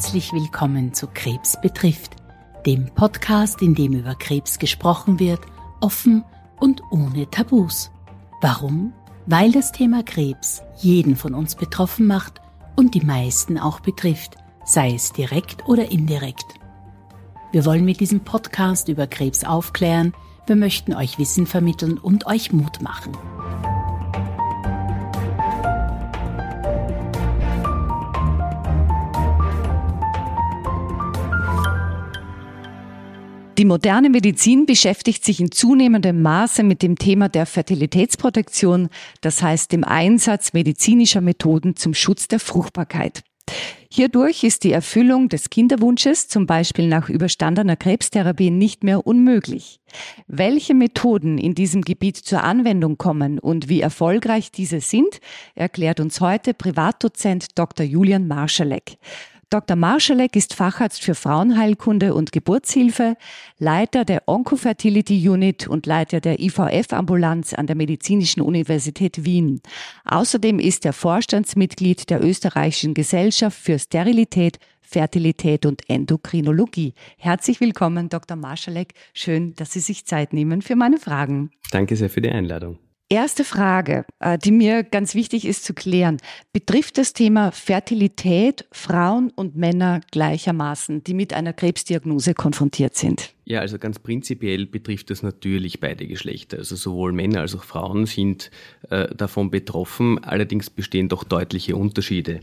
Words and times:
herzlich 0.00 0.32
willkommen 0.32 0.94
zu 0.94 1.08
Krebs 1.08 1.60
betrifft, 1.60 2.16
dem 2.64 2.86
Podcast, 2.94 3.60
in 3.60 3.74
dem 3.74 3.92
über 3.92 4.14
Krebs 4.14 4.58
gesprochen 4.58 5.18
wird, 5.18 5.40
offen 5.82 6.24
und 6.58 6.80
ohne 6.90 7.28
Tabus. 7.28 7.90
Warum? 8.40 8.94
Weil 9.26 9.52
das 9.52 9.72
Thema 9.72 10.02
Krebs 10.02 10.62
jeden 10.78 11.16
von 11.16 11.34
uns 11.34 11.54
betroffen 11.54 12.06
macht 12.06 12.40
und 12.76 12.94
die 12.94 13.04
meisten 13.04 13.58
auch 13.58 13.80
betrifft, 13.80 14.36
sei 14.64 14.94
es 14.94 15.12
direkt 15.12 15.68
oder 15.68 15.90
indirekt. 15.90 16.46
Wir 17.52 17.66
wollen 17.66 17.84
mit 17.84 18.00
diesem 18.00 18.20
Podcast 18.20 18.88
über 18.88 19.06
Krebs 19.06 19.44
aufklären, 19.44 20.14
wir 20.46 20.56
möchten 20.56 20.94
euch 20.94 21.18
Wissen 21.18 21.46
vermitteln 21.46 21.98
und 21.98 22.24
euch 22.26 22.54
Mut 22.54 22.80
machen. 22.80 23.12
Die 33.60 33.66
moderne 33.66 34.08
Medizin 34.08 34.64
beschäftigt 34.64 35.22
sich 35.22 35.38
in 35.38 35.52
zunehmendem 35.52 36.22
Maße 36.22 36.62
mit 36.62 36.80
dem 36.80 36.96
Thema 36.96 37.28
der 37.28 37.44
Fertilitätsprotektion, 37.44 38.88
das 39.20 39.42
heißt 39.42 39.70
dem 39.72 39.84
Einsatz 39.84 40.54
medizinischer 40.54 41.20
Methoden 41.20 41.76
zum 41.76 41.92
Schutz 41.92 42.26
der 42.26 42.40
Fruchtbarkeit. 42.40 43.22
Hierdurch 43.92 44.44
ist 44.44 44.64
die 44.64 44.72
Erfüllung 44.72 45.28
des 45.28 45.50
Kinderwunsches, 45.50 46.26
zum 46.28 46.46
Beispiel 46.46 46.88
nach 46.88 47.10
überstandener 47.10 47.76
Krebstherapie, 47.76 48.50
nicht 48.50 48.82
mehr 48.82 49.06
unmöglich. 49.06 49.80
Welche 50.26 50.72
Methoden 50.72 51.36
in 51.36 51.54
diesem 51.54 51.82
Gebiet 51.82 52.16
zur 52.16 52.42
Anwendung 52.42 52.96
kommen 52.96 53.38
und 53.38 53.68
wie 53.68 53.82
erfolgreich 53.82 54.50
diese 54.50 54.80
sind, 54.80 55.20
erklärt 55.54 56.00
uns 56.00 56.22
heute 56.22 56.54
Privatdozent 56.54 57.58
Dr. 57.58 57.84
Julian 57.84 58.26
Marschalek. 58.26 58.96
Dr. 59.50 59.76
Marschalek 59.76 60.36
ist 60.36 60.54
Facharzt 60.54 61.02
für 61.02 61.16
Frauenheilkunde 61.16 62.14
und 62.14 62.30
Geburtshilfe, 62.30 63.16
Leiter 63.58 64.04
der 64.04 64.28
Oncofertility 64.28 65.28
Unit 65.28 65.66
und 65.66 65.86
Leiter 65.86 66.20
der 66.20 66.38
IVF-Ambulanz 66.38 67.52
an 67.54 67.66
der 67.66 67.74
Medizinischen 67.74 68.42
Universität 68.42 69.24
Wien. 69.24 69.60
Außerdem 70.04 70.60
ist 70.60 70.86
er 70.86 70.92
Vorstandsmitglied 70.92 72.10
der 72.10 72.22
Österreichischen 72.22 72.94
Gesellschaft 72.94 73.58
für 73.58 73.80
Sterilität, 73.80 74.60
Fertilität 74.82 75.66
und 75.66 75.82
Endokrinologie. 75.90 76.94
Herzlich 77.18 77.60
willkommen, 77.60 78.08
Dr. 78.08 78.36
Marschalek. 78.36 78.94
Schön, 79.14 79.54
dass 79.56 79.72
Sie 79.72 79.80
sich 79.80 80.06
Zeit 80.06 80.32
nehmen 80.32 80.62
für 80.62 80.76
meine 80.76 80.98
Fragen. 80.98 81.50
Danke 81.72 81.96
sehr 81.96 82.08
für 82.08 82.20
die 82.20 82.30
Einladung. 82.30 82.78
Erste 83.12 83.42
Frage, 83.42 84.04
äh, 84.20 84.38
die 84.38 84.52
mir 84.52 84.84
ganz 84.84 85.16
wichtig 85.16 85.44
ist 85.44 85.64
zu 85.64 85.74
klären. 85.74 86.18
Betrifft 86.52 86.96
das 86.96 87.12
Thema 87.12 87.50
Fertilität 87.50 88.66
Frauen 88.70 89.32
und 89.34 89.56
Männer 89.56 90.00
gleichermaßen, 90.12 91.02
die 91.02 91.14
mit 91.14 91.34
einer 91.34 91.52
Krebsdiagnose 91.52 92.34
konfrontiert 92.34 92.94
sind? 92.94 93.34
Ja, 93.44 93.58
also 93.58 93.80
ganz 93.80 93.98
prinzipiell 93.98 94.64
betrifft 94.64 95.10
das 95.10 95.24
natürlich 95.24 95.80
beide 95.80 96.06
Geschlechter. 96.06 96.58
Also 96.58 96.76
sowohl 96.76 97.10
Männer 97.10 97.40
als 97.40 97.56
auch 97.56 97.64
Frauen 97.64 98.06
sind 98.06 98.52
äh, 98.90 99.12
davon 99.12 99.50
betroffen. 99.50 100.22
Allerdings 100.22 100.70
bestehen 100.70 101.08
doch 101.08 101.24
deutliche 101.24 101.74
Unterschiede, 101.74 102.38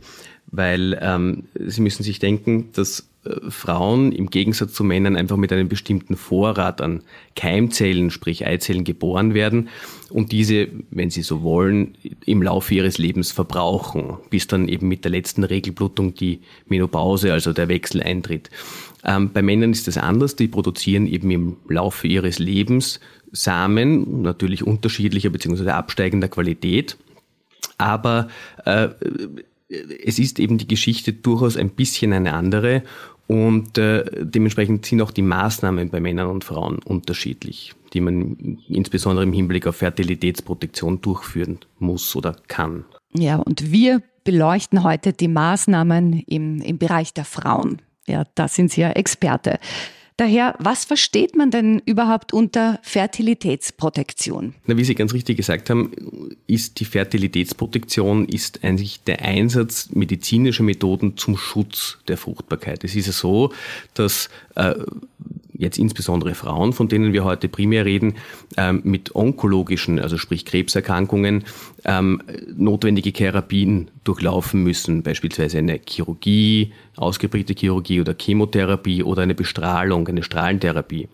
weil 0.48 1.00
ähm, 1.02 1.46
Sie 1.66 1.80
müssen 1.80 2.04
sich 2.04 2.20
denken, 2.20 2.74
dass 2.74 3.08
Frauen 3.50 4.12
im 4.12 4.30
Gegensatz 4.30 4.74
zu 4.74 4.84
Männern 4.84 5.16
einfach 5.16 5.38
mit 5.38 5.52
einem 5.52 5.70
bestimmten 5.70 6.16
Vorrat 6.16 6.82
an 6.82 7.04
Keimzellen, 7.36 8.12
sprich 8.12 8.46
Eizellen 8.46 8.84
geboren 8.84 9.34
werden 9.34 9.70
und 10.10 10.32
diese, 10.32 10.68
wenn 10.92 11.10
sie 11.10 11.22
so 11.22 11.44
wollen, 11.44 11.96
im 12.26 12.42
Laufe 12.42 12.74
ihres 12.74 12.98
Lebens 12.98 13.32
verbrauchen, 13.32 14.18
bis 14.30 14.48
dann 14.48 14.68
eben 14.68 14.88
mit 14.88 15.04
der 15.04 15.12
letzten 15.12 15.44
Regelblutung 15.44 16.16
die 16.16 16.40
Menopause, 16.68 17.34
also 17.34 17.54
der 17.54 17.68
Wechsel 17.68 18.02
eintritt. 18.02 18.50
Ähm, 19.04 19.32
bei 19.34 19.42
Männern 19.42 19.72
ist 19.72 19.88
das 19.88 19.98
anders, 19.98 20.36
die 20.36 20.48
produzieren 20.48 21.08
eben 21.08 21.32
im 21.32 21.58
Laufe 21.68 22.08
ihres 22.08 22.40
Lebens 22.40 23.00
Samen, 23.32 24.22
natürlich 24.22 24.64
unterschiedlicher 24.64 25.30
bzw. 25.30 25.70
absteigender 25.72 26.30
Qualität, 26.30 26.98
aber 27.78 28.30
äh, 28.66 28.90
es 29.70 30.18
ist 30.18 30.40
eben 30.40 30.58
die 30.58 30.68
Geschichte 30.68 31.14
durchaus 31.14 31.58
ein 31.58 31.72
bisschen 31.72 32.14
eine 32.14 32.34
andere 32.34 32.84
und 33.28 33.78
äh, 33.78 34.06
dementsprechend 34.22 34.86
sind 34.86 35.02
auch 35.02 35.12
die 35.12 35.22
Maßnahmen 35.22 35.90
bei 35.90 36.00
Männern 36.00 36.28
und 36.28 36.44
Frauen 36.44 36.80
unterschiedlich, 36.80 37.74
die 37.94 38.00
man 38.02 38.60
insbesondere 38.70 39.26
im 39.26 39.34
Hinblick 39.34 39.68
auf 39.68 39.76
Fertilitätsprotektion 39.78 41.02
durchführen 41.02 41.60
muss 41.80 42.16
oder 42.16 42.38
kann. 42.48 42.86
Ja, 43.14 43.38
und 43.38 43.72
wir 43.72 44.02
beleuchten 44.24 44.84
heute 44.84 45.14
die 45.14 45.28
Maßnahmen 45.28 46.24
im, 46.28 46.62
im 46.62 46.78
Bereich 46.78 47.14
der 47.14 47.26
Frauen. 47.26 47.82
Ja, 48.08 48.24
da 48.36 48.48
sind 48.48 48.72
Sie 48.72 48.82
ja 48.82 48.92
Experte. 48.92 49.60
Daher, 50.18 50.56
was 50.58 50.84
versteht 50.84 51.36
man 51.36 51.52
denn 51.52 51.80
überhaupt 51.86 52.34
unter 52.34 52.80
Fertilitätsprotektion? 52.82 54.56
Na, 54.66 54.76
wie 54.76 54.84
Sie 54.84 54.96
ganz 54.96 55.14
richtig 55.14 55.38
gesagt 55.38 55.70
haben, 55.70 55.92
ist 56.48 56.80
die 56.80 56.86
Fertilitätsprotektion 56.86 58.28
ist 58.28 58.64
eigentlich 58.64 59.04
der 59.04 59.22
Einsatz 59.22 59.90
medizinischer 59.92 60.64
Methoden 60.64 61.18
zum 61.18 61.38
Schutz 61.38 62.00
der 62.08 62.18
Fruchtbarkeit. 62.18 62.84
Es 62.84 62.96
ist 62.96 63.06
ja 63.06 63.14
so, 63.14 63.54
dass 63.94 64.30
äh, 64.56 64.74
jetzt 65.58 65.78
insbesondere 65.78 66.36
Frauen, 66.36 66.74
von 66.74 66.88
denen 66.88 67.14
wir 67.14 67.24
heute 67.24 67.48
primär 67.48 67.86
reden, 67.86 68.16
ähm, 68.58 68.82
mit 68.84 69.16
onkologischen, 69.16 70.00
also 70.00 70.18
sprich 70.18 70.46
Krebserkrankungen, 70.46 71.44
ähm, 71.86 72.22
notwendige 72.56 73.12
Therapien 73.14 73.90
durchlaufen 74.04 74.64
müssen, 74.64 75.04
beispielsweise 75.04 75.58
eine 75.58 75.80
Chirurgie, 75.88 76.72
ausgeprägte 76.96 77.54
Chirurgie 77.54 78.02
oder 78.02 78.16
Chemotherapie 78.20 79.04
oder 79.04 79.24
eine 79.24 79.36
Bestrahlung, 79.36 80.08
eine 80.08 80.24
Strahlentherapie. 80.24 81.08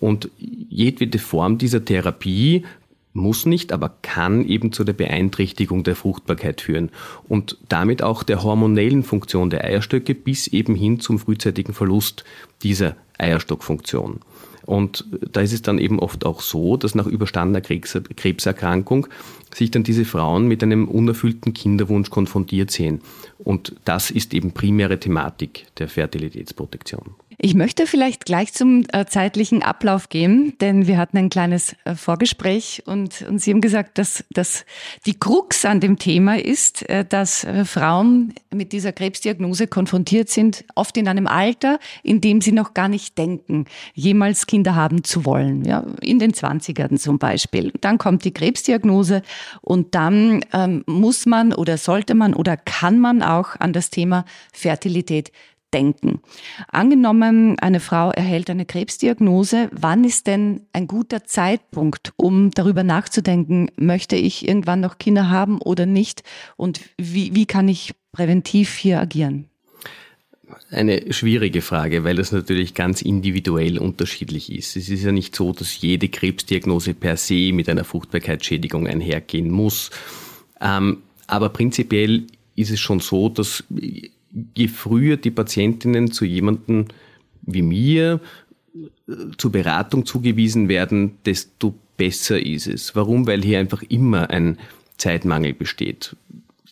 Und 0.00 0.30
jedwede 0.38 1.18
Form 1.20 1.58
dieser 1.58 1.84
Therapie 1.84 2.64
muss 3.12 3.46
nicht, 3.46 3.72
aber 3.72 3.94
kann 4.02 4.44
eben 4.46 4.72
zu 4.72 4.84
der 4.84 4.94
Beeinträchtigung 4.94 5.84
der 5.84 5.96
Fruchtbarkeit 5.96 6.60
führen 6.60 6.90
und 7.28 7.58
damit 7.68 8.02
auch 8.02 8.22
der 8.22 8.42
hormonellen 8.42 9.02
Funktion 9.02 9.50
der 9.50 9.64
Eierstöcke 9.64 10.14
bis 10.14 10.46
eben 10.46 10.74
hin 10.74 11.00
zum 11.00 11.18
frühzeitigen 11.18 11.74
Verlust 11.74 12.24
dieser 12.62 12.96
Eierstockfunktion. 13.18 14.20
Und 14.64 15.04
da 15.32 15.40
ist 15.40 15.52
es 15.52 15.62
dann 15.62 15.78
eben 15.78 15.98
oft 15.98 16.24
auch 16.24 16.40
so, 16.40 16.76
dass 16.76 16.94
nach 16.94 17.06
überstandener 17.06 17.60
Krebserkrankung 17.60 19.08
sich 19.52 19.70
dann 19.70 19.82
diese 19.82 20.04
Frauen 20.04 20.46
mit 20.46 20.62
einem 20.62 20.88
unerfüllten 20.88 21.52
Kinderwunsch 21.52 22.10
konfrontiert 22.10 22.70
sehen. 22.70 23.00
Und 23.38 23.74
das 23.84 24.10
ist 24.10 24.34
eben 24.34 24.52
primäre 24.52 25.00
Thematik 25.00 25.66
der 25.78 25.88
Fertilitätsprotektion. 25.88 27.16
Ich 27.44 27.54
möchte 27.54 27.88
vielleicht 27.88 28.24
gleich 28.24 28.52
zum 28.52 28.84
äh, 28.92 29.04
zeitlichen 29.06 29.64
Ablauf 29.64 30.08
gehen, 30.08 30.56
denn 30.60 30.86
wir 30.86 30.96
hatten 30.96 31.18
ein 31.18 31.28
kleines 31.28 31.74
äh, 31.84 31.96
Vorgespräch 31.96 32.84
und, 32.86 33.22
und 33.22 33.40
Sie 33.40 33.50
haben 33.50 33.60
gesagt, 33.60 33.98
dass, 33.98 34.22
dass 34.30 34.64
die 35.06 35.18
Krux 35.18 35.64
an 35.64 35.80
dem 35.80 35.98
Thema 35.98 36.38
ist, 36.38 36.88
äh, 36.88 37.04
dass 37.04 37.42
äh, 37.42 37.64
Frauen 37.64 38.32
mit 38.54 38.72
dieser 38.72 38.92
Krebsdiagnose 38.92 39.66
konfrontiert 39.66 40.28
sind, 40.28 40.64
oft 40.76 40.96
in 40.96 41.08
einem 41.08 41.26
Alter, 41.26 41.80
in 42.04 42.20
dem 42.20 42.40
sie 42.40 42.52
noch 42.52 42.74
gar 42.74 42.86
nicht 42.86 43.18
denken, 43.18 43.64
jemals 43.92 44.46
Kinder 44.46 44.76
haben 44.76 45.02
zu 45.02 45.24
wollen. 45.24 45.64
Ja, 45.64 45.84
in 46.00 46.20
den 46.20 46.34
20ern 46.34 46.96
zum 46.96 47.18
Beispiel. 47.18 47.72
Dann 47.80 47.98
kommt 47.98 48.24
die 48.24 48.32
Krebsdiagnose 48.32 49.22
und 49.62 49.96
dann 49.96 50.44
ähm, 50.52 50.84
muss 50.86 51.26
man 51.26 51.52
oder 51.52 51.76
sollte 51.76 52.14
man 52.14 52.34
oder 52.34 52.56
kann 52.56 53.00
man 53.00 53.20
auch 53.20 53.58
an 53.58 53.72
das 53.72 53.90
Thema 53.90 54.26
Fertilität 54.52 55.32
denken. 55.72 56.20
Angenommen, 56.68 57.58
eine 57.58 57.80
Frau 57.80 58.10
erhält 58.10 58.50
eine 58.50 58.64
Krebsdiagnose, 58.64 59.68
wann 59.72 60.04
ist 60.04 60.26
denn 60.26 60.62
ein 60.72 60.86
guter 60.86 61.24
Zeitpunkt, 61.24 62.12
um 62.16 62.50
darüber 62.50 62.82
nachzudenken, 62.84 63.70
möchte 63.76 64.16
ich 64.16 64.46
irgendwann 64.46 64.80
noch 64.80 64.98
Kinder 64.98 65.30
haben 65.30 65.60
oder 65.60 65.86
nicht 65.86 66.22
und 66.56 66.80
wie, 66.98 67.34
wie 67.34 67.46
kann 67.46 67.68
ich 67.68 67.94
präventiv 68.12 68.74
hier 68.74 69.00
agieren? 69.00 69.48
Eine 70.70 71.12
schwierige 71.12 71.62
Frage, 71.62 72.04
weil 72.04 72.16
das 72.16 72.32
natürlich 72.32 72.74
ganz 72.74 73.02
individuell 73.02 73.78
unterschiedlich 73.78 74.52
ist. 74.52 74.76
Es 74.76 74.88
ist 74.88 75.02
ja 75.02 75.12
nicht 75.12 75.34
so, 75.34 75.52
dass 75.52 75.80
jede 75.80 76.08
Krebsdiagnose 76.08 76.94
per 76.94 77.16
se 77.16 77.52
mit 77.52 77.68
einer 77.68 77.84
Fruchtbarkeitsschädigung 77.84 78.86
einhergehen 78.86 79.50
muss. 79.50 79.90
Ähm, 80.60 80.98
aber 81.26 81.48
prinzipiell 81.48 82.26
ist 82.54 82.70
es 82.70 82.80
schon 82.80 83.00
so, 83.00 83.28
dass 83.28 83.64
je 84.54 84.68
früher 84.68 85.16
die 85.16 85.30
Patientinnen 85.30 86.10
zu 86.10 86.24
jemandem 86.24 86.86
wie 87.42 87.62
mir 87.62 88.20
äh, 88.74 89.12
zur 89.36 89.52
Beratung 89.52 90.06
zugewiesen 90.06 90.68
werden, 90.68 91.18
desto 91.26 91.74
besser 91.96 92.40
ist 92.44 92.66
es. 92.66 92.94
Warum? 92.96 93.26
Weil 93.26 93.42
hier 93.42 93.58
einfach 93.58 93.82
immer 93.82 94.30
ein 94.30 94.58
Zeitmangel 94.96 95.52
besteht. 95.52 96.16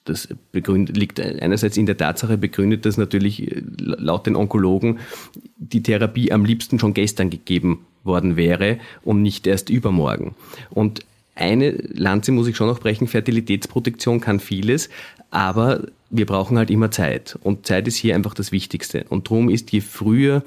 Das 0.04 0.28
liegt 0.52 1.20
einerseits 1.20 1.76
in 1.76 1.86
der 1.86 1.96
Tatsache 1.96 2.38
begründet, 2.38 2.86
dass 2.86 2.96
natürlich 2.96 3.50
äh, 3.50 3.62
laut 3.76 4.26
den 4.26 4.36
Onkologen 4.36 4.98
die 5.56 5.82
Therapie 5.82 6.32
am 6.32 6.44
liebsten 6.44 6.78
schon 6.78 6.94
gestern 6.94 7.30
gegeben 7.30 7.84
worden 8.02 8.36
wäre 8.36 8.78
und 9.02 9.20
nicht 9.20 9.46
erst 9.46 9.68
übermorgen. 9.68 10.34
Und 10.70 11.04
eine 11.34 11.70
Lanze 11.70 12.32
muss 12.32 12.48
ich 12.48 12.56
schon 12.56 12.66
noch 12.66 12.80
brechen, 12.80 13.08
Fertilitätsprotektion 13.08 14.20
kann 14.20 14.40
vieles, 14.40 14.88
aber 15.30 15.86
wir 16.10 16.26
brauchen 16.26 16.58
halt 16.58 16.70
immer 16.70 16.90
Zeit. 16.90 17.38
Und 17.42 17.66
Zeit 17.66 17.86
ist 17.88 17.96
hier 17.96 18.14
einfach 18.14 18.34
das 18.34 18.52
Wichtigste. 18.52 19.04
Und 19.08 19.28
darum 19.28 19.48
ist 19.48 19.72
je 19.72 19.80
früher, 19.80 20.42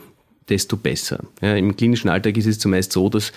desto 0.50 0.78
besser. 0.78 1.24
Ja, 1.42 1.56
Im 1.56 1.76
klinischen 1.76 2.10
Alltag 2.10 2.38
ist 2.38 2.46
es 2.46 2.60
zumeist 2.60 2.92
so, 2.92 3.10
dass 3.10 3.32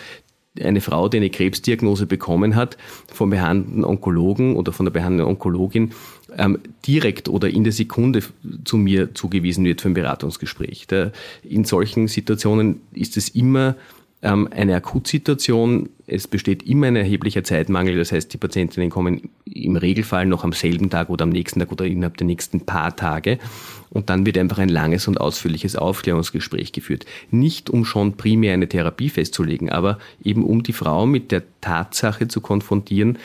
eine 0.60 0.80
Frau, 0.80 1.08
die 1.08 1.18
eine 1.18 1.30
Krebsdiagnose 1.30 2.06
bekommen 2.06 2.56
hat, 2.56 2.76
vom 3.12 3.30
behandelnden 3.30 3.84
Onkologen 3.84 4.56
oder 4.56 4.72
von 4.72 4.86
der 4.86 4.90
behandelnden 4.90 5.28
Onkologin 5.28 5.92
ähm, 6.36 6.58
direkt 6.86 7.28
oder 7.28 7.48
in 7.50 7.64
der 7.64 7.72
Sekunde 7.72 8.22
zu 8.64 8.76
mir 8.76 9.14
zugewiesen 9.14 9.64
wird 9.64 9.80
für 9.80 9.88
ein 9.88 9.94
Beratungsgespräch. 9.94 10.86
Da, 10.86 11.12
in 11.42 11.64
solchen 11.64 12.08
Situationen 12.08 12.80
ist 12.92 13.16
es 13.16 13.28
immer 13.28 13.76
ähm, 14.22 14.48
eine 14.50 14.74
Akutsituation. 14.74 15.88
Es 16.06 16.26
besteht 16.26 16.62
immer 16.64 16.86
ein 16.86 16.96
erheblicher 16.96 17.44
Zeitmangel. 17.44 17.96
Das 17.96 18.12
heißt, 18.12 18.32
die 18.32 18.38
Patientinnen 18.38 18.90
kommen 18.90 19.30
im 19.44 19.76
Regelfall 19.76 20.26
noch 20.26 20.44
am 20.44 20.52
selben 20.52 20.90
Tag 20.90 21.10
oder 21.10 21.24
am 21.24 21.30
nächsten 21.30 21.60
Tag 21.60 21.72
oder 21.72 21.84
innerhalb 21.84 22.16
der 22.16 22.26
nächsten 22.26 22.60
paar 22.60 22.96
Tage. 22.96 23.38
Und 23.90 24.10
dann 24.10 24.26
wird 24.26 24.38
einfach 24.38 24.58
ein 24.58 24.68
langes 24.68 25.08
und 25.08 25.20
ausführliches 25.20 25.76
Aufklärungsgespräch 25.76 26.72
geführt. 26.72 27.06
Nicht 27.30 27.70
um 27.70 27.84
schon 27.84 28.16
primär 28.16 28.54
eine 28.54 28.68
Therapie 28.68 29.10
festzulegen, 29.10 29.70
aber 29.70 29.98
eben 30.22 30.44
um 30.44 30.62
die 30.62 30.72
Frau 30.72 31.06
mit 31.06 31.30
der 31.32 31.42
Tatsache 31.60 32.28
zu 32.28 32.40
konfrontieren, 32.40 33.18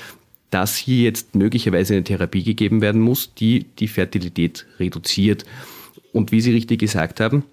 dass 0.50 0.76
hier 0.76 1.04
jetzt 1.04 1.34
möglicherweise 1.34 1.94
eine 1.94 2.04
Therapie 2.04 2.44
gegeben 2.44 2.82
werden 2.82 3.02
muss, 3.02 3.34
die 3.34 3.66
die 3.80 3.88
Fertilität 3.88 4.68
reduziert. 4.80 5.46
Und 6.12 6.34
wie 6.34 6.42
Sie 6.42 6.52
richtig 6.52 6.80
gesagt 6.80 7.22
haben, 7.22 7.44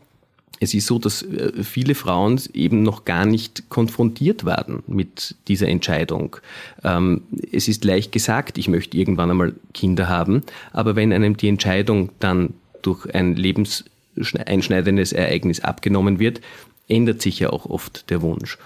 es 0.60 0.74
ist 0.74 0.86
so, 0.86 0.98
dass 0.98 1.22
äh, 1.22 1.62
viele 1.62 1.94
Frauen 1.94 2.40
eben 2.52 2.82
noch 2.82 3.04
gar 3.04 3.26
nicht 3.26 3.68
konfrontiert 3.68 4.44
werden 4.44 4.82
mit 4.86 5.36
dieser 5.46 5.68
Entscheidung. 5.68 6.36
Ähm, 6.84 7.22
es 7.52 7.68
ist 7.68 7.84
leicht 7.84 8.12
gesagt, 8.12 8.58
ich 8.58 8.68
möchte 8.68 8.96
irgendwann 8.96 9.30
einmal 9.30 9.54
Kinder 9.72 10.08
haben, 10.08 10.42
aber 10.72 10.96
wenn 10.96 11.12
einem 11.12 11.36
die 11.36 11.48
Entscheidung 11.48 12.10
dann 12.18 12.54
durch 12.82 13.12
ein 13.14 13.36
lebenseinschneidendes 13.36 15.12
Ereignis 15.12 15.60
abgenommen 15.60 16.18
wird, 16.18 16.40
ändert 16.88 17.22
sich 17.22 17.38
ja 17.38 17.50
auch 17.50 17.66
oft 17.66 18.10
der 18.10 18.22
Wunsch. 18.22 18.58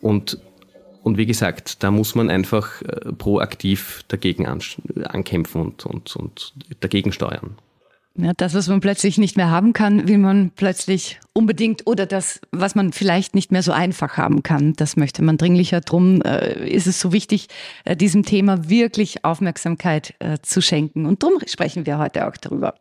Und, 0.00 0.38
und 1.02 1.16
wie 1.16 1.26
gesagt, 1.26 1.82
da 1.82 1.90
muss 1.90 2.14
man 2.14 2.30
einfach 2.30 2.82
äh, 2.82 3.12
proaktiv 3.12 4.04
dagegen 4.08 4.46
ankämpfen 4.46 5.60
und, 5.60 5.86
und, 5.86 6.14
und 6.16 6.52
dagegen 6.80 7.12
steuern. 7.12 7.56
Ja, 8.14 8.32
das, 8.36 8.52
was 8.52 8.68
man 8.68 8.80
plötzlich 8.80 9.16
nicht 9.16 9.38
mehr 9.38 9.50
haben 9.50 9.72
kann, 9.72 10.06
will 10.06 10.18
man 10.18 10.50
plötzlich 10.50 11.18
unbedingt 11.32 11.86
oder 11.86 12.04
das, 12.04 12.40
was 12.50 12.74
man 12.74 12.92
vielleicht 12.92 13.34
nicht 13.34 13.50
mehr 13.52 13.62
so 13.62 13.72
einfach 13.72 14.18
haben 14.18 14.42
kann, 14.42 14.74
das 14.74 14.96
möchte 14.96 15.22
man 15.22 15.38
dringlicher. 15.38 15.80
Drum 15.80 16.20
äh, 16.20 16.68
ist 16.68 16.86
es 16.86 17.00
so 17.00 17.12
wichtig, 17.12 17.46
äh, 17.84 17.96
diesem 17.96 18.24
Thema 18.24 18.68
wirklich 18.68 19.24
Aufmerksamkeit 19.24 20.14
äh, 20.18 20.38
zu 20.42 20.60
schenken. 20.60 21.06
Und 21.06 21.22
drum 21.22 21.34
sprechen 21.46 21.86
wir 21.86 21.96
heute 21.98 22.28
auch 22.28 22.36
darüber. 22.36 22.74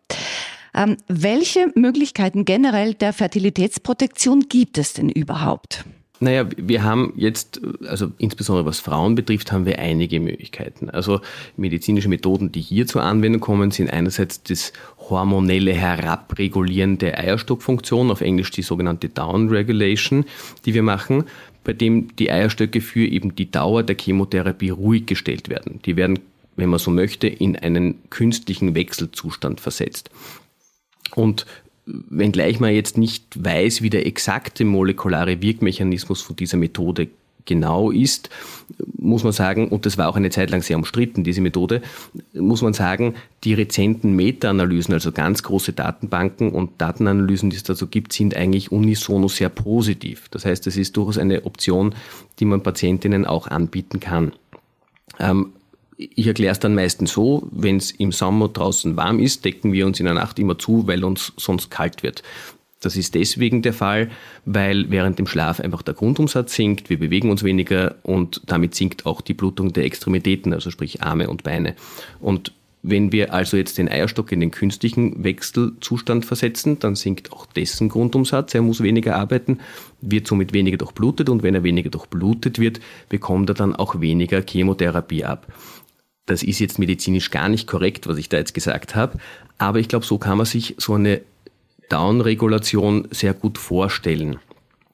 Ähm, 0.76 0.98
welche 1.08 1.72
Möglichkeiten 1.76 2.44
generell 2.44 2.94
der 2.94 3.14
Fertilitätsprotektion 3.14 4.48
gibt 4.50 4.78
es 4.78 4.94
denn 4.94 5.10
überhaupt? 5.10 5.86
Naja, 6.24 6.48
wir 6.56 6.84
haben 6.84 7.14
jetzt, 7.16 7.60
also 7.88 8.12
insbesondere 8.20 8.68
was 8.68 8.80
Frauen 8.80 9.16
betrifft, 9.16 9.52
haben 9.52 9.66
wir 9.66 9.80
einige 9.80 10.20
Möglichkeiten. 10.20 10.92
Also 10.92 11.20
medizinische 11.58 12.10
Methoden, 12.10 12.52
die 12.52 12.62
hier 12.62 12.86
zur 12.86 13.02
Anwendung 13.02 13.42
kommen, 13.42 13.72
sind 13.72 13.90
einerseits 13.92 14.44
das 14.44 14.72
hormonelle 15.00 15.74
Herabregulieren 15.74 17.00
der 17.00 17.18
Eierstockfunktion, 17.18 18.12
auf 18.12 18.22
Englisch 18.22 18.52
die 18.52 18.62
sogenannte 18.62 19.10
Down 19.10 19.50
Regulation, 19.50 20.26
die 20.64 20.76
wir 20.76 20.84
machen, 20.84 21.24
bei 21.64 21.74
dem 21.74 22.16
die 22.16 22.30
Eierstöcke 22.30 22.82
für 22.82 23.08
eben 23.08 23.34
die 23.34 23.50
Dauer 23.50 23.82
der 23.82 23.98
Chemotherapie 23.98 24.70
ruhig 24.70 25.08
gestellt 25.08 25.50
werden. 25.50 25.80
Die 25.86 25.96
werden, 25.96 26.20
wenn 26.56 26.70
man 26.70 26.78
so 26.78 26.92
möchte, 26.92 27.28
in 27.28 27.56
einen 27.56 27.96
künstlichen 28.12 28.76
Wechselzustand 28.76 29.60
versetzt. 29.60 30.12
Und 31.16 31.48
wenngleich 32.10 32.60
man 32.60 32.74
jetzt 32.74 32.98
nicht 32.98 33.44
weiß, 33.44 33.82
wie 33.82 33.90
der 33.90 34.06
exakte 34.06 34.66
molekulare 34.66 35.42
Wirkmechanismus 35.42 36.22
von 36.22 36.36
dieser 36.36 36.58
Methode 36.58 37.10
genau 37.46 37.92
ist, 37.92 38.30
muss 38.98 39.24
man 39.24 39.34
sagen, 39.34 39.70
und 39.70 39.86
das 39.86 39.98
war 39.98 40.08
auch 40.08 40.16
eine 40.16 40.30
Zeit 40.30 40.52
lang 40.52 40.62
sehr 40.62 40.78
umstritten, 40.78 41.24
diese 41.24 41.42
Methode, 41.42 41.82
muss 42.34 42.62
man 42.62 42.74
sagen, 42.74 43.16
die 43.44 43.54
rezenten 43.54 44.16
Meta-Analysen, 44.16 44.94
also 44.94 45.12
ganz 45.12 45.44
große 45.44 45.74
Datenbanken 45.74 46.52
und 46.52 46.80
Datenanalysen, 46.80 47.50
die 47.50 47.56
es 47.56 47.64
dazu 47.64 47.88
gibt, 47.88 48.14
sind 48.14 48.36
eigentlich 48.36 48.72
unisono 48.72 49.28
sehr 49.28 49.50
positiv. 49.50 50.30
Das 50.30 50.46
heißt, 50.46 50.68
es 50.68 50.78
ist 50.78 50.96
durchaus 50.98 51.18
eine 51.18 51.46
Option, 51.46 51.96
die 52.40 52.46
man 52.46 52.62
Patientinnen 52.62 53.26
auch 53.26 53.48
anbieten 53.48 54.00
kann. 54.00 54.34
Ähm, 55.20 55.54
ich 56.16 56.28
erkläre 56.28 56.52
es 56.52 56.60
dann 56.60 56.76
meistens 56.76 57.12
so, 57.12 57.48
wenn 57.52 57.78
es 57.78 57.92
im 57.92 58.12
Sommer 58.12 58.48
draußen 58.48 58.98
warm 58.98 59.20
ist, 59.20 59.46
decken 59.46 59.72
wir 59.72 59.86
uns 59.86 60.00
in 60.00 60.06
der 60.06 60.16
Nacht 60.16 60.40
immer 60.40 60.58
zu, 60.58 60.88
weil 60.88 61.04
uns 61.04 61.34
sonst 61.38 61.70
kalt 61.70 62.04
wird. 62.04 62.24
Das 62.80 62.96
ist 62.96 63.14
deswegen 63.14 63.62
der 63.62 63.74
Fall, 63.74 64.10
weil 64.46 64.90
während 64.90 65.20
dem 65.20 65.28
Schlaf 65.28 65.60
einfach 65.60 65.84
der 65.84 65.94
Grundumsatz 65.94 66.56
sinkt, 66.56 66.90
wir 66.90 66.98
bewegen 66.98 67.30
uns 67.30 67.44
weniger 67.44 67.96
und 68.02 68.42
damit 68.48 68.74
sinkt 68.74 69.06
auch 69.06 69.22
die 69.22 69.36
Blutung 69.36 69.72
der 69.74 69.86
Extremitäten, 69.86 70.52
also 70.52 70.72
sprich 70.72 71.04
Arme 71.04 71.30
und 71.30 71.44
Beine. 71.44 71.76
Und 72.20 72.54
wenn 72.84 73.12
wir 73.12 73.34
also 73.34 73.58
jetzt 73.58 73.78
den 73.78 73.90
Eierstock 73.90 74.32
in 74.32 74.40
den 74.40 74.50
künstlichen 74.50 75.24
Wechselzustand 75.24 76.26
versetzen, 76.26 76.80
dann 76.80 76.96
sinkt 76.96 77.32
auch 77.32 77.46
dessen 77.46 77.90
Grundumsatz. 77.90 78.56
Er 78.56 78.64
muss 78.64 78.82
weniger 78.82 79.16
arbeiten, 79.16 79.60
wird 80.02 80.26
somit 80.26 80.52
weniger 80.54 80.78
durchblutet 80.78 81.30
und 81.30 81.44
wenn 81.44 81.54
er 81.54 81.64
weniger 81.64 81.92
durchblutet 81.92 82.58
wird, 82.58 82.80
bekommt 83.10 83.50
er 83.50 83.54
dann 83.54 83.76
auch 83.76 84.02
weniger 84.02 84.42
Chemotherapie 84.42 85.24
ab. 85.24 85.46
Das 86.32 86.44
ist 86.44 86.60
jetzt 86.60 86.80
medizinisch 86.80 87.30
gar 87.30 87.50
nicht 87.50 87.68
korrekt, 87.68 88.08
was 88.08 88.18
ich 88.18 88.30
da 88.30 88.38
jetzt 88.38 88.54
gesagt 88.54 88.96
habe, 88.96 89.18
aber 89.58 89.80
ich 89.80 89.90
glaube, 89.90 90.06
so 90.06 90.18
kann 90.18 90.38
man 90.38 90.46
sich 90.46 90.76
so 90.78 90.94
eine 90.94 91.22
Downregulation 91.90 93.10
sehr 93.12 93.34
gut 93.34 93.58
vorstellen 93.58 94.40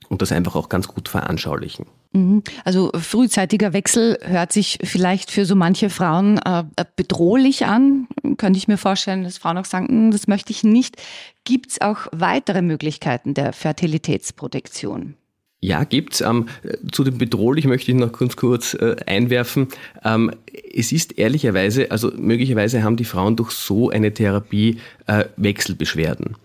und 0.10 0.24
das 0.24 0.32
einfach 0.32 0.56
auch 0.56 0.68
ganz 0.68 0.88
gut 0.88 1.10
veranschaulichen. 1.10 1.86
Mhm. 2.14 2.42
Also 2.66 2.92
frühzeitiger 2.96 3.74
Wechsel 3.74 4.18
hört 4.24 4.52
sich 4.52 4.80
vielleicht 4.84 5.30
für 5.30 5.46
so 5.46 5.56
manche 5.56 5.92
Frauen 5.92 6.40
äh, 6.40 6.64
bedrohlich 6.96 7.66
an. 7.66 8.08
Könnte 8.38 8.58
ich 8.58 8.68
mir 8.68 8.78
vorstellen, 8.78 9.24
dass 9.24 9.38
Frauen 9.38 9.60
auch 9.60 9.66
sagen, 9.66 9.88
hm, 9.88 10.12
das 10.12 10.28
möchte 10.28 10.52
ich 10.52 10.64
nicht. 10.64 10.96
Gibt 11.44 11.72
es 11.72 11.82
auch 11.82 12.08
weitere 12.12 12.64
Möglichkeiten 12.64 13.36
der 13.36 13.54
Fertilitätsprotektion? 13.54 15.16
Ja, 15.60 15.84
gibt's. 15.86 16.22
Ähm, 16.22 16.48
zu 16.92 17.04
dem 17.04 17.18
bedrohlich 17.18 17.66
möchte 17.66 17.92
ich 17.92 17.98
noch 17.98 18.12
ganz 18.12 18.36
kurz 18.36 18.76
äh, 18.76 18.96
einwerfen. 19.08 19.68
Ähm, 20.04 20.32
es 20.74 20.92
ist 20.92 21.18
ehrlicherweise, 21.18 21.90
also 21.90 22.12
möglicherweise 22.16 22.84
haben 22.84 22.96
die 22.96 23.06
Frauen 23.06 23.36
durch 23.36 23.52
so 23.52 23.90
eine 23.90 24.14
Therapie 24.14 24.78
äh, 25.08 25.26
Wechselbeschwerden. 25.36 26.36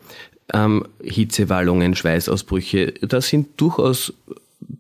Ähm, 0.54 0.86
Hitzewallungen, 1.02 1.94
Schweißausbrüche, 1.94 2.92
das 3.02 3.28
sind 3.28 3.48
durchaus 3.60 4.14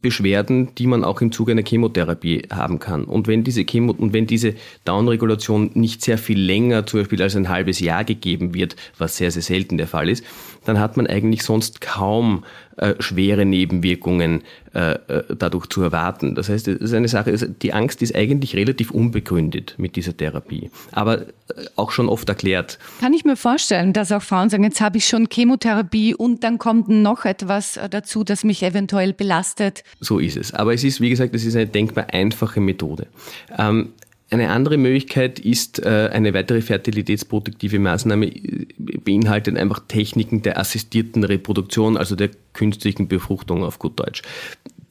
Beschwerden, 0.00 0.74
die 0.76 0.86
man 0.86 1.04
auch 1.04 1.20
im 1.20 1.32
Zuge 1.32 1.52
einer 1.52 1.64
Chemotherapie 1.64 2.42
haben 2.50 2.78
kann. 2.78 3.04
Und 3.04 3.26
wenn 3.28 3.44
diese 3.44 3.64
Chemo 3.64 3.92
und 3.92 4.12
wenn 4.12 4.26
diese 4.26 4.54
Downregulation 4.84 5.70
nicht 5.74 6.02
sehr 6.02 6.18
viel 6.18 6.40
länger, 6.40 6.86
zum 6.86 7.00
Beispiel 7.00 7.22
als 7.22 7.36
ein 7.36 7.48
halbes 7.48 7.80
Jahr 7.80 8.04
gegeben 8.04 8.54
wird, 8.54 8.76
was 8.98 9.16
sehr, 9.16 9.30
sehr 9.30 9.42
selten 9.42 9.78
der 9.78 9.86
Fall 9.86 10.08
ist, 10.08 10.24
dann 10.64 10.78
hat 10.78 10.96
man 10.96 11.06
eigentlich 11.06 11.42
sonst 11.42 11.80
kaum 11.80 12.44
äh, 12.76 12.94
schwere 13.00 13.44
Nebenwirkungen 13.44 14.42
äh, 14.74 14.92
äh, 14.92 15.24
dadurch 15.36 15.66
zu 15.66 15.82
erwarten. 15.82 16.34
Das 16.34 16.48
heißt, 16.48 16.68
es 16.68 16.80
ist 16.80 16.94
eine 16.94 17.08
Sache, 17.08 17.36
die 17.36 17.72
Angst 17.72 18.00
ist 18.02 18.14
eigentlich 18.14 18.56
relativ 18.56 18.90
unbegründet 18.90 19.74
mit 19.76 19.96
dieser 19.96 20.16
Therapie, 20.16 20.70
aber 20.90 21.20
äh, 21.20 21.26
auch 21.76 21.90
schon 21.90 22.08
oft 22.08 22.28
erklärt. 22.28 22.78
Kann 23.00 23.12
ich 23.12 23.24
mir 23.24 23.36
vorstellen, 23.36 23.92
dass 23.92 24.10
auch 24.10 24.22
Frauen 24.22 24.48
sagen, 24.48 24.64
jetzt 24.64 24.80
habe 24.80 24.98
ich 24.98 25.06
schon 25.06 25.28
Chemotherapie 25.30 26.14
und 26.14 26.44
dann 26.44 26.58
kommt 26.58 26.88
noch 26.88 27.24
etwas 27.24 27.76
äh, 27.76 27.88
dazu, 27.88 28.24
das 28.24 28.44
mich 28.44 28.62
eventuell 28.62 29.12
belastet. 29.12 29.84
So 30.00 30.18
ist 30.18 30.36
es. 30.36 30.54
Aber 30.54 30.72
es 30.72 30.82
ist, 30.82 31.00
wie 31.00 31.10
gesagt, 31.10 31.34
es 31.34 31.44
ist 31.44 31.56
eine 31.56 31.66
denkbar 31.66 32.06
einfache 32.10 32.60
Methode. 32.60 33.06
Ähm, 33.58 33.92
eine 34.32 34.50
andere 34.50 34.78
Möglichkeit 34.78 35.38
ist 35.38 35.84
äh, 35.84 36.08
eine 36.10 36.32
weitere 36.32 36.62
fertilitätsprotektive 36.62 37.78
Maßnahme, 37.78 38.26
äh, 38.26 38.66
beinhaltet 39.04 39.58
einfach 39.58 39.80
Techniken 39.86 40.42
der 40.42 40.58
assistierten 40.58 41.22
Reproduktion, 41.24 41.96
also 41.96 42.16
der 42.16 42.30
künstlichen 42.54 43.08
Befruchtung 43.08 43.62
auf 43.62 43.78
gut 43.78 44.00
Deutsch, 44.00 44.22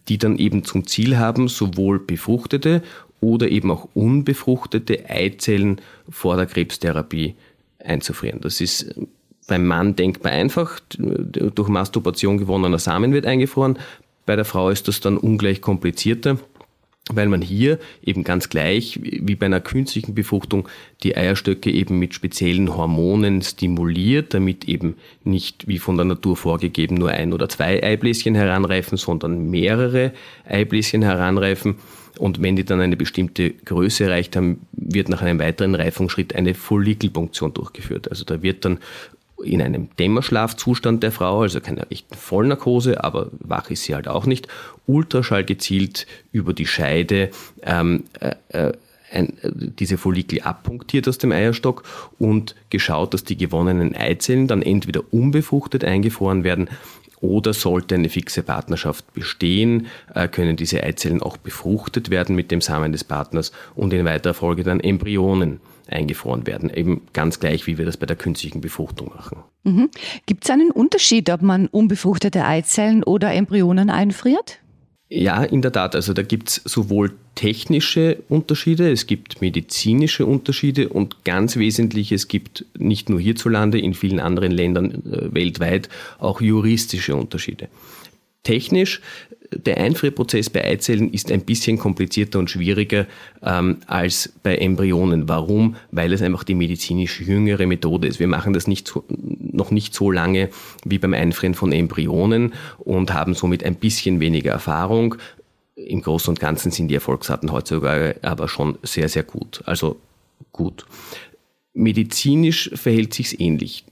die 0.08 0.20
dann 0.20 0.38
eben 0.38 0.64
zum 0.64 0.86
Ziel 0.86 1.18
haben, 1.18 1.48
sowohl 1.48 2.00
befruchtete 2.00 2.84
oder 3.20 3.50
eben 3.50 3.72
auch 3.72 3.88
unbefruchtete 3.96 5.10
Eizellen 5.10 5.82
vor 6.08 6.38
der 6.38 6.46
Krebstherapie 6.46 7.36
einzufrieren. 7.84 8.42
Das 8.42 8.62
ist 8.62 8.94
beim 9.48 9.66
Mann 9.66 9.96
denkbar 9.96 10.34
einfach, 10.34 10.80
durch 10.98 11.68
Masturbation 11.68 12.38
gewonnener 12.38 12.80
Samen 12.80 13.12
wird 13.12 13.26
eingefroren, 13.26 13.78
bei 14.26 14.36
der 14.36 14.46
Frau 14.46 14.70
ist 14.70 14.88
das 14.88 15.00
dann 15.00 15.18
ungleich 15.18 15.62
komplizierter 15.62 16.38
weil 17.10 17.28
man 17.28 17.42
hier 17.42 17.80
eben 18.04 18.24
ganz 18.24 18.50
gleich 18.50 19.00
wie 19.02 19.36
bei 19.36 19.48
einer 19.48 19.60
künstlichen 19.60 20.14
Befruchtung 20.14 20.70
die 21.04 21.18
Eierstöcke 21.18 21.72
eben 21.72 21.98
mit 22.00 22.14
speziellen 22.14 22.76
Hormonen 22.76 23.42
stimuliert, 23.42 24.34
damit 24.34 24.66
eben 24.66 24.96
nicht 25.24 25.68
wie 25.68 25.80
von 25.80 25.98
der 25.98 26.06
Natur 26.06 26.38
vorgegeben 26.38 26.96
nur 26.96 27.10
ein 27.10 27.34
oder 27.34 27.50
zwei 27.50 27.82
Eibläschen 27.84 28.36
heranreifen, 28.36 28.98
sondern 28.98 29.50
mehrere 29.50 30.14
Eibläschen 30.46 31.02
heranreifen. 31.02 31.76
Und 32.20 32.42
wenn 32.42 32.56
die 32.56 32.66
dann 32.66 32.82
eine 32.82 32.98
bestimmte 32.98 33.52
Größe 33.52 34.04
erreicht 34.04 34.36
haben, 34.36 34.68
wird 34.74 35.10
nach 35.10 35.22
einem 35.22 35.40
weiteren 35.40 35.76
Reifungsschritt 35.76 36.36
eine 36.36 36.54
Follikelpunktion 36.54 37.54
durchgeführt. 37.54 38.10
Also 38.10 38.26
da 38.26 38.44
wird 38.44 38.66
dann 38.66 38.80
in 39.44 39.62
einem 39.62 39.90
Dämmerschlafzustand 39.98 41.04
der 41.04 41.12
Frau, 41.12 41.42
also 41.42 41.60
keine 41.62 41.90
echten 41.90 42.16
Vollnarkose, 42.16 43.04
aber 43.04 43.28
wach 43.40 43.70
ist 43.70 43.84
sie 43.84 43.96
halt 43.96 44.08
auch 44.08 44.26
nicht, 44.26 44.48
Ultraschall 44.88 45.44
gezielt 45.44 46.08
über 46.32 46.54
die 46.54 46.68
Scheide 46.68 47.30
ähm, 47.64 48.04
äh, 48.20 48.36
äh 48.50 48.74
ein, 49.12 49.34
diese 49.44 49.98
Follikel 49.98 50.40
abpunktiert 50.42 51.08
aus 51.08 51.18
dem 51.18 51.34
Eierstock 51.34 51.84
und 52.18 52.56
geschaut, 52.70 53.14
dass 53.14 53.26
die 53.26 53.36
gewonnenen 53.36 53.94
Eizellen 53.94 54.48
dann 54.48 54.62
entweder 54.62 55.02
unbefruchtet 55.12 55.84
eingefroren 55.84 56.46
werden 56.46 56.70
oder 57.20 57.54
sollte 57.54 57.96
eine 57.96 58.10
fixe 58.10 58.42
Partnerschaft 58.42 59.14
bestehen, 59.14 59.88
äh, 60.16 60.28
können 60.28 60.56
diese 60.56 60.84
Eizellen 60.84 61.22
auch 61.22 61.38
befruchtet 61.38 62.10
werden 62.10 62.36
mit 62.36 62.52
dem 62.52 62.62
Samen 62.62 62.92
des 62.92 63.04
Partners 63.04 63.52
und 63.76 63.94
in 63.94 64.06
weiterer 64.06 64.34
Folge 64.34 64.64
dann 64.64 64.80
Embryonen 64.80 65.62
eingefroren 65.92 66.48
werden. 66.48 66.70
Eben 66.70 67.02
ganz 67.14 67.40
gleich, 67.40 67.68
wie 67.68 67.78
wir 67.78 67.86
das 67.86 67.98
bei 67.98 68.06
der 68.06 68.16
künstlichen 68.16 68.62
Befruchtung 68.62 69.12
machen. 69.16 69.40
Mhm. 69.64 69.90
Gibt 70.26 70.46
es 70.46 70.50
einen 70.50 70.72
Unterschied, 70.72 71.30
ob 71.30 71.42
man 71.42 71.68
unbefruchtete 71.68 72.46
Eizellen 72.46 73.04
oder 73.04 73.34
Embryonen 73.34 73.90
einfriert? 73.90 74.60
Ja, 75.14 75.44
in 75.44 75.62
der 75.62 75.74
Tat. 75.74 75.94
Also 75.94 76.14
da 76.14 76.22
gibt 76.22 76.50
es 76.50 76.62
sowohl 76.64 77.12
technische 77.36 78.24
Unterschiede, 78.30 78.90
es 78.90 79.08
gibt 79.08 79.42
medizinische 79.42 80.26
Unterschiede 80.26 80.88
und 80.88 81.26
ganz 81.26 81.58
wesentlich, 81.58 82.14
es 82.14 82.30
gibt 82.30 82.66
nicht 82.78 83.10
nur 83.10 83.20
hierzulande, 83.20 83.78
in 83.78 83.94
vielen 83.94 84.22
anderen 84.22 84.54
Ländern 84.54 84.92
äh, 84.92 85.34
weltweit 85.34 85.90
auch 86.18 86.40
juristische 86.40 87.18
Unterschiede. 87.18 87.68
Technisch 88.44 89.02
der 89.52 89.78
Einfrierprozess 89.78 90.50
bei 90.50 90.64
Eizellen 90.64 91.12
ist 91.12 91.32
ein 91.32 91.42
bisschen 91.42 91.78
komplizierter 91.78 92.40
und 92.40 92.50
schwieriger 92.50 93.06
ähm, 93.44 93.78
als 93.86 94.32
bei 94.44 94.56
Embryonen. 94.58 95.28
Warum? 95.28 95.76
Weil 95.92 96.14
es 96.14 96.22
einfach 96.22 96.44
die 96.44 96.56
medizinisch 96.56 97.20
jüngere 97.20 97.68
Methode 97.68 98.08
ist. 98.08 98.20
Wir 98.20 98.28
machen 98.28 98.54
das 98.54 98.68
nicht 98.68 98.88
so, 98.88 99.04
noch 99.10 99.72
nicht 99.72 99.94
so 99.94 100.10
lange 100.10 100.50
wie 100.86 101.00
beim 101.00 101.14
Einfrieren 101.14 101.54
von 101.54 101.72
Embryonen 101.72 102.54
und 102.80 103.14
haben 103.14 103.34
somit 103.34 103.64
ein 103.64 103.76
bisschen 103.76 104.20
weniger 104.20 104.52
Erfahrung. 104.52 105.16
Im 105.76 106.02
Großen 106.02 106.30
und 106.30 106.40
Ganzen 106.40 106.72
sind 106.72 106.88
die 106.88 106.96
Erfolgsraten 106.96 107.52
heutzutage 107.52 108.16
aber 108.22 108.48
schon 108.48 108.78
sehr, 108.84 109.10
sehr 109.10 109.24
gut. 109.24 109.62
Also 109.66 109.98
gut. 110.54 110.86
Medizinisch 111.74 112.72
verhält 112.74 113.14
sich's 113.14 113.34
ähnlich 113.38 113.86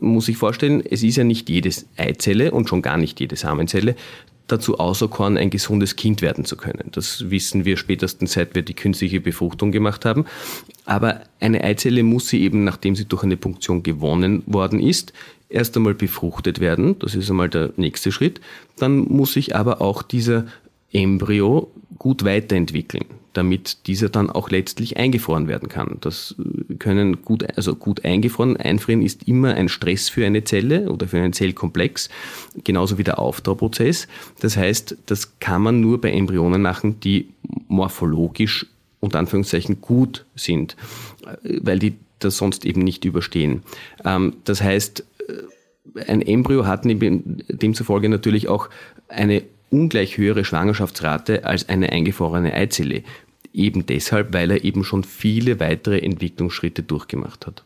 muss 0.00 0.26
sich 0.26 0.36
vorstellen, 0.36 0.80
es 0.88 1.02
ist 1.02 1.16
ja 1.16 1.24
nicht 1.24 1.48
jede 1.48 1.70
Eizelle 1.96 2.52
und 2.52 2.68
schon 2.68 2.82
gar 2.82 2.96
nicht 2.96 3.18
jede 3.18 3.34
Samenzelle 3.34 3.96
dazu 4.48 4.78
auserkoren, 4.78 5.36
ein 5.36 5.50
gesundes 5.50 5.96
Kind 5.96 6.22
werden 6.22 6.44
zu 6.44 6.56
können. 6.56 6.88
Das 6.92 7.30
wissen 7.30 7.64
wir 7.64 7.76
spätestens 7.76 8.32
seit 8.32 8.54
wir 8.54 8.62
die 8.62 8.74
künstliche 8.74 9.20
Befruchtung 9.20 9.70
gemacht 9.70 10.04
haben. 10.04 10.24
Aber 10.84 11.22
eine 11.38 11.62
Eizelle 11.62 12.02
muss 12.02 12.28
sie 12.28 12.42
eben, 12.42 12.64
nachdem 12.64 12.96
sie 12.96 13.04
durch 13.04 13.22
eine 13.22 13.36
Punktion 13.36 13.82
gewonnen 13.82 14.42
worden 14.46 14.80
ist, 14.80 15.12
erst 15.48 15.76
einmal 15.76 15.94
befruchtet 15.94 16.60
werden. 16.60 16.98
Das 16.98 17.14
ist 17.14 17.30
einmal 17.30 17.48
der 17.48 17.72
nächste 17.76 18.10
Schritt. 18.10 18.40
Dann 18.78 18.98
muss 18.98 19.34
sich 19.34 19.54
aber 19.54 19.80
auch 19.80 20.02
dieser 20.02 20.46
Embryo 20.92 21.70
gut 21.98 22.24
weiterentwickeln 22.24 23.04
damit 23.38 23.86
dieser 23.86 24.08
dann 24.08 24.30
auch 24.30 24.50
letztlich 24.50 24.96
eingefroren 24.96 25.46
werden 25.46 25.68
kann. 25.68 25.98
Das 26.00 26.34
äh, 26.38 26.74
können 26.74 27.22
gut, 27.22 27.46
also 27.56 27.76
gut 27.76 28.04
eingefroren, 28.04 28.56
einfrieren 28.56 29.00
ist 29.00 29.28
immer 29.28 29.54
ein 29.54 29.68
Stress 29.68 30.08
für 30.08 30.26
eine 30.26 30.42
Zelle 30.42 30.90
oder 30.90 31.06
für 31.06 31.18
einen 31.18 31.32
Zellkomplex, 31.32 32.08
genauso 32.64 32.98
wie 32.98 33.04
der 33.04 33.20
Auftauprozess. 33.20 34.08
Das 34.40 34.56
heißt, 34.56 34.96
das 35.06 35.38
kann 35.38 35.62
man 35.62 35.80
nur 35.80 36.00
bei 36.00 36.10
Embryonen 36.10 36.60
machen, 36.60 36.98
die 37.00 37.28
morphologisch 37.68 38.66
unter 39.00 39.20
Anführungszeichen 39.20 39.80
gut 39.80 40.26
sind, 40.34 40.76
äh, 41.44 41.60
weil 41.62 41.78
die 41.78 41.94
das 42.18 42.36
sonst 42.36 42.64
eben 42.66 42.82
nicht 42.82 43.04
überstehen. 43.04 43.62
Ähm, 44.04 44.34
das 44.44 44.60
heißt, 44.60 45.04
äh, 45.28 46.02
ein 46.08 46.22
Embryo 46.22 46.66
hat 46.66 46.84
demzufolge 46.84 48.08
natürlich 48.08 48.48
auch 48.48 48.68
eine 49.06 49.44
ungleich 49.70 50.16
höhere 50.16 50.44
Schwangerschaftsrate 50.44 51.44
als 51.44 51.68
eine 51.68 51.90
eingefrorene 51.92 52.52
Eizelle. 52.54 53.02
Eben 53.58 53.86
deshalb, 53.86 54.32
weil 54.32 54.52
er 54.52 54.64
eben 54.64 54.84
schon 54.84 55.02
viele 55.02 55.58
weitere 55.58 55.98
Entwicklungsschritte 55.98 56.84
durchgemacht 56.84 57.44
hat. 57.44 57.64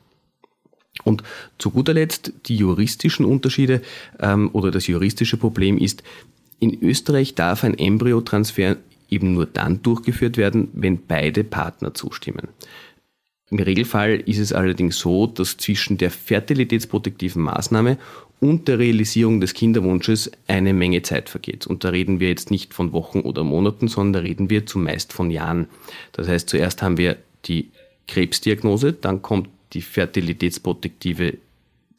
Und 1.04 1.22
zu 1.58 1.70
guter 1.70 1.92
Letzt 1.92 2.32
die 2.46 2.56
juristischen 2.56 3.26
Unterschiede 3.26 3.82
ähm, 4.18 4.48
oder 4.54 4.70
das 4.70 4.86
juristische 4.86 5.36
Problem 5.36 5.76
ist, 5.76 6.02
in 6.60 6.82
Österreich 6.82 7.34
darf 7.34 7.62
ein 7.62 7.76
Embryotransfer 7.76 8.76
eben 9.10 9.34
nur 9.34 9.44
dann 9.44 9.82
durchgeführt 9.82 10.38
werden, 10.38 10.68
wenn 10.72 11.06
beide 11.06 11.44
Partner 11.44 11.92
zustimmen. 11.92 12.48
Im 13.52 13.58
Regelfall 13.58 14.14
ist 14.24 14.38
es 14.38 14.54
allerdings 14.54 14.96
so, 14.96 15.26
dass 15.26 15.58
zwischen 15.58 15.98
der 15.98 16.10
fertilitätsprotektiven 16.10 17.42
Maßnahme 17.42 17.98
und 18.40 18.66
der 18.66 18.78
Realisierung 18.78 19.42
des 19.42 19.52
Kinderwunsches 19.52 20.32
eine 20.46 20.72
Menge 20.72 21.02
Zeit 21.02 21.28
vergeht. 21.28 21.66
Und 21.66 21.84
da 21.84 21.90
reden 21.90 22.18
wir 22.18 22.28
jetzt 22.28 22.50
nicht 22.50 22.72
von 22.72 22.94
Wochen 22.94 23.20
oder 23.20 23.44
Monaten, 23.44 23.88
sondern 23.88 24.14
da 24.14 24.18
reden 24.20 24.48
wir 24.48 24.64
zumeist 24.64 25.12
von 25.12 25.30
Jahren. 25.30 25.66
Das 26.12 26.28
heißt, 26.28 26.48
zuerst 26.48 26.80
haben 26.80 26.96
wir 26.96 27.18
die 27.44 27.68
Krebsdiagnose, 28.08 28.94
dann 28.94 29.20
kommt 29.20 29.50
die 29.74 29.82
fertilitätsprotektive 29.82 31.36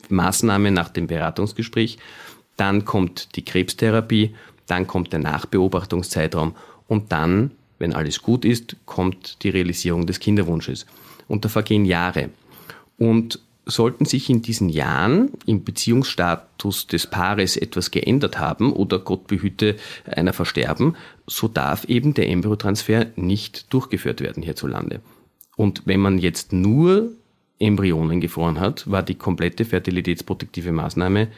Maßnahme 0.09 0.71
nach 0.71 0.89
dem 0.89 1.05
Beratungsgespräch, 1.05 1.99
dann 2.57 2.83
kommt 2.83 3.35
die 3.35 3.45
Krebstherapie, 3.45 4.33
dann 4.65 4.87
kommt 4.87 5.13
der 5.13 5.19
Nachbeobachtungszeitraum 5.19 6.55
und 6.87 7.11
dann, 7.11 7.51
wenn 7.77 7.93
alles 7.93 8.23
gut 8.23 8.43
ist, 8.43 8.75
kommt 8.87 9.43
die 9.43 9.49
Realisierung 9.49 10.07
des 10.07 10.19
Kinderwunsches. 10.19 10.87
Und 11.33 11.45
da 11.45 11.49
vergehen 11.49 11.83
Jahre. 11.83 12.29
Und 12.99 13.39
sollten 13.65 14.05
sich 14.05 14.29
in 14.29 14.43
diesen 14.43 14.69
Jahren 14.69 15.31
im 15.47 15.63
Beziehungsstatus 15.63 16.85
des 16.85 17.07
Paares 17.07 17.57
etwas 17.57 17.89
geändert 17.89 18.37
haben 18.37 18.71
oder 18.71 18.99
Gott 18.99 19.25
behüte 19.25 19.77
einer 20.05 20.31
versterben, 20.31 20.95
so 21.25 21.47
darf 21.47 21.85
eben 21.85 22.13
der 22.13 22.29
Embryotransfer 22.29 23.07
nicht 23.15 23.73
durchgeführt 23.73 24.21
werden 24.21 24.43
hierzulande. 24.43 25.01
Und 25.55 25.81
wenn 25.85 26.01
man 26.01 26.19
jetzt 26.19 26.53
nur 26.53 27.09
Embryonen 27.57 28.21
gefroren 28.21 28.59
hat, 28.59 28.87
war 28.91 29.01
die 29.01 29.15
komplette 29.15 29.65
fertilitätsprotektive 29.65 30.71
Maßnahme 30.71 31.29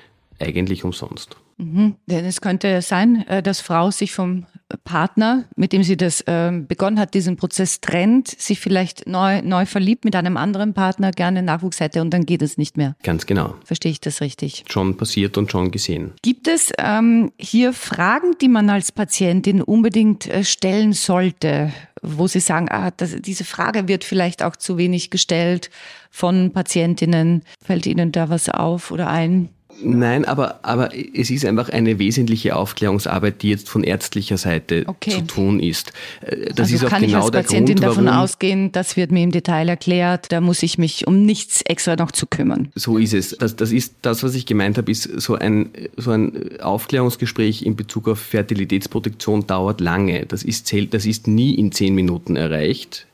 eigentlich 0.42 0.84
umsonst. 0.84 1.38
Mhm. 1.56 1.96
Denn 2.06 2.26
es 2.26 2.42
könnte 2.42 2.82
sein, 2.82 3.26
äh, 3.30 3.42
dass 3.42 3.62
Frau 3.62 3.92
sich 3.92 4.12
vom 4.12 4.46
Partner, 4.84 5.46
mit 5.56 5.74
dem 5.74 5.84
sie 5.84 5.96
das 5.96 6.22
äh, 6.22 6.52
begonnen 6.52 7.00
hat, 7.00 7.14
diesen 7.14 7.36
Prozess 7.36 7.82
trennt, 7.82 8.28
sich 8.28 8.60
vielleicht 8.60 9.08
neu, 9.08 9.42
neu 9.44 9.66
verliebt 9.66 10.06
mit 10.06 10.16
einem 10.16 10.38
anderen 10.38 10.74
Partner, 10.74 11.12
gerne 11.12 11.44
Nachwuchs 11.44 11.80
hätte 11.80 12.02
und 12.02 12.12
dann 12.12 12.26
geht 12.26 12.42
es 12.42 12.58
nicht 12.58 12.76
mehr. 12.76 12.96
Ganz 13.04 13.26
genau. 13.28 13.56
Verstehe 13.64 13.92
ich 13.92 14.02
das 14.02 14.22
richtig? 14.22 14.66
Schon 14.68 14.98
passiert 14.98 15.38
und 15.38 15.52
schon 15.52 15.70
gesehen. 15.70 16.14
Gibt 16.24 16.48
es 16.48 16.72
ähm, 16.80 17.32
hier 17.38 17.74
Fragen, 17.74 18.34
die 18.42 18.48
man 18.48 18.70
als 18.70 18.92
Patientin 18.92 19.62
unbedingt 19.62 20.28
äh, 20.28 20.44
stellen 20.44 20.94
sollte, 20.94 21.72
wo 22.02 22.28
Sie 22.28 22.40
sagen, 22.40 22.68
ah, 22.70 22.92
das, 22.92 23.16
diese 23.22 23.44
Frage 23.44 23.88
wird 23.88 24.04
vielleicht 24.04 24.42
auch 24.42 24.56
zu 24.56 24.78
wenig 24.78 25.12
gestellt 25.12 25.70
von 26.10 26.52
Patientinnen? 26.52 27.44
Fällt 27.64 27.86
Ihnen 27.86 28.12
da 28.12 28.30
was 28.30 28.50
auf 28.50 28.92
oder 28.92 29.10
ein? 29.10 29.50
Nein, 29.84 30.26
aber, 30.26 30.60
aber 30.64 30.92
es 30.94 31.30
ist 31.30 31.46
einfach 31.46 31.70
eine 31.70 32.00
wesentliche 32.00 32.56
Aufklärungsarbeit, 32.56 33.42
die 33.42 33.50
jetzt 33.50 33.70
von 33.70 33.84
ärztlicher 33.84 34.38
Seite 34.38 34.84
okay. 34.88 35.12
zu 35.12 35.22
tun 35.22 35.60
ist. 35.60 35.92
Äh, 36.22 36.54
das 36.54 36.72
also 36.72 36.76
ist 36.76 36.86
auch 36.86 36.90
kann 36.90 37.02
genau 37.02 37.20
ich 37.20 37.24
als 37.24 37.32
Patientin 37.32 37.76
Grund, 37.76 37.88
davon 37.88 38.08
ausgehen, 38.08 38.72
das 38.72 38.96
wird 38.98 39.12
mir 39.12 39.24
im 39.24 39.32
Detail 39.32 39.70
erklärt, 39.70 40.32
da 40.32 40.42
muss 40.42 40.64
ich 40.64 40.78
mich 40.78 41.08
um 41.08 41.26
nichts 41.26 41.62
extra 41.64 41.96
noch 41.96 42.12
zu 42.12 42.26
kümmern. 42.26 42.70
So 42.76 42.98
ist 42.98 43.14
es. 43.14 43.38
Das, 43.38 43.56
das 43.56 43.72
ist 43.72 43.96
das, 44.02 44.24
was 44.24 44.36
ich 44.36 44.46
gemeint 44.46 44.78
habe, 44.78 44.92
ist 44.92 45.04
so 45.04 45.36
ein, 45.36 45.70
so 45.98 46.12
ein 46.12 46.60
Aufklärungsgespräch 46.62 47.64
in 47.64 47.76
Bezug 47.76 48.08
auf 48.08 48.20
Fertilitätsprotektion 48.20 49.48
dauert 49.48 49.82
lange. 49.82 50.26
Das 50.26 50.44
ist, 50.44 50.74
das 50.92 51.06
ist 51.06 51.28
nie 51.28 51.56
in 51.56 51.72
zehn 51.72 51.96
Minuten 51.96 52.36
erreicht 52.36 53.08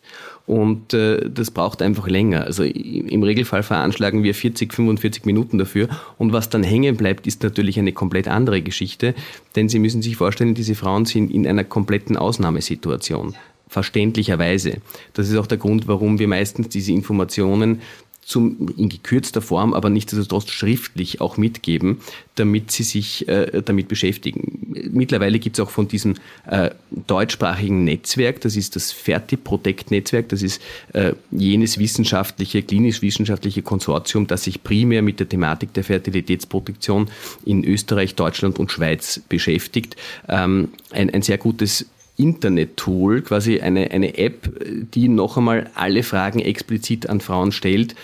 und 0.48 0.93
äh, 0.93 1.29
das 1.29 1.51
braucht 1.51 1.81
einfach 1.81 2.07
länger. 2.07 2.43
Also 2.45 2.63
im 2.63 3.24
Regelfall 3.24 3.63
veranschlagen 3.63 4.24
wir 4.24 4.36
40, 4.36 4.74
45 4.74 5.25
Minuten 5.25 5.57
dafür 5.57 5.88
und 6.17 6.33
was 6.33 6.50
dann 6.50 6.63
hängen 6.63 6.98
bleibt, 6.98 7.27
ist 7.27 7.43
natürlich 7.43 7.79
eine 7.79 7.91
komplett 7.91 8.27
andere 8.27 8.62
Geschichte, 8.62 9.13
denn 9.55 9.69
Sie 9.69 9.79
müssen 9.79 10.01
sich 10.01 10.17
vorstellen, 10.17 10.53
diese 10.53 10.75
Frauen 10.75 11.05
sind 11.05 11.31
in 11.31 11.48
einer 11.48 11.63
kompletten 11.63 12.17
Ausnahmesituation 12.17 13.36
verständlicherweise. 13.71 14.81
Das 15.13 15.29
ist 15.29 15.38
auch 15.38 15.48
der 15.48 15.57
Grund, 15.57 15.88
warum 15.88 16.19
wir 16.19 16.27
meistens 16.27 16.67
diese 16.67 16.91
Informationen 16.91 17.79
zum, 18.21 18.69
in 18.77 18.89
gekürzter 18.89 19.41
Form, 19.41 19.73
aber 19.73 19.89
nichtsdestotrotz 19.89 20.49
schriftlich 20.49 21.21
auch 21.21 21.37
mitgeben, 21.37 21.97
damit 22.35 22.71
sie 22.71 22.83
sich 22.83 23.27
äh, 23.27 23.61
damit 23.63 23.87
beschäftigen. 23.87 24.89
Mittlerweile 24.91 25.39
gibt 25.39 25.57
es 25.57 25.65
auch 25.65 25.69
von 25.69 25.87
diesem 25.87 26.15
äh, 26.47 26.69
deutschsprachigen 27.07 27.83
Netzwerk, 27.83 28.41
das 28.41 28.55
ist 28.55 28.75
das 28.75 28.91
Ferti-Protect-Netzwerk, 28.91 30.29
das 30.29 30.43
ist 30.43 30.61
äh, 30.93 31.13
jenes 31.31 31.77
wissenschaftliche, 31.77 32.61
klinisch-wissenschaftliche 32.61 33.63
Konsortium, 33.63 34.27
das 34.27 34.43
sich 34.43 34.63
primär 34.63 35.01
mit 35.01 35.19
der 35.19 35.27
Thematik 35.27 35.73
der 35.73 35.83
Fertilitätsprotektion 35.83 37.09
in 37.45 37.65
Österreich, 37.65 38.15
Deutschland 38.15 38.59
und 38.59 38.71
Schweiz 38.71 39.21
beschäftigt. 39.27 39.95
Ähm, 40.29 40.69
ein, 40.91 41.09
ein 41.09 41.21
sehr 41.21 41.37
gutes 41.37 41.87
Internet-Tool, 42.18 43.22
quasi 43.22 43.60
eine, 43.60 43.91
eine 43.91 44.18
App, 44.18 44.50
die 44.94 45.08
noch 45.08 45.38
einmal 45.38 45.70
alle 45.75 46.03
Fragen 46.03 46.39
explizit 46.39 47.10
an 47.10 47.22
Frauen 47.22 47.51
stellt, 47.51 47.96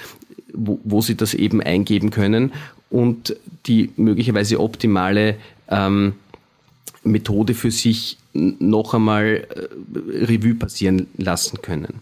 wo, 0.53 0.79
wo 0.83 1.01
sie 1.01 1.15
das 1.15 1.33
eben 1.33 1.61
eingeben 1.61 2.09
können 2.09 2.51
und 2.89 3.35
die 3.65 3.91
möglicherweise 3.97 4.59
optimale 4.59 5.35
ähm, 5.69 6.13
Methode 7.03 7.53
für 7.53 7.71
sich 7.71 8.17
noch 8.33 8.93
einmal 8.93 9.47
äh, 9.49 10.25
Revue 10.25 10.55
passieren 10.55 11.07
lassen 11.17 11.61
können. 11.61 12.01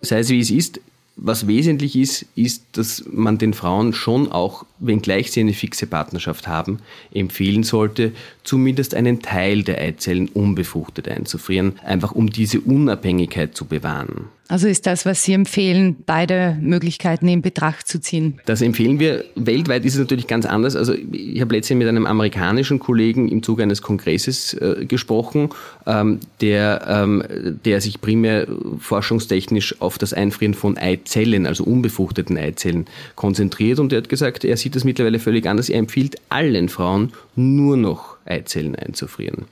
Sei 0.00 0.18
es 0.18 0.28
wie 0.30 0.40
es 0.40 0.50
ist, 0.50 0.80
was 1.24 1.46
wesentlich 1.46 1.94
ist, 1.94 2.26
ist, 2.34 2.64
dass 2.72 3.04
man 3.08 3.38
den 3.38 3.54
Frauen 3.54 3.92
schon 3.92 4.30
auch, 4.32 4.66
wenngleich 4.80 5.30
sie 5.30 5.40
eine 5.40 5.52
fixe 5.52 5.86
Partnerschaft 5.86 6.48
haben, 6.48 6.80
empfehlen 7.14 7.62
sollte, 7.62 8.12
zumindest 8.42 8.96
einen 8.96 9.22
Teil 9.22 9.62
der 9.62 9.78
Eizellen 9.78 10.28
unbefruchtet 10.28 11.08
einzufrieren, 11.08 11.78
einfach 11.84 12.10
um 12.10 12.30
diese 12.30 12.60
Unabhängigkeit 12.60 13.56
zu 13.56 13.66
bewahren. 13.66 14.24
Also 14.52 14.68
ist 14.68 14.86
das, 14.86 15.06
was 15.06 15.22
Sie 15.22 15.32
empfehlen, 15.32 15.96
beide 16.04 16.58
Möglichkeiten 16.60 17.26
in 17.26 17.40
Betracht 17.40 17.88
zu 17.88 18.02
ziehen? 18.02 18.38
Das 18.44 18.60
empfehlen 18.60 19.00
wir. 19.00 19.24
Weltweit 19.34 19.86
ist 19.86 19.94
es 19.94 20.00
natürlich 20.00 20.26
ganz 20.26 20.44
anders. 20.44 20.76
Also 20.76 20.92
ich 20.92 21.40
habe 21.40 21.54
letztens 21.54 21.78
mit 21.78 21.88
einem 21.88 22.04
amerikanischen 22.04 22.78
Kollegen 22.78 23.30
im 23.30 23.42
Zuge 23.42 23.62
eines 23.62 23.80
Kongresses 23.80 24.52
äh, 24.52 24.84
gesprochen, 24.84 25.48
ähm, 25.86 26.20
der, 26.42 26.84
ähm, 26.86 27.22
der 27.64 27.80
sich 27.80 28.02
primär 28.02 28.46
forschungstechnisch 28.78 29.80
auf 29.80 29.96
das 29.96 30.12
Einfrieren 30.12 30.52
von 30.52 30.76
Eizellen, 30.76 31.46
also 31.46 31.64
unbefruchteten 31.64 32.36
Eizellen, 32.36 32.84
konzentriert. 33.16 33.78
Und 33.78 33.94
er 33.94 34.02
hat 34.02 34.10
gesagt, 34.10 34.44
er 34.44 34.58
sieht 34.58 34.76
das 34.76 34.84
mittlerweile 34.84 35.18
völlig 35.18 35.46
anders. 35.46 35.70
Er 35.70 35.78
empfiehlt 35.78 36.16
allen 36.28 36.68
Frauen 36.68 37.14
nur 37.36 37.78
noch 37.78 38.18
Eizellen 38.26 38.76
einzufrieren 38.76 39.46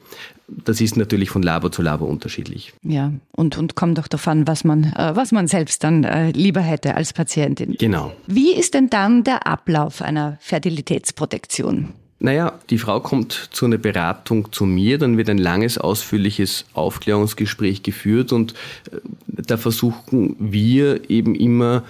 das 0.65 0.81
ist 0.81 0.97
natürlich 0.97 1.31
von 1.31 1.43
Labor 1.43 1.73
zu 1.73 1.83
Labor 1.83 2.09
unterschiedlich. 2.09 2.73
Ja, 2.83 3.13
und, 3.33 3.59
und 3.59 3.75
kommt 3.75 3.99
auch 4.01 4.09
davon, 4.09 4.47
was 4.47 4.65
man, 4.65 4.85
äh, 4.85 5.13
was 5.15 5.33
man 5.33 5.49
selbst 5.49 5.85
dann 5.85 6.05
äh, 6.05 6.31
lieber 6.31 6.61
hätte 6.61 6.95
als 6.95 7.13
Patientin. 7.13 7.77
Genau. 7.79 8.13
Wie 8.27 8.53
ist 8.53 8.75
denn 8.75 8.91
dann 8.91 9.25
der 9.25 9.47
Ablauf 9.47 10.03
einer 10.03 10.39
Fertilitätsprotektion? 10.41 11.91
Naja, 12.23 12.59
die 12.69 12.77
Frau 12.77 13.01
kommt 13.01 13.49
zu 13.51 13.65
einer 13.65 13.79
Beratung 13.79 14.53
zu 14.53 14.67
mir, 14.67 14.99
dann 14.99 15.17
wird 15.17 15.31
ein 15.31 15.39
langes, 15.39 15.79
ausführliches 15.79 16.67
Aufklärungsgespräch 16.75 17.83
geführt 17.83 18.33
und 18.33 18.53
äh, 18.93 18.99
da 19.27 19.57
versuchen 19.57 20.37
wir 20.39 21.09
eben 21.09 21.35
immer 21.35 21.83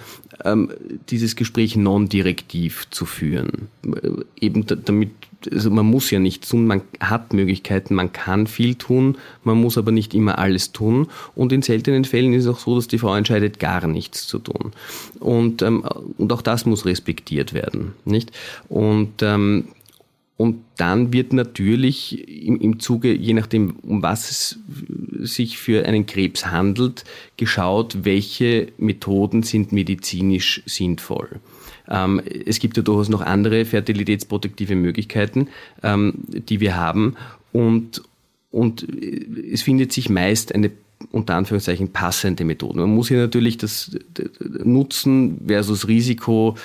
ähm, 0.45 0.71
dieses 1.09 1.35
Gespräch 1.35 1.75
non-direktiv 1.75 2.89
zu 2.91 3.05
führen. 3.05 3.67
Äh, 3.85 4.45
eben 4.45 4.65
damit 4.65 5.11
also 5.51 5.71
man 5.71 5.85
muss 5.85 6.11
ja 6.11 6.19
nichts 6.19 6.49
tun, 6.49 6.67
man 6.67 6.81
hat 6.99 7.33
Möglichkeiten, 7.33 7.95
man 7.95 8.11
kann 8.11 8.47
viel 8.47 8.75
tun, 8.75 9.17
man 9.43 9.59
muss 9.59 9.77
aber 9.77 9.91
nicht 9.91 10.13
immer 10.13 10.39
alles 10.39 10.71
tun. 10.71 11.07
Und 11.35 11.51
in 11.51 11.61
seltenen 11.61 12.05
Fällen 12.05 12.33
ist 12.33 12.45
es 12.45 12.53
auch 12.53 12.59
so, 12.59 12.75
dass 12.75 12.87
die 12.87 12.97
Frau 12.97 13.15
entscheidet, 13.15 13.59
gar 13.59 13.87
nichts 13.87 14.27
zu 14.27 14.39
tun. 14.39 14.71
Und, 15.19 15.61
ähm, 15.61 15.83
und 16.17 16.33
auch 16.33 16.41
das 16.41 16.65
muss 16.65 16.85
respektiert 16.85 17.53
werden, 17.53 17.93
nicht? 18.05 18.31
Und 18.69 19.21
ähm, 19.21 19.65
und 20.41 20.63
dann 20.77 21.13
wird 21.13 21.33
natürlich 21.33 22.27
im, 22.27 22.59
im 22.59 22.79
Zuge, 22.79 23.13
je 23.13 23.33
nachdem, 23.33 23.75
um 23.83 24.01
was 24.01 24.31
es 24.31 24.59
sich 25.19 25.59
für 25.59 25.85
einen 25.85 26.07
Krebs 26.07 26.47
handelt, 26.47 27.03
geschaut, 27.37 27.99
welche 28.05 28.69
Methoden 28.79 29.43
sind 29.43 29.71
medizinisch 29.71 30.63
sinnvoll. 30.65 31.39
Ähm, 31.89 32.21
es 32.45 32.59
gibt 32.59 32.77
ja 32.77 32.83
durchaus 32.83 33.09
noch 33.09 33.21
andere 33.21 33.65
fertilitätsprotektive 33.65 34.75
Möglichkeiten, 34.75 35.47
ähm, 35.83 36.13
die 36.27 36.59
wir 36.59 36.75
haben. 36.75 37.15
Und, 37.51 38.01
und 38.51 38.87
es 39.51 39.61
findet 39.61 39.91
sich 39.91 40.09
meist 40.09 40.53
eine 40.53 40.71
unter 41.11 41.35
Anführungszeichen 41.35 41.91
passende 41.91 42.43
Methode. 42.43 42.79
Man 42.79 42.93
muss 42.93 43.07
hier 43.07 43.17
natürlich 43.17 43.57
das 43.57 43.97
Nutzen 44.63 45.41
versus 45.47 45.87
Risiko 45.87 46.55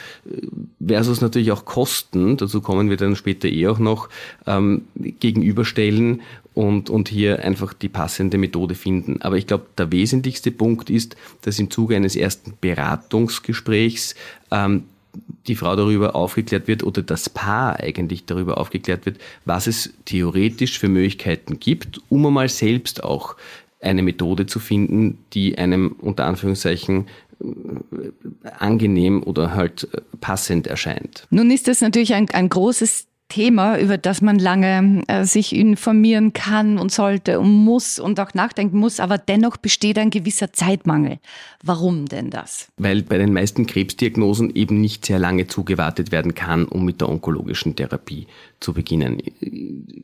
versus 0.84 1.20
natürlich 1.20 1.52
auch 1.52 1.64
Kosten, 1.64 2.36
dazu 2.36 2.60
kommen 2.60 2.90
wir 2.90 2.96
dann 2.96 3.16
später 3.16 3.48
eh 3.48 3.68
auch 3.68 3.78
noch, 3.78 4.08
ähm, 4.46 4.82
gegenüberstellen 4.94 6.22
und, 6.54 6.90
und 6.90 7.08
hier 7.08 7.44
einfach 7.44 7.72
die 7.74 7.88
passende 7.88 8.38
Methode 8.38 8.74
finden. 8.74 9.20
Aber 9.22 9.36
ich 9.36 9.46
glaube, 9.46 9.66
der 9.76 9.92
wesentlichste 9.92 10.50
Punkt 10.50 10.90
ist, 10.90 11.16
dass 11.42 11.58
im 11.58 11.70
Zuge 11.70 11.96
eines 11.96 12.16
ersten 12.16 12.54
Beratungsgesprächs 12.60 14.14
ähm, 14.50 14.84
die 15.46 15.54
Frau 15.54 15.76
darüber 15.76 16.16
aufgeklärt 16.16 16.68
wird 16.68 16.82
oder 16.82 17.02
das 17.02 17.28
Paar 17.28 17.80
eigentlich 17.80 18.24
darüber 18.24 18.58
aufgeklärt 18.58 19.06
wird, 19.06 19.18
was 19.44 19.66
es 19.66 19.94
theoretisch 20.04 20.78
für 20.78 20.88
Möglichkeiten 20.88 21.60
gibt, 21.60 22.00
um 22.08 22.26
einmal 22.26 22.48
selbst 22.48 23.04
auch 23.04 23.36
eine 23.80 24.02
Methode 24.02 24.46
zu 24.46 24.58
finden, 24.58 25.18
die 25.32 25.58
einem 25.58 25.94
unter 26.00 26.24
Anführungszeichen 26.24 27.06
äh, 27.40 27.46
angenehm 28.58 29.22
oder 29.22 29.54
halt 29.54 29.88
äh, 29.92 30.00
passend 30.20 30.66
erscheint. 30.66 31.26
Nun 31.30 31.50
ist 31.50 31.68
das 31.68 31.80
natürlich 31.80 32.14
ein, 32.14 32.28
ein 32.30 32.48
großes 32.48 33.05
Thema, 33.28 33.78
über 33.78 33.98
das 33.98 34.22
man 34.22 34.38
lange 34.38 35.02
äh, 35.08 35.24
sich 35.24 35.54
informieren 35.54 36.32
kann 36.32 36.78
und 36.78 36.92
sollte 36.92 37.40
und 37.40 37.50
muss 37.50 37.98
und 37.98 38.20
auch 38.20 38.34
nachdenken 38.34 38.78
muss, 38.78 39.00
aber 39.00 39.18
dennoch 39.18 39.56
besteht 39.56 39.98
ein 39.98 40.10
gewisser 40.10 40.52
Zeitmangel. 40.52 41.18
Warum 41.62 42.06
denn 42.06 42.30
das? 42.30 42.68
Weil 42.76 43.02
bei 43.02 43.18
den 43.18 43.32
meisten 43.32 43.66
Krebsdiagnosen 43.66 44.54
eben 44.54 44.80
nicht 44.80 45.06
sehr 45.06 45.18
lange 45.18 45.48
zugewartet 45.48 46.12
werden 46.12 46.34
kann, 46.34 46.66
um 46.66 46.84
mit 46.84 47.00
der 47.00 47.08
onkologischen 47.08 47.74
Therapie 47.74 48.28
zu 48.60 48.72
beginnen. 48.72 49.18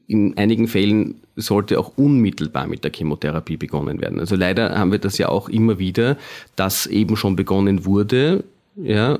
In 0.08 0.36
einigen 0.36 0.66
Fällen 0.66 1.20
sollte 1.36 1.78
auch 1.78 1.92
unmittelbar 1.96 2.66
mit 2.66 2.82
der 2.82 2.92
Chemotherapie 2.92 3.56
begonnen 3.56 4.00
werden. 4.00 4.18
Also 4.18 4.34
leider 4.34 4.76
haben 4.76 4.90
wir 4.90 4.98
das 4.98 5.18
ja 5.18 5.28
auch 5.28 5.48
immer 5.48 5.78
wieder, 5.78 6.18
dass 6.56 6.86
eben 6.86 7.16
schon 7.16 7.36
begonnen 7.36 7.84
wurde, 7.84 8.44
ja, 8.76 9.18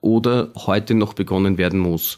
oder 0.00 0.50
heute 0.56 0.94
noch 0.94 1.14
begonnen 1.14 1.58
werden 1.58 1.78
muss. 1.78 2.16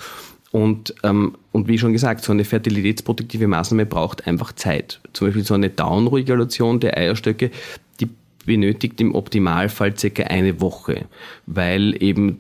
Und, 0.55 0.95
ähm, 1.03 1.35
und 1.51 1.67
wie 1.67 1.79
schon 1.79 1.93
gesagt, 1.93 2.23
so 2.23 2.31
eine 2.31 2.45
fertilitätsprotektive 2.45 3.49
Maßnahme 3.49 3.87
braucht 3.87 4.29
einfach 4.29 4.53
Zeit. 4.53 5.01
Zum 5.13 5.27
Beispiel 5.27 5.43
so 5.43 5.55
eine 5.55 5.69
Downregulation 5.69 6.79
der 6.79 6.97
Eierstöcke, 6.97 7.51
die 7.99 8.09
benötigt 8.47 9.01
im 9.01 9.17
Optimalfall 9.17 9.99
circa 9.99 10.23
eine 10.23 10.61
Woche, 10.61 11.07
weil 11.47 12.01
eben 12.01 12.39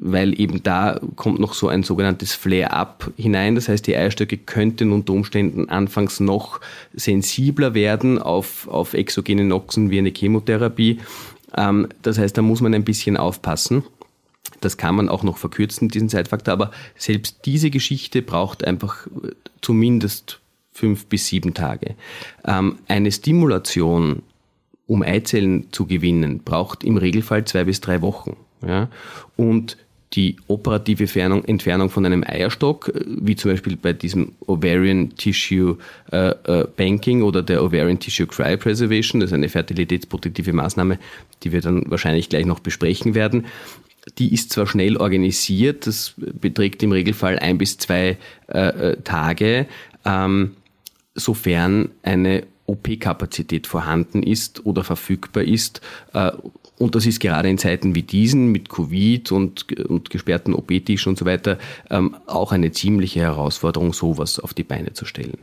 weil 0.00 0.40
eben 0.40 0.62
da 0.62 0.98
kommt 1.14 1.38
noch 1.38 1.52
so 1.52 1.68
ein 1.68 1.82
sogenanntes 1.82 2.32
Flare-up 2.32 3.12
hinein. 3.16 3.54
Das 3.54 3.68
heißt, 3.68 3.86
die 3.86 3.94
Eierstöcke 3.94 4.38
könnten 4.38 4.90
unter 4.90 5.12
Umständen 5.12 5.68
anfangs 5.68 6.20
noch 6.20 6.60
sensibler 6.94 7.74
werden 7.74 8.18
auf, 8.18 8.66
auf 8.66 8.94
exogene 8.94 9.44
Noxen 9.44 9.90
wie 9.90 9.98
eine 9.98 10.10
Chemotherapie. 10.10 10.98
Ähm, 11.54 11.88
das 12.00 12.18
heißt, 12.18 12.36
da 12.38 12.42
muss 12.42 12.62
man 12.62 12.72
ein 12.72 12.84
bisschen 12.84 13.18
aufpassen. 13.18 13.84
Das 14.60 14.76
kann 14.76 14.94
man 14.94 15.08
auch 15.08 15.22
noch 15.22 15.38
verkürzen, 15.38 15.88
diesen 15.88 16.08
Zeitfaktor, 16.08 16.52
aber 16.52 16.70
selbst 16.96 17.40
diese 17.44 17.70
Geschichte 17.70 18.22
braucht 18.22 18.64
einfach 18.64 19.06
äh, 19.06 19.32
zumindest 19.60 20.40
fünf 20.72 21.06
bis 21.06 21.26
sieben 21.26 21.54
Tage. 21.54 21.94
Ähm, 22.44 22.78
eine 22.86 23.10
Stimulation, 23.10 24.22
um 24.86 25.02
Eizellen 25.02 25.72
zu 25.72 25.86
gewinnen, 25.86 26.40
braucht 26.44 26.84
im 26.84 26.96
Regelfall 26.96 27.44
zwei 27.44 27.64
bis 27.64 27.80
drei 27.80 28.00
Wochen. 28.00 28.36
Ja? 28.66 28.88
Und 29.36 29.76
die 30.14 30.36
operative 30.46 31.02
Entfernung, 31.02 31.44
Entfernung 31.44 31.90
von 31.90 32.06
einem 32.06 32.24
Eierstock, 32.24 32.88
äh, 32.88 33.04
wie 33.06 33.36
zum 33.36 33.50
Beispiel 33.50 33.76
bei 33.76 33.92
diesem 33.92 34.32
Ovarian 34.46 35.14
Tissue 35.16 35.76
äh, 36.10 36.30
äh, 36.30 36.66
Banking 36.76 37.22
oder 37.22 37.42
der 37.42 37.62
Ovarian 37.62 37.98
Tissue 37.98 38.26
Cryopreservation, 38.26 39.20
das 39.20 39.30
ist 39.30 39.34
eine 39.34 39.48
fertilitätsprotektive 39.48 40.52
Maßnahme, 40.52 40.98
die 41.42 41.52
wir 41.52 41.60
dann 41.60 41.84
wahrscheinlich 41.90 42.28
gleich 42.28 42.46
noch 42.46 42.60
besprechen 42.60 43.14
werden, 43.14 43.46
die 44.18 44.32
ist 44.32 44.50
zwar 44.50 44.66
schnell 44.66 44.96
organisiert, 44.96 45.86
das 45.86 46.14
beträgt 46.16 46.82
im 46.82 46.92
Regelfall 46.92 47.38
ein 47.38 47.58
bis 47.58 47.78
zwei 47.78 48.16
äh, 48.48 48.58
äh 48.58 48.96
Tage, 49.02 49.66
ähm, 50.04 50.56
sofern 51.14 51.90
eine 52.02 52.44
OP-Kapazität 52.66 53.66
vorhanden 53.66 54.22
ist 54.22 54.64
oder 54.66 54.84
verfügbar 54.84 55.44
ist. 55.44 55.80
Äh, 56.12 56.32
und 56.78 56.94
das 56.94 57.06
ist 57.06 57.18
gerade 57.20 57.48
in 57.48 57.58
Zeiten 57.58 57.94
wie 57.94 58.02
diesen 58.02 58.52
mit 58.52 58.68
Covid 58.68 59.32
und, 59.32 59.72
und 59.88 60.10
gesperrten 60.10 60.54
OP-Tischen 60.54 61.10
und 61.10 61.18
so 61.18 61.24
weiter 61.24 61.58
ähm, 61.90 62.16
auch 62.26 62.52
eine 62.52 62.70
ziemliche 62.70 63.20
Herausforderung, 63.20 63.92
sowas 63.92 64.38
auf 64.38 64.54
die 64.54 64.64
Beine 64.64 64.92
zu 64.92 65.04
stellen. 65.04 65.38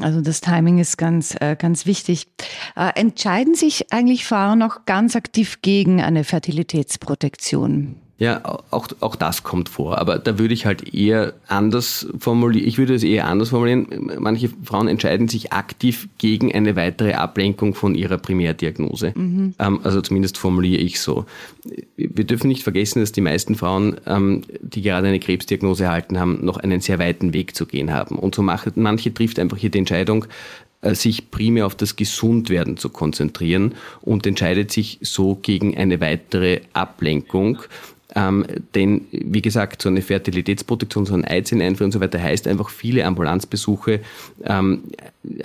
Also 0.00 0.20
das 0.20 0.40
Timing 0.40 0.78
ist 0.78 0.96
ganz, 0.96 1.36
äh, 1.40 1.56
ganz 1.56 1.84
wichtig. 1.86 2.28
Äh, 2.76 2.92
entscheiden 2.94 3.54
sich 3.54 3.92
eigentlich 3.92 4.24
Frauen 4.24 4.62
auch 4.62 4.86
ganz 4.86 5.14
aktiv 5.16 5.60
gegen 5.62 6.00
eine 6.00 6.24
Fertilitätsprotektion? 6.24 8.03
Ja, 8.16 8.42
auch, 8.70 8.86
auch 9.00 9.16
das 9.16 9.42
kommt 9.42 9.68
vor. 9.68 9.98
Aber 9.98 10.18
da 10.20 10.38
würde 10.38 10.54
ich 10.54 10.66
halt 10.66 10.94
eher 10.94 11.34
anders 11.48 12.06
formulieren. 12.18 12.68
Ich 12.68 12.78
würde 12.78 12.94
es 12.94 13.02
eher 13.02 13.26
anders 13.26 13.48
formulieren. 13.48 14.12
Manche 14.20 14.50
Frauen 14.62 14.86
entscheiden 14.86 15.26
sich 15.26 15.52
aktiv 15.52 16.08
gegen 16.18 16.54
eine 16.54 16.76
weitere 16.76 17.14
Ablenkung 17.14 17.74
von 17.74 17.96
ihrer 17.96 18.18
Primärdiagnose. 18.18 19.12
Mhm. 19.16 19.54
Ähm, 19.58 19.80
also 19.82 20.00
zumindest 20.00 20.38
formuliere 20.38 20.80
ich 20.80 21.00
so. 21.00 21.26
Wir 21.96 22.24
dürfen 22.24 22.48
nicht 22.48 22.62
vergessen, 22.62 23.00
dass 23.00 23.10
die 23.10 23.20
meisten 23.20 23.56
Frauen, 23.56 23.96
ähm, 24.06 24.42
die 24.60 24.82
gerade 24.82 25.08
eine 25.08 25.18
Krebsdiagnose 25.18 25.84
erhalten 25.84 26.20
haben, 26.20 26.44
noch 26.44 26.58
einen 26.58 26.80
sehr 26.80 27.00
weiten 27.00 27.32
Weg 27.32 27.56
zu 27.56 27.66
gehen 27.66 27.92
haben. 27.92 28.16
Und 28.16 28.36
so 28.36 28.42
macht, 28.42 28.76
manche 28.76 29.12
trifft 29.12 29.40
einfach 29.40 29.56
hier 29.56 29.70
die 29.70 29.78
Entscheidung, 29.78 30.26
äh, 30.82 30.94
sich 30.94 31.30
primär 31.30 31.66
auf 31.66 31.74
das 31.74 31.96
Gesundwerden 31.96 32.76
zu 32.76 32.90
konzentrieren 32.90 33.74
und 34.02 34.26
entscheidet 34.26 34.70
sich 34.70 34.98
so 35.00 35.34
gegen 35.34 35.76
eine 35.76 36.00
weitere 36.00 36.60
Ablenkung 36.74 37.58
ähm, 38.14 38.44
denn, 38.74 39.06
wie 39.10 39.42
gesagt, 39.42 39.82
so 39.82 39.88
eine 39.88 40.02
Fertilitätsproduktion, 40.02 41.06
so 41.06 41.14
ein 41.14 41.24
Eizelleneinfuhr 41.24 41.86
und 41.86 41.92
so 41.92 42.00
weiter 42.00 42.22
heißt 42.22 42.46
einfach 42.46 42.70
viele 42.70 43.04
Ambulanzbesuche, 43.04 44.00
ähm, 44.44 44.82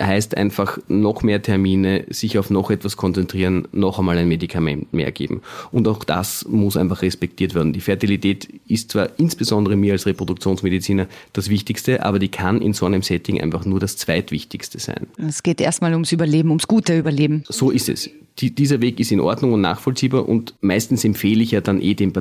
heißt 0.00 0.36
einfach 0.36 0.78
noch 0.88 1.22
mehr 1.22 1.42
Termine, 1.42 2.04
sich 2.10 2.38
auf 2.38 2.50
noch 2.50 2.70
etwas 2.70 2.96
konzentrieren, 2.96 3.66
noch 3.72 3.98
einmal 3.98 4.18
ein 4.18 4.28
Medikament 4.28 4.92
mehr 4.92 5.10
geben. 5.10 5.42
Und 5.72 5.88
auch 5.88 6.04
das 6.04 6.46
muss 6.48 6.76
einfach 6.76 7.02
respektiert 7.02 7.54
werden. 7.54 7.72
Die 7.72 7.80
Fertilität 7.80 8.48
ist 8.68 8.92
zwar 8.92 9.08
insbesondere 9.18 9.76
mir 9.76 9.94
als 9.94 10.06
Reproduktionsmediziner 10.06 11.06
das 11.32 11.48
Wichtigste, 11.48 12.04
aber 12.04 12.18
die 12.18 12.28
kann 12.28 12.62
in 12.62 12.72
so 12.72 12.86
einem 12.86 13.02
Setting 13.02 13.40
einfach 13.40 13.64
nur 13.64 13.80
das 13.80 13.96
Zweitwichtigste 13.96 14.78
sein. 14.78 15.06
Es 15.16 15.42
geht 15.42 15.60
erstmal 15.60 15.92
ums 15.92 16.12
Überleben, 16.12 16.50
ums 16.50 16.68
gute 16.68 16.96
Überleben. 16.96 17.44
So 17.48 17.70
ist 17.70 17.88
es 17.88 18.10
die, 18.40 18.54
dieser 18.54 18.80
Weg 18.80 19.00
ist 19.00 19.12
in 19.12 19.20
Ordnung 19.20 19.52
und 19.52 19.60
nachvollziehbar 19.60 20.28
und 20.28 20.54
meistens 20.60 21.04
empfehle 21.04 21.42
ich 21.42 21.50
ja 21.50 21.60
dann 21.60 21.80
eh 21.80 21.94
den 21.94 22.12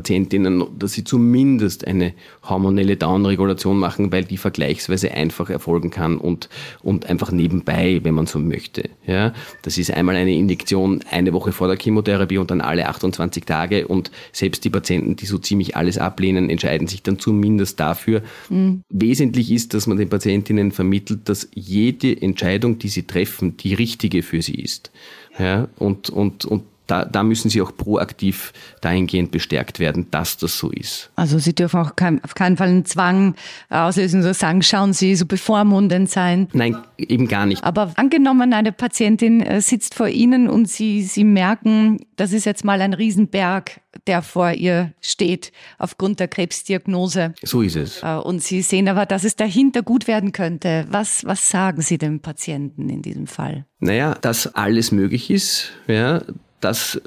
Patientinnen, 0.44 0.80
dass 0.80 0.94
sie 0.94 1.04
zumindest 1.04 1.86
eine 1.88 2.14
hormonelle 2.44 2.98
Downregulation 2.98 3.78
machen, 3.78 4.12
weil 4.12 4.24
die 4.24 4.38
vergleichsweise 4.38 5.12
einfach 5.12 5.50
erfolgen 5.50 5.90
kann 5.90 6.18
und, 6.18 6.50
und 6.82 7.08
einfach 7.08 7.32
nebenbei, 7.32 8.00
wenn 8.04 8.14
man 8.14 8.26
so 8.26 8.40
möchte. 8.40 8.90
Ja, 9.06 9.34
das 9.62 9.78
ist 9.78 9.92
einmal 9.92 10.16
eine 10.16 10.34
Injektion 10.34 11.02
eine 11.10 11.34
Woche 11.34 11.52
vor 11.52 11.68
der 11.68 11.78
Chemotherapie 11.78 12.38
und 12.38 12.52
dann 12.52 12.62
alle 12.62 12.88
28 12.88 13.46
Tage 13.46 13.88
und 13.88 14.12
selbst 14.32 14.64
die 14.64 14.70
Patienten, 14.70 15.16
die 15.16 15.26
so 15.26 15.38
ziemlich 15.38 15.76
alles 15.76 15.98
ablehnen, 15.98 16.50
entscheiden 16.50 16.88
sich 16.88 17.04
dann 17.04 17.20
zumindest 17.20 17.80
dafür. 17.80 18.22
Mhm. 18.50 18.84
Wesentlich 18.90 19.52
ist, 19.52 19.74
dass 19.74 19.88
man 19.88 19.98
den 19.98 20.10
Patientinnen 20.10 20.72
vermittelt, 20.72 21.28
dass 21.28 21.50
jede 21.54 22.22
Entscheidung, 22.22 22.80
die 22.80 22.90
sie 22.90 23.04
treffen, 23.04 23.58
die 23.58 23.74
richtige 23.74 24.24
für 24.24 24.42
sie 24.42 24.56
ist. 24.56 24.92
Ja, 25.38 25.70
und, 25.78 26.10
und, 26.10 26.44
und 26.46 26.64
da, 26.90 27.06
da 27.06 27.24
müssen 27.24 27.50
sie 27.50 27.62
auch 27.62 27.76
proaktiv 27.76 28.54
dahingehend 28.82 29.32
bestärkt 29.32 29.80
werden, 29.80 30.08
dass 30.12 30.38
das 30.38 30.58
so 30.58 30.72
ist. 30.72 31.12
Also 31.16 31.38
sie 31.40 31.54
dürfen 31.54 31.80
auch 31.80 31.96
kein, 31.96 32.24
auf 32.24 32.36
keinen 32.36 32.58
Fall 32.58 32.70
einen 32.70 32.86
Zwang 32.86 33.36
auslösen, 33.70 34.24
so 34.24 34.34
sagen, 34.34 34.62
schauen 34.62 34.94
Sie, 34.94 35.16
so 35.16 35.26
bevormundend 35.26 36.10
sein. 36.10 36.48
Nein, 36.54 36.78
eben 36.98 37.28
gar 37.28 37.46
nicht. 37.46 37.64
Aber 37.64 37.94
angenommen, 37.96 38.54
eine 38.54 38.72
Patientin 38.72 39.42
äh, 39.42 39.62
sitzt 39.62 39.96
vor 39.96 40.08
Ihnen 40.08 40.50
und 40.50 40.70
Sie, 40.70 41.04
Sie 41.04 41.24
merken, 41.24 42.00
das 42.16 42.34
ist 42.34 42.46
jetzt 42.46 42.66
mal 42.66 42.82
ein 42.82 42.94
Riesenberg, 42.94 43.82
der 44.08 44.22
vor 44.22 44.52
ihr 44.52 44.94
steht, 45.02 45.52
aufgrund 45.78 46.20
der 46.20 46.28
Krebsdiagnose. 46.28 47.34
So 47.44 47.62
ist 47.62 47.76
es. 47.76 48.04
Äh, 48.04 48.16
und 48.16 48.42
Sie 48.42 48.62
sehen 48.62 48.88
aber, 48.88 49.06
dass 49.06 49.24
es 49.24 49.36
dahinter 49.36 49.84
gut 49.84 50.08
werden 50.08 50.32
könnte. 50.32 50.86
Was, 50.90 51.26
was 51.26 51.50
sagen 51.50 51.82
Sie 51.82 51.98
dem 51.98 52.20
Patienten 52.20 52.90
in 52.90 53.02
diesem 53.02 53.28
Fall? 53.28 53.66
Naja, 53.80 54.16
dass 54.22 54.54
alles 54.56 54.92
möglich 54.92 55.32
ist, 55.32 55.72
ja, 55.88 56.22
dass 56.60 57.02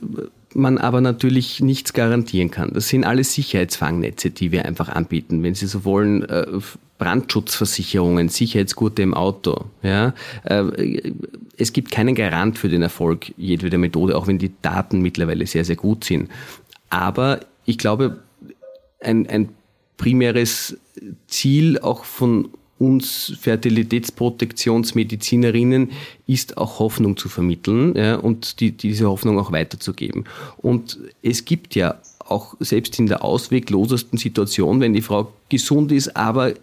man 0.55 0.79
aber 0.79 1.01
natürlich 1.01 1.61
nichts 1.61 1.93
garantieren 1.93 2.51
kann. 2.51 2.73
Das 2.73 2.89
sind 2.89 3.05
alles 3.05 3.35
Sicherheitsfangnetze, 3.35 4.31
die 4.31 4.53
wir 4.53 4.65
einfach 4.65 4.89
anbieten. 4.89 5.43
Wenn 5.43 5.55
Sie 5.55 5.67
so 5.67 5.85
wollen, 5.85 6.23
äh, 6.25 6.47
Brandschutzversicherungen, 6.99 8.29
Sicherheitsgurte 8.29 9.03
im 9.03 9.15
Auto. 9.15 9.65
Ja, 9.83 10.15
äh, 10.45 11.13
es 11.57 11.73
gibt 11.73 11.91
keinen 11.91 12.15
Garant 12.15 12.59
für 12.59 12.69
den 12.69 12.83
Erfolg 12.83 13.33
jedweder 13.37 13.79
Methode, 13.79 14.17
auch 14.17 14.27
wenn 14.27 14.39
die 14.39 14.53
Daten 14.63 15.01
mittlerweile 15.01 15.47
sehr, 15.47 15.65
sehr 15.65 15.77
gut 15.77 16.05
sind. 16.05 16.31
Aber 16.91 17.41
ich 17.65 17.79
glaube, 17.79 18.19
ein, 19.01 19.27
ein 19.29 19.49
primäres 19.97 20.77
Ziel 21.27 21.79
auch 21.79 22.05
von 22.05 22.51
uns 22.83 23.35
Fertilitätsprotektionsmedizinerinnen 23.41 25.93
ist 26.27 26.59
auch 26.59 26.81
Hoffnung 26.81 27.17
zu 27.17 27.29
vermitteln 27.29 27.95
ja, 27.95 28.17
und 28.17 28.59
die, 28.59 28.73
diese 28.73 29.09
Hoffnung 29.09 29.39
auch 29.39 29.53
weiterzugeben. 29.53 30.25
Und 30.57 30.99
es 31.23 31.45
gibt 31.45 31.77
ja 31.77 32.01
auch 32.19 32.57
selbst 32.59 32.99
in 32.99 33.07
der 33.07 33.25
ausweglosesten 33.25 34.19
Situation, 34.19 34.81
wenn 34.81 34.95
die 34.95 35.03
Frau 35.03 35.33
gesund 35.49 35.93
ist, 35.93 36.17
aber 36.17 36.55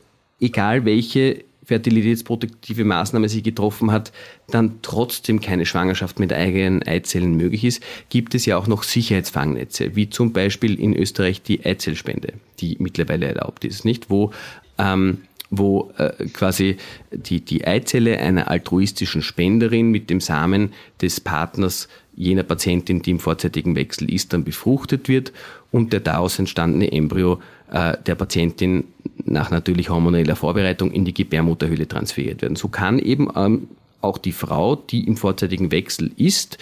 egal 0.42 0.84
welche 0.84 1.46
fertilitätsprotektive 1.64 2.84
Maßnahme 2.84 3.30
sie 3.30 3.42
getroffen 3.42 3.92
hat, 3.92 4.12
dann 4.50 4.80
trotzdem 4.82 5.40
keine 5.40 5.66
Schwangerschaft 5.66 6.20
mit 6.20 6.34
eigenen 6.34 6.84
Eizellen 6.84 7.38
möglich 7.38 7.64
ist, 7.64 7.82
gibt 8.10 8.36
es 8.36 8.46
ja 8.46 8.58
auch 8.58 8.68
noch 8.68 8.84
Sicherheitsfangnetze, 8.84 9.96
wie 9.96 10.10
zum 10.10 10.34
Beispiel 10.34 10.78
in 10.78 10.94
Österreich 10.94 11.42
die 11.44 11.66
Eizellspende, 11.66 12.34
die 12.60 12.76
mittlerweile 12.80 13.28
erlaubt 13.28 13.64
ist, 13.64 13.86
nicht? 13.86 14.10
Wo 14.10 14.34
ähm, 14.80 15.20
wo 15.50 15.92
äh, 15.98 16.26
quasi 16.28 16.78
die, 17.12 17.42
die 17.42 17.66
Eizelle 17.66 18.20
einer 18.20 18.50
altruistischen 18.50 19.22
Spenderin 19.22 19.90
mit 19.90 20.10
dem 20.10 20.22
Samen 20.22 20.74
des 21.02 21.20
Partners 21.20 21.88
jener 22.16 22.44
Patientin, 22.44 23.02
die 23.02 23.12
im 23.12 23.20
vorzeitigen 23.20 23.76
Wechsel 23.76 24.12
ist, 24.14 24.34
dann 24.34 24.44
befruchtet 24.44 25.08
wird 25.08 25.32
und 25.72 25.94
der 25.94 26.02
daraus 26.02 26.38
entstandene 26.38 26.92
Embryo 26.92 27.40
äh, 27.72 27.98
der 28.06 28.16
Patientin 28.16 28.86
nach 29.26 29.52
natürlich 29.52 29.90
hormoneller 29.90 30.36
Vorbereitung 30.36 30.92
in 30.92 31.06
die 31.06 31.14
Gebärmutterhöhle 31.14 31.88
transferiert 31.88 32.42
werden. 32.42 32.56
So 32.56 32.68
kann 32.68 33.00
eben 33.00 33.30
ähm, 33.36 33.70
auch 34.02 34.18
die 34.18 34.32
Frau, 34.32 34.76
die 34.76 35.06
im 35.08 35.18
vorzeitigen 35.18 35.72
Wechsel 35.72 36.12
ist, 36.16 36.58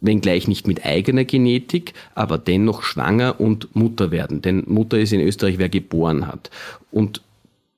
wenngleich 0.00 0.48
nicht 0.48 0.66
mit 0.66 0.84
eigener 0.84 1.24
Genetik, 1.24 1.94
aber 2.14 2.38
dennoch 2.38 2.82
schwanger 2.82 3.40
und 3.40 3.74
Mutter 3.74 4.10
werden. 4.10 4.42
Denn 4.42 4.64
Mutter 4.66 4.98
ist 4.98 5.12
in 5.12 5.20
Österreich, 5.20 5.58
wer 5.58 5.68
geboren 5.68 6.26
hat. 6.26 6.50
Und 6.90 7.22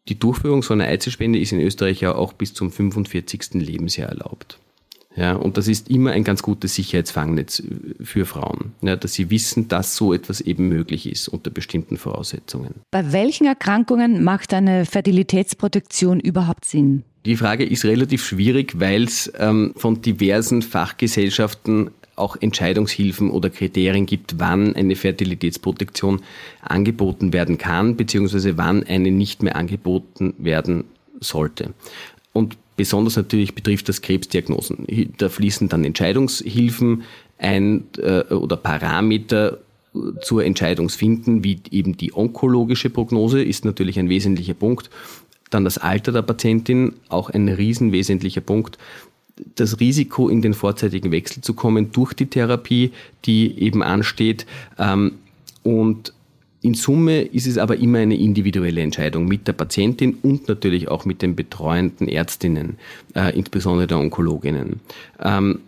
die 0.08 0.18
Durchführung 0.18 0.62
so 0.62 0.74
einer 0.74 0.84
Eizellspende 0.84 1.38
ist 1.38 1.52
in 1.52 1.60
Österreich 1.60 2.00
ja 2.00 2.14
auch 2.14 2.32
bis 2.32 2.54
zum 2.54 2.70
45. 2.70 3.54
Lebensjahr 3.54 4.08
erlaubt. 4.08 4.58
Ja, 5.16 5.34
und 5.34 5.56
das 5.56 5.66
ist 5.66 5.88
immer 5.88 6.12
ein 6.12 6.24
ganz 6.24 6.42
gutes 6.42 6.74
Sicherheitsfangnetz 6.74 7.62
für 8.02 8.26
Frauen, 8.26 8.72
ja, 8.82 8.96
dass 8.96 9.14
sie 9.14 9.30
wissen, 9.30 9.66
dass 9.66 9.96
so 9.96 10.12
etwas 10.12 10.42
eben 10.42 10.68
möglich 10.68 11.10
ist 11.10 11.28
unter 11.28 11.50
bestimmten 11.50 11.96
Voraussetzungen. 11.96 12.74
Bei 12.90 13.12
welchen 13.12 13.46
Erkrankungen 13.46 14.22
macht 14.22 14.52
eine 14.52 14.84
Fertilitätsprotektion 14.84 16.20
überhaupt 16.20 16.66
Sinn? 16.66 17.02
Die 17.24 17.36
Frage 17.36 17.64
ist 17.64 17.86
relativ 17.86 18.24
schwierig, 18.24 18.78
weil 18.78 19.04
es 19.04 19.32
ähm, 19.38 19.72
von 19.76 20.02
diversen 20.02 20.60
Fachgesellschaften 20.60 21.90
auch 22.16 22.36
Entscheidungshilfen 22.40 23.30
oder 23.30 23.50
Kriterien 23.50 24.06
gibt, 24.06 24.38
wann 24.38 24.74
eine 24.74 24.96
Fertilitätsprotektion 24.96 26.22
angeboten 26.62 27.32
werden 27.32 27.58
kann, 27.58 27.96
beziehungsweise 27.96 28.56
wann 28.56 28.82
eine 28.84 29.10
nicht 29.10 29.42
mehr 29.42 29.56
angeboten 29.56 30.34
werden 30.38 30.84
sollte. 31.20 31.74
Und 32.32 32.56
besonders 32.76 33.16
natürlich 33.16 33.54
betrifft 33.54 33.88
das 33.88 34.02
Krebsdiagnosen. 34.02 34.86
Da 35.18 35.28
fließen 35.28 35.68
dann 35.68 35.84
Entscheidungshilfen 35.84 37.02
ein 37.38 37.84
äh, 37.98 38.22
oder 38.32 38.56
Parameter 38.56 39.58
zur 40.20 40.44
Entscheidungsfinden, 40.44 41.44
wie 41.44 41.60
eben 41.70 41.96
die 41.96 42.14
onkologische 42.14 42.90
Prognose 42.90 43.42
ist 43.42 43.64
natürlich 43.64 43.98
ein 43.98 44.08
wesentlicher 44.08 44.54
Punkt. 44.54 44.90
Dann 45.50 45.64
das 45.64 45.78
Alter 45.78 46.12
der 46.12 46.22
Patientin, 46.22 46.94
auch 47.08 47.30
ein 47.30 47.48
riesenwesentlicher 47.48 48.40
Punkt 48.40 48.78
das 49.54 49.80
Risiko, 49.80 50.28
in 50.28 50.42
den 50.42 50.54
vorzeitigen 50.54 51.12
Wechsel 51.12 51.42
zu 51.42 51.54
kommen 51.54 51.92
durch 51.92 52.14
die 52.14 52.26
Therapie, 52.26 52.92
die 53.24 53.58
eben 53.58 53.82
ansteht. 53.82 54.46
Ähm, 54.78 55.12
und 55.62 56.12
in 56.62 56.74
Summe 56.74 57.22
ist 57.22 57.46
es 57.46 57.58
aber 57.58 57.76
immer 57.76 57.98
eine 57.98 58.16
individuelle 58.16 58.80
Entscheidung 58.80 59.26
mit 59.26 59.46
der 59.46 59.52
Patientin 59.52 60.18
und 60.22 60.48
natürlich 60.48 60.88
auch 60.88 61.04
mit 61.04 61.22
den 61.22 61.36
betreuenden 61.36 62.08
Ärztinnen, 62.08 62.76
äh, 63.14 63.36
insbesondere 63.38 63.86
der 63.86 63.98
Onkologinnen. 63.98 64.80
Ähm, 65.20 65.60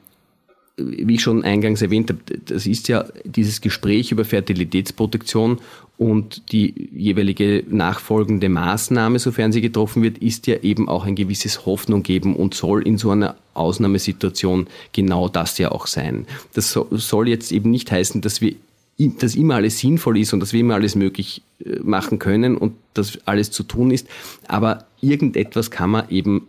wie 0.78 1.14
ich 1.14 1.22
schon 1.22 1.44
eingangs 1.44 1.82
erwähnt 1.82 2.10
habe, 2.10 2.20
das 2.46 2.66
ist 2.66 2.88
ja 2.88 3.04
dieses 3.24 3.60
Gespräch 3.60 4.12
über 4.12 4.24
Fertilitätsprotektion 4.24 5.58
und 5.98 6.52
die 6.52 6.90
jeweilige 6.94 7.64
nachfolgende 7.68 8.48
Maßnahme, 8.48 9.18
sofern 9.18 9.50
sie 9.50 9.60
getroffen 9.60 10.02
wird, 10.02 10.18
ist 10.18 10.46
ja 10.46 10.56
eben 10.62 10.88
auch 10.88 11.04
ein 11.04 11.16
gewisses 11.16 11.66
Hoffnung 11.66 12.04
geben 12.04 12.36
und 12.36 12.54
soll 12.54 12.86
in 12.86 12.98
so 12.98 13.10
einer 13.10 13.36
Ausnahmesituation 13.54 14.68
genau 14.92 15.28
das 15.28 15.58
ja 15.58 15.72
auch 15.72 15.88
sein. 15.88 16.26
Das 16.54 16.72
soll 16.72 17.28
jetzt 17.28 17.50
eben 17.50 17.70
nicht 17.70 17.90
heißen, 17.90 18.20
dass 18.20 18.40
wir 18.40 18.54
dass 18.98 19.36
immer 19.36 19.54
alles 19.54 19.78
sinnvoll 19.78 20.18
ist 20.18 20.32
und 20.32 20.40
dass 20.40 20.52
wir 20.52 20.60
immer 20.60 20.74
alles 20.74 20.96
möglich 20.96 21.42
äh, 21.64 21.78
machen 21.80 22.18
können 22.18 22.56
und 22.56 22.74
dass 22.94 23.18
alles 23.26 23.50
zu 23.50 23.62
tun 23.62 23.90
ist. 23.90 24.08
Aber 24.48 24.86
irgendetwas 25.00 25.70
kann 25.70 25.90
man 25.90 26.08
eben 26.10 26.48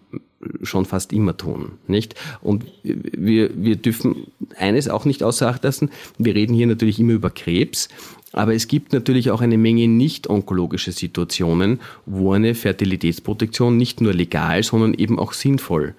schon 0.64 0.86
fast 0.86 1.12
immer 1.14 1.36
tun, 1.36 1.74
nicht? 1.88 2.16
Und 2.42 2.66
wir, 2.84 3.52
wir 3.56 3.76
dürfen 3.76 4.28
eines 4.58 4.88
auch 4.88 5.06
nicht 5.06 5.22
außer 5.22 5.48
Acht 5.48 5.64
lassen. 5.64 5.90
Wir 6.18 6.36
reden 6.36 6.54
hier 6.54 6.68
natürlich 6.68 7.00
immer 7.00 7.14
über 7.14 7.30
Krebs. 7.30 7.90
Aber 8.32 8.54
es 8.54 8.68
gibt 8.68 8.94
natürlich 8.94 9.32
auch 9.32 9.42
eine 9.42 9.58
Menge 9.58 9.88
nicht-onkologische 9.88 10.92
Situationen, 10.92 11.80
wo 12.06 12.34
eine 12.34 12.54
Fertilitätsprotektion 12.54 13.76
nicht 13.76 14.02
nur 14.02 14.14
legal, 14.14 14.62
sondern 14.62 14.94
eben 14.94 15.18
auch 15.18 15.34
sinnvoll 15.34 15.96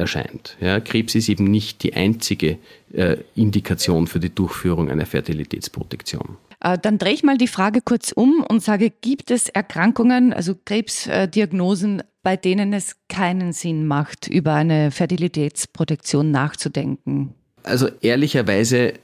erscheint. 0.00 0.56
Ja, 0.60 0.80
Krebs 0.80 1.14
ist 1.14 1.28
eben 1.28 1.44
nicht 1.44 1.82
die 1.82 1.94
einzige 1.94 2.58
äh, 2.92 3.18
Indikation 3.34 4.06
für 4.06 4.18
die 4.18 4.34
Durchführung 4.34 4.90
einer 4.90 5.06
Fertilitätsprotektion. 5.06 6.36
Äh, 6.60 6.78
dann 6.78 6.98
drehe 6.98 7.12
ich 7.12 7.22
mal 7.22 7.38
die 7.38 7.46
Frage 7.46 7.80
kurz 7.80 8.12
um 8.12 8.42
und 8.42 8.62
sage, 8.62 8.90
gibt 8.90 9.30
es 9.30 9.48
Erkrankungen, 9.48 10.32
also 10.32 10.54
Krebsdiagnosen, 10.64 12.02
bei 12.22 12.36
denen 12.36 12.72
es 12.72 12.96
keinen 13.08 13.52
Sinn 13.52 13.86
macht, 13.86 14.26
über 14.26 14.54
eine 14.54 14.90
Fertilitätsprotektion 14.90 16.30
nachzudenken? 16.30 17.34
Also 17.62 17.88
ehrlicherweise 18.00 18.94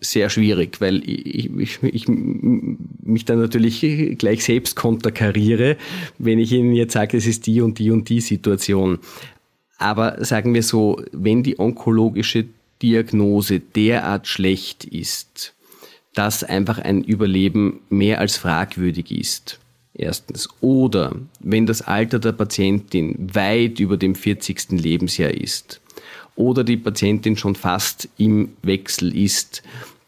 sehr 0.00 0.30
schwierig, 0.30 0.80
weil 0.80 1.02
ich, 1.08 1.50
ich, 1.50 1.82
ich 1.82 2.08
mich 2.08 3.24
dann 3.24 3.40
natürlich 3.40 3.84
gleich 4.18 4.44
selbst 4.44 4.76
konterkariere, 4.76 5.76
wenn 6.18 6.38
ich 6.38 6.52
Ihnen 6.52 6.72
jetzt 6.72 6.94
sage, 6.94 7.16
es 7.16 7.26
ist 7.26 7.46
die 7.46 7.60
und 7.60 7.78
die 7.78 7.90
und 7.90 8.08
die 8.08 8.20
Situation. 8.20 8.98
Aber 9.82 10.24
sagen 10.24 10.54
wir 10.54 10.62
so, 10.62 11.02
wenn 11.10 11.42
die 11.42 11.58
onkologische 11.58 12.44
Diagnose 12.80 13.58
derart 13.58 14.28
schlecht 14.28 14.84
ist, 14.84 15.54
dass 16.14 16.44
einfach 16.44 16.78
ein 16.78 17.02
Überleben 17.02 17.80
mehr 17.88 18.20
als 18.20 18.36
fragwürdig 18.36 19.10
ist, 19.10 19.58
erstens. 19.92 20.48
Oder 20.60 21.16
wenn 21.40 21.66
das 21.66 21.82
Alter 21.82 22.20
der 22.20 22.30
Patientin 22.30 23.34
weit 23.34 23.80
über 23.80 23.96
dem 23.96 24.14
40. 24.14 24.70
Lebensjahr 24.70 25.32
ist, 25.32 25.80
oder 26.36 26.62
die 26.62 26.76
Patientin 26.76 27.36
schon 27.36 27.56
fast 27.56 28.08
im 28.18 28.50
Wechsel 28.62 29.16
ist, 29.16 29.64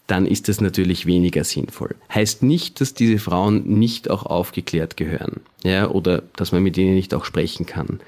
dann 0.07 0.25
ist 0.25 0.49
das 0.49 0.61
natürlich 0.61 1.05
weniger 1.05 1.43
sinnvoll. 1.43 1.97
Heißt 2.15 2.45
nicht, 2.45 2.81
dass 2.81 2.95
diese 2.95 3.19
Frauen 3.19 3.67
nicht 3.79 4.09
auch 4.09 4.25
aufgeklärt 4.25 4.97
gehören, 4.97 5.41
ja, 5.65 5.89
oder 5.89 6.23
dass 6.37 6.53
man 6.53 6.63
mit 6.63 6.79
ihnen 6.79 6.95
nicht 6.95 7.13
auch 7.13 7.25
sprechen 7.25 7.67
kann. 7.67 7.99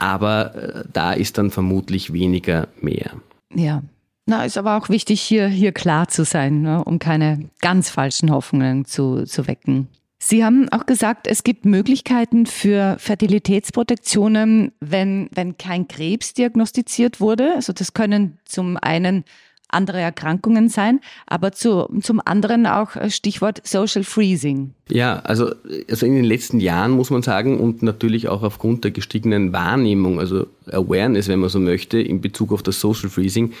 Aber 0.00 0.54
äh, 0.54 0.84
da 0.92 1.12
ist 1.12 1.38
dann 1.38 1.50
vermutlich 1.50 2.12
weniger 2.12 2.68
mehr. 2.80 3.12
Ja. 3.54 3.82
Na, 4.26 4.44
ist 4.44 4.58
aber 4.58 4.76
auch 4.76 4.88
wichtig, 4.88 5.20
hier, 5.20 5.48
hier 5.48 5.72
klar 5.72 6.08
zu 6.08 6.24
sein, 6.24 6.62
ne, 6.62 6.84
um 6.84 6.98
keine 6.98 7.50
ganz 7.60 7.90
falschen 7.90 8.30
Hoffnungen 8.30 8.84
zu, 8.84 9.24
zu 9.24 9.46
wecken. 9.46 9.88
Sie 10.22 10.44
haben 10.44 10.68
auch 10.68 10.84
gesagt, 10.84 11.26
es 11.26 11.44
gibt 11.44 11.64
Möglichkeiten 11.64 12.44
für 12.44 12.96
Fertilitätsprotektionen, 12.98 14.72
wenn, 14.78 15.30
wenn 15.32 15.56
kein 15.56 15.88
Krebs 15.88 16.34
diagnostiziert 16.34 17.20
wurde. 17.20 17.54
Also 17.54 17.72
das 17.72 17.94
können 17.94 18.38
zum 18.44 18.76
einen 18.76 19.24
andere 19.72 20.00
Erkrankungen 20.00 20.68
sein, 20.68 21.00
aber 21.26 21.52
zu, 21.52 21.88
zum 22.00 22.20
anderen 22.24 22.66
auch 22.66 22.96
äh, 22.96 23.10
Stichwort 23.10 23.60
Social 23.64 24.04
Freezing. 24.04 24.74
Ja, 24.88 25.20
also, 25.20 25.52
also 25.88 26.06
in 26.06 26.14
den 26.14 26.24
letzten 26.24 26.60
Jahren 26.60 26.92
muss 26.92 27.10
man 27.10 27.22
sagen 27.22 27.60
und 27.60 27.82
natürlich 27.82 28.28
auch 28.28 28.42
aufgrund 28.42 28.84
der 28.84 28.90
gestiegenen 28.90 29.52
Wahrnehmung, 29.52 30.18
also 30.18 30.46
Awareness, 30.66 31.28
wenn 31.28 31.38
man 31.38 31.48
so 31.48 31.60
möchte, 31.60 32.00
in 32.00 32.20
Bezug 32.20 32.52
auf 32.52 32.62
das 32.62 32.80
Social 32.80 33.08
Freezing, 33.08 33.52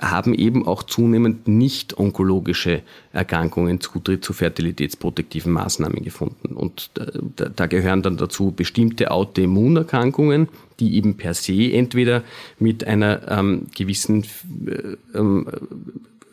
haben 0.00 0.34
eben 0.34 0.66
auch 0.66 0.82
zunehmend 0.82 1.46
nicht 1.46 1.96
onkologische 1.96 2.82
Erkrankungen 3.12 3.80
Zutritt 3.80 4.24
zu 4.24 4.32
fertilitätsprotektiven 4.32 5.52
Maßnahmen 5.52 6.02
gefunden. 6.02 6.56
Und 6.56 6.90
da, 7.36 7.48
da 7.48 7.66
gehören 7.66 8.02
dann 8.02 8.16
dazu 8.16 8.50
bestimmte 8.50 9.12
Autoimmunerkrankungen, 9.12 10.48
die 10.80 10.96
eben 10.96 11.16
per 11.16 11.34
se 11.34 11.72
entweder 11.72 12.24
mit 12.58 12.84
einer 12.86 13.20
ähm, 13.30 13.66
gewissen 13.74 14.24
äh, 14.66 14.96
ähm, 15.16 15.46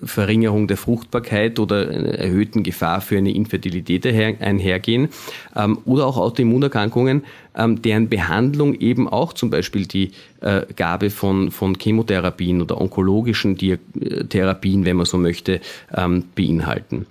Verringerung 0.03 0.67
der 0.67 0.77
Fruchtbarkeit 0.77 1.59
oder 1.59 1.89
erhöhten 1.89 2.63
Gefahr 2.63 3.01
für 3.01 3.17
eine 3.17 3.33
Infertilität 3.33 4.05
einhergehen 4.05 5.09
ähm, 5.55 5.79
oder 5.85 6.05
auch 6.05 6.17
Autoimmunerkrankungen, 6.17 7.23
ähm, 7.55 7.81
deren 7.81 8.09
Behandlung 8.09 8.75
eben 8.75 9.09
auch 9.09 9.33
zum 9.33 9.49
Beispiel 9.49 9.85
die 9.85 10.11
äh, 10.41 10.61
Gabe 10.75 11.09
von, 11.09 11.51
von 11.51 11.75
Chemotherapien 11.75 12.61
oder 12.61 12.79
onkologischen 12.79 13.57
Therapien, 13.57 14.85
wenn 14.85 14.95
man 14.95 15.05
so 15.05 15.17
möchte, 15.17 15.59
ähm, 15.95 16.25
beinhalten. 16.35 17.05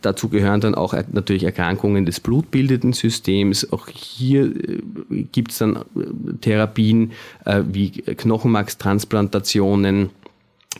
dazu 0.00 0.28
gehören 0.28 0.60
dann 0.60 0.74
auch 0.74 0.94
natürlich 1.12 1.44
Erkrankungen 1.44 2.06
des 2.06 2.20
blutbildenden 2.20 2.92
Systems. 2.92 3.72
Auch 3.72 3.88
hier 3.88 4.44
äh, 4.44 4.82
gibt 5.32 5.52
es 5.52 5.58
dann 5.58 5.76
äh, 5.76 5.80
Therapien 6.40 7.12
wie 7.44 7.90
Knochenmarkstransplantationen, 7.90 10.10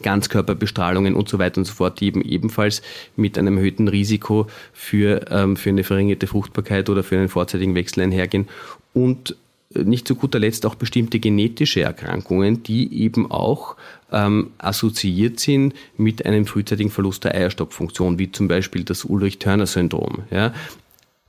Ganzkörperbestrahlungen 0.02 1.14
und 1.14 1.28
so 1.28 1.38
weiter 1.38 1.58
und 1.58 1.64
so 1.64 1.74
fort, 1.74 2.00
die 2.00 2.06
eben 2.06 2.22
ebenfalls 2.22 2.80
mit 3.16 3.36
einem 3.36 3.58
erhöhten 3.58 3.88
Risiko 3.88 4.46
für, 4.72 5.26
ähm, 5.30 5.56
für 5.56 5.70
eine 5.70 5.84
verringerte 5.84 6.26
Fruchtbarkeit 6.26 6.88
oder 6.88 7.02
für 7.02 7.18
einen 7.18 7.28
vorzeitigen 7.28 7.74
Wechsel 7.74 8.02
einhergehen. 8.02 8.48
Und 8.94 9.36
äh, 9.74 9.82
nicht 9.82 10.06
zu 10.06 10.14
guter 10.14 10.38
Letzt 10.38 10.64
auch 10.64 10.74
bestimmte 10.74 11.18
genetische 11.18 11.82
Erkrankungen, 11.82 12.62
die 12.62 13.02
eben 13.02 13.30
auch 13.30 13.76
ähm, 14.12 14.50
assoziiert 14.58 15.40
sind 15.40 15.74
mit 15.96 16.24
einem 16.24 16.46
frühzeitigen 16.46 16.90
Verlust 16.90 17.24
der 17.24 17.34
Eierstockfunktion, 17.34 18.18
wie 18.18 18.32
zum 18.32 18.48
Beispiel 18.48 18.84
das 18.84 19.04
Ulrich-Törner-Syndrom. 19.04 20.22
Ja. 20.30 20.54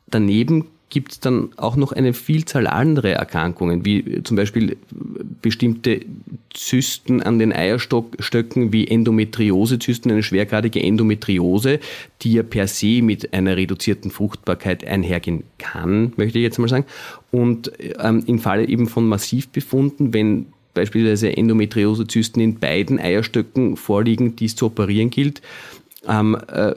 Daneben 0.07 0.67
gibt 0.91 1.13
es 1.13 1.19
dann 1.19 1.49
auch 1.57 1.75
noch 1.75 1.93
eine 1.93 2.13
Vielzahl 2.13 2.67
anderer 2.67 3.09
Erkrankungen, 3.09 3.83
wie 3.85 4.21
zum 4.23 4.37
Beispiel 4.37 4.77
bestimmte 5.41 6.01
Zysten 6.53 7.23
an 7.23 7.39
den 7.39 7.53
Eierstöcken 7.53 8.73
wie 8.73 8.87
Endometriosezysten, 8.87 10.11
eine 10.11 10.21
schwergradige 10.21 10.83
Endometriose, 10.83 11.79
die 12.21 12.33
ja 12.33 12.43
per 12.43 12.67
se 12.67 13.01
mit 13.01 13.33
einer 13.33 13.57
reduzierten 13.57 14.11
Fruchtbarkeit 14.11 14.85
einhergehen 14.85 15.43
kann, 15.57 16.13
möchte 16.17 16.37
ich 16.37 16.43
jetzt 16.43 16.59
mal 16.59 16.67
sagen. 16.67 16.85
Und 17.31 17.71
ähm, 17.99 18.23
im 18.27 18.37
Falle 18.37 18.67
eben 18.67 18.87
von 18.87 19.07
Massivbefunden, 19.07 20.13
wenn 20.13 20.47
beispielsweise 20.73 21.35
Endometriosezysten 21.35 22.41
in 22.41 22.59
beiden 22.59 22.99
Eierstöcken 22.99 23.77
vorliegen, 23.77 24.35
die 24.35 24.45
es 24.45 24.55
zu 24.55 24.67
operieren 24.67 25.09
gilt, 25.09 25.41
ähm, 26.07 26.37
äh, 26.51 26.73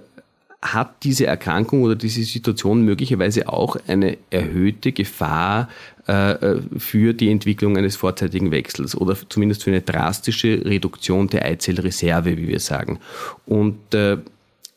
hat 0.64 1.04
diese 1.04 1.26
Erkrankung 1.26 1.82
oder 1.82 1.94
diese 1.94 2.22
Situation 2.24 2.82
möglicherweise 2.82 3.48
auch 3.48 3.76
eine 3.86 4.16
erhöhte 4.30 4.92
Gefahr 4.92 5.68
äh, 6.08 6.32
äh, 6.32 6.60
für 6.78 7.12
die 7.12 7.30
Entwicklung 7.30 7.76
eines 7.76 7.96
vorzeitigen 7.96 8.50
Wechsels 8.50 8.96
oder 8.96 9.14
zumindest 9.28 9.62
für 9.62 9.70
eine 9.70 9.82
drastische 9.82 10.64
Reduktion 10.64 11.28
der 11.28 11.44
Eizellreserve, 11.44 12.38
wie 12.38 12.48
wir 12.48 12.60
sagen. 12.60 12.98
Und 13.46 13.94
äh, 13.94 14.16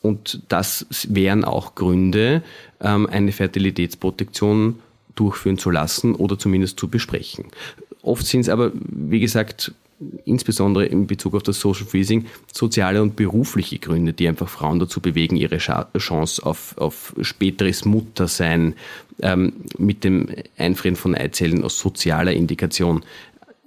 und 0.04 0.42
das 0.48 0.86
wären 1.10 1.44
auch 1.44 1.76
Gründe, 1.76 2.44
ähm, 2.80 3.08
eine 3.08 3.32
Fertilitätsprotektion 3.32 4.80
durchführen 5.16 5.58
zu 5.58 5.70
lassen 5.70 6.16
oder 6.16 6.38
zumindest 6.38 6.80
zu 6.80 6.88
besprechen. 6.88 7.46
Oft 8.04 8.26
sind 8.26 8.42
es 8.42 8.50
aber, 8.50 8.72
wie 8.74 9.20
gesagt, 9.20 9.74
insbesondere 10.26 10.86
in 10.86 11.08
Bezug 11.08 11.36
auf 11.36 11.44
das 11.44 11.60
Social 11.60 11.86
Freezing, 11.86 12.26
soziale 12.52 13.02
und 13.02 13.16
berufliche 13.16 13.80
Gründe, 13.80 14.14
die 14.14 14.28
einfach 14.28 14.50
Frauen 14.50 14.80
dazu 14.80 15.02
bewegen, 15.02 15.36
ihre 15.36 15.58
Chance 15.58 16.46
auf, 16.46 16.78
auf 16.78 17.16
späteres 17.22 17.86
Muttersein 17.86 18.76
ähm, 19.22 19.54
mit 19.78 20.04
dem 20.04 20.30
Einfrieren 20.58 20.96
von 20.96 21.16
Eizellen 21.16 21.64
aus 21.64 21.80
sozialer 21.80 22.34
Indikation 22.34 23.04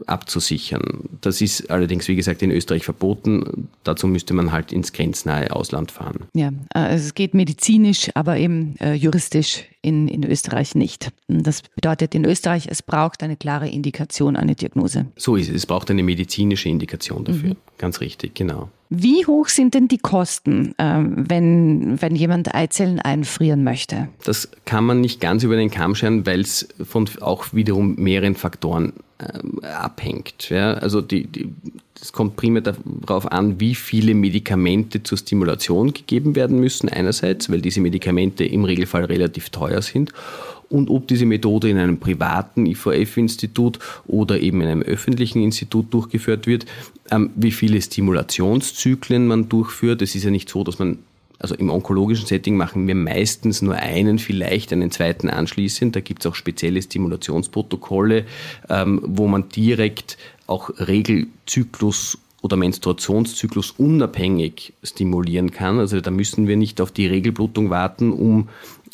abzusichern. 0.07 1.09
Das 1.21 1.41
ist 1.41 1.71
allerdings, 1.71 2.09
wie 2.09 2.17
gesagt, 2.17 2.43
in 2.43 2.51
Österreich 2.51 2.85
verboten. 2.85 3.69
Dazu 3.85 4.07
müsste 4.07 4.35
man 4.35 4.53
halt 4.53 4.73
ins 4.73 4.93
grenznahe 4.93 5.55
Ausland 5.55 5.91
fahren. 5.91 6.25
Ja, 6.35 6.49
äh, 6.75 6.79
also 6.79 7.07
es 7.07 7.15
geht 7.15 7.35
medizinisch, 7.35 8.11
aber 8.15 8.37
eben 8.37 8.77
äh, 8.81 8.95
juristisch 8.95 9.65
in, 9.83 10.09
in 10.09 10.25
Österreich 10.25 10.75
nicht. 10.75 11.11
Das 11.29 11.63
bedeutet 11.75 12.15
in 12.15 12.25
Österreich, 12.25 12.67
es 12.69 12.83
braucht 12.83 13.23
eine 13.23 13.37
klare 13.37 13.69
Indikation, 13.69 14.37
eine 14.37 14.55
Diagnose. 14.55 15.07
So 15.17 15.37
ist 15.37 15.49
es. 15.49 15.57
Es 15.57 15.67
braucht 15.67 15.91
eine 15.91 16.03
medizinische 16.03 16.69
Indikation 16.69 17.25
dafür. 17.25 17.51
Mhm. 17.51 17.57
Ganz 17.79 18.01
richtig, 18.01 18.35
genau. 18.35 18.69
Wie 18.93 19.25
hoch 19.25 19.49
sind 19.49 19.75
denn 19.75 19.87
die 19.87 19.99
Kosten, 19.99 20.75
ähm, 20.79 21.25
wenn, 21.29 22.03
wenn 22.03 22.17
jemand 22.17 22.55
Eizellen 22.55 22.99
einfrieren 22.99 23.63
möchte? 23.63 24.09
Das 24.25 24.51
kann 24.65 24.85
man 24.85 25.01
nicht 25.01 25.21
ganz 25.21 25.45
über 25.45 25.55
den 25.55 25.71
Kamm 25.71 25.95
scheren, 25.95 26.27
weil 26.27 26.41
es 26.41 26.69
von 26.83 27.09
auch 27.21 27.55
wiederum 27.55 27.95
mehreren 27.95 28.35
Faktoren 28.35 28.95
äh, 29.21 29.67
abhängt. 29.67 30.51
Ja? 30.51 30.75
Also 30.75 31.01
die, 31.01 31.27
die, 31.27 31.51
es 32.01 32.13
kommt 32.13 32.37
primär 32.37 32.63
darauf 32.63 33.31
an, 33.31 33.61
wie 33.61 33.75
viele 33.75 34.15
Medikamente 34.15 35.03
zur 35.03 35.19
Stimulation 35.19 35.93
gegeben 35.93 36.35
werden 36.35 36.59
müssen, 36.59 36.89
einerseits, 36.89 37.51
weil 37.51 37.61
diese 37.61 37.81
Medikamente 37.81 38.45
im 38.45 38.65
Regelfall 38.65 39.05
relativ 39.05 39.51
teuer 39.51 39.83
sind, 39.83 40.13
und 40.71 40.89
ob 40.89 41.09
diese 41.09 41.27
Methode 41.27 41.69
in 41.69 41.79
einem 41.79 41.99
privaten 41.99 42.65
IVF-Institut 42.65 43.81
oder 44.07 44.41
eben 44.41 44.61
in 44.61 44.69
einem 44.69 44.83
öffentlichen 44.83 45.43
Institut 45.43 45.93
durchgeführt 45.93 46.47
wird, 46.47 46.65
ähm, 47.11 47.31
wie 47.35 47.51
viele 47.51 47.83
Stimulationszyklen 47.83 49.27
man 49.27 49.49
durchführt. 49.49 50.01
Es 50.01 50.15
ist 50.15 50.23
ja 50.23 50.31
nicht 50.31 50.49
so, 50.49 50.63
dass 50.63 50.79
man 50.79 50.99
also 51.41 51.55
im 51.55 51.71
onkologischen 51.71 52.27
Setting 52.27 52.57
machen 52.57 52.87
wir 52.87 52.95
meistens 52.95 53.63
nur 53.63 53.75
einen, 53.75 54.19
vielleicht 54.19 54.73
einen 54.73 54.91
zweiten 54.91 55.31
anschließend. 55.31 55.97
Da 55.97 56.01
gibt 56.01 56.25
es 56.25 56.31
auch 56.31 56.35
spezielle 56.35 56.83
Stimulationsprotokolle, 56.83 58.27
ähm, 58.69 59.01
wo 59.05 59.27
man 59.27 59.49
direkt 59.49 60.19
auch 60.47 60.71
Regelzyklus 60.79 62.19
oder 62.43 62.57
Menstruationszyklus 62.57 63.73
unabhängig 63.73 64.75
stimulieren 64.83 65.51
kann. 65.51 65.79
Also 65.79 66.01
da 66.01 66.11
müssen 66.11 66.47
wir 66.47 66.57
nicht 66.57 66.81
auf 66.81 66.93
die 66.93 67.07
Regelblutung 67.07 67.71
warten, 67.71 68.13
um 68.13 68.49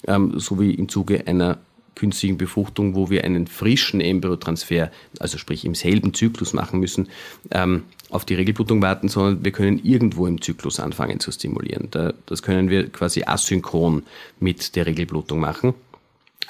ähm, 0.06 0.38
so 0.38 0.60
wie 0.60 0.72
im 0.72 0.88
Zuge 0.88 1.26
einer 1.26 1.58
künstlichen 1.96 2.38
Befruchtung, 2.38 2.94
wo 2.94 3.10
wir 3.10 3.24
einen 3.24 3.48
frischen 3.48 4.00
Embryotransfer, 4.00 4.92
also 5.18 5.38
sprich 5.38 5.64
im 5.64 5.74
selben 5.74 6.14
Zyklus 6.14 6.52
machen 6.52 6.78
müssen, 6.78 7.08
ähm, 7.50 7.82
auf 8.10 8.24
die 8.24 8.34
Regelblutung 8.34 8.82
warten, 8.82 9.08
sondern 9.08 9.44
wir 9.44 9.52
können 9.52 9.80
irgendwo 9.82 10.26
im 10.26 10.40
Zyklus 10.40 10.78
anfangen 10.80 11.20
zu 11.20 11.32
stimulieren. 11.32 11.88
Das 12.26 12.42
können 12.42 12.70
wir 12.70 12.88
quasi 12.88 13.24
asynchron 13.24 14.04
mit 14.38 14.76
der 14.76 14.86
Regelblutung 14.86 15.40
machen. 15.40 15.74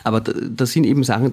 Aber 0.04 0.20
das 0.20 0.72
sind 0.72 0.84
eben 0.84 1.02
Sachen, 1.04 1.32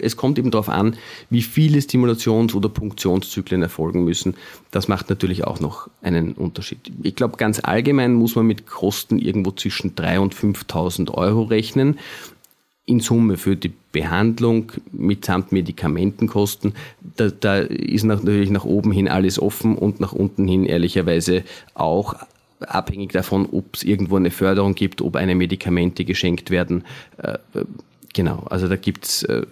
es 0.00 0.16
kommt 0.16 0.38
eben 0.38 0.50
darauf 0.50 0.68
an, 0.68 0.96
wie 1.30 1.40
viele 1.40 1.78
Stimulations- 1.78 2.54
oder 2.54 2.68
Punktionszyklen 2.68 3.62
erfolgen 3.62 4.04
müssen. 4.04 4.34
Das 4.72 4.88
macht 4.88 5.08
natürlich 5.08 5.44
auch 5.44 5.60
noch 5.60 5.88
einen 6.02 6.32
Unterschied. 6.32 6.80
Ich 7.02 7.14
glaube, 7.14 7.36
ganz 7.36 7.60
allgemein 7.62 8.12
muss 8.14 8.34
man 8.34 8.46
mit 8.46 8.66
Kosten 8.66 9.20
irgendwo 9.20 9.52
zwischen 9.52 9.94
3.000 9.94 10.18
und 10.18 10.34
5.000 10.34 11.12
Euro 11.12 11.44
rechnen. 11.44 11.98
In 12.90 12.98
Summe 12.98 13.36
für 13.36 13.54
die 13.54 13.72
Behandlung 13.92 14.72
mitsamt 14.90 15.52
Medikamentenkosten, 15.52 16.74
da, 17.16 17.28
da 17.28 17.58
ist 17.58 18.02
natürlich 18.02 18.50
nach 18.50 18.64
oben 18.64 18.90
hin 18.90 19.08
alles 19.08 19.40
offen 19.40 19.76
und 19.76 20.00
nach 20.00 20.12
unten 20.12 20.48
hin 20.48 20.66
ehrlicherweise 20.66 21.44
auch 21.74 22.14
abhängig 22.58 23.12
davon, 23.12 23.48
ob 23.52 23.76
es 23.76 23.84
irgendwo 23.84 24.16
eine 24.16 24.32
Förderung 24.32 24.74
gibt, 24.74 25.02
ob 25.02 25.14
eine 25.14 25.36
Medikamente 25.36 26.04
geschenkt 26.04 26.50
werden. 26.50 26.82
Äh, 27.18 27.38
genau, 28.12 28.44
also 28.50 28.66
da 28.66 28.74
gibt 28.74 29.04
es 29.04 29.22
äh, 29.22 29.46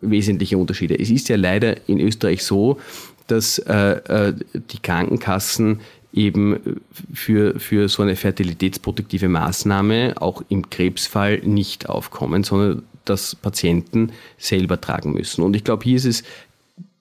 wesentliche 0.00 0.56
Unterschiede. 0.56 0.96
Es 0.96 1.10
ist 1.10 1.28
ja 1.28 1.36
leider 1.36 1.88
in 1.88 1.98
Österreich 1.98 2.44
so, 2.44 2.78
dass 3.26 3.58
äh, 3.58 4.32
die 4.54 4.78
Krankenkassen 4.80 5.80
eben 6.12 6.80
für, 7.12 7.58
für 7.60 7.88
so 7.88 8.02
eine 8.02 8.16
fertilitätsprotektive 8.16 9.28
Maßnahme 9.28 10.14
auch 10.20 10.42
im 10.48 10.68
Krebsfall 10.68 11.38
nicht 11.38 11.88
aufkommen, 11.88 12.42
sondern 12.42 12.82
dass 13.04 13.34
Patienten 13.34 14.12
selber 14.38 14.80
tragen 14.80 15.12
müssen. 15.12 15.42
Und 15.42 15.54
ich 15.54 15.64
glaube, 15.64 15.84
hier 15.84 15.96
ist 15.96 16.04
es 16.04 16.22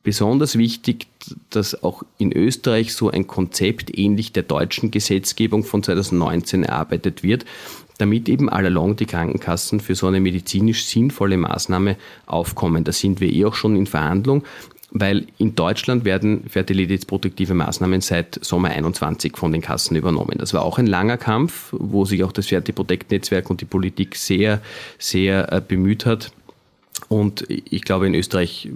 besonders 0.03 0.57
wichtig, 0.57 1.07
dass 1.49 1.83
auch 1.83 2.03
in 2.17 2.31
Österreich 2.31 2.93
so 2.93 3.09
ein 3.09 3.27
Konzept 3.27 3.97
ähnlich 3.97 4.31
der 4.31 4.43
deutschen 4.43 4.91
Gesetzgebung 4.91 5.63
von 5.63 5.83
2019 5.83 6.63
erarbeitet 6.63 7.21
wird, 7.21 7.45
damit 7.97 8.29
eben 8.29 8.49
allalong 8.49 8.95
die 8.95 9.05
Krankenkassen 9.05 9.81
für 9.81 9.93
so 9.93 10.07
eine 10.07 10.21
medizinisch 10.21 10.85
sinnvolle 10.85 11.37
Maßnahme 11.37 11.97
aufkommen. 12.27 12.85
Da 12.85 12.93
sind 12.93 13.19
wir 13.19 13.31
eh 13.31 13.45
auch 13.45 13.55
schon 13.55 13.75
in 13.75 13.87
Verhandlung, 13.87 14.43
weil 14.91 15.28
in 15.38 15.56
Deutschland 15.56 16.06
werden 16.06 16.45
fertilitätsprotektive 16.49 17.54
Maßnahmen 17.54 18.02
seit 18.02 18.43
Sommer 18.43 18.69
21 18.69 19.38
von 19.38 19.52
den 19.52 19.62
Kassen 19.62 19.95
übernommen. 19.95 20.38
Das 20.38 20.54
war 20.54 20.63
auch 20.63 20.80
ein 20.80 20.88
langer 20.88 21.17
Kampf, 21.17 21.69
wo 21.71 22.06
sich 22.06 22.23
auch 22.23 22.32
das 22.32 22.47
Fertiprotect-Netzwerk 22.47 23.49
und 23.49 23.62
die 23.62 23.65
Politik 23.65 24.15
sehr, 24.15 24.62
sehr 24.97 25.52
äh, 25.52 25.62
bemüht 25.62 26.06
hat, 26.06 26.32
und 27.08 27.45
ich 27.49 27.84
glaube, 27.84 28.08
in 28.08 28.13
Österreich 28.13 28.69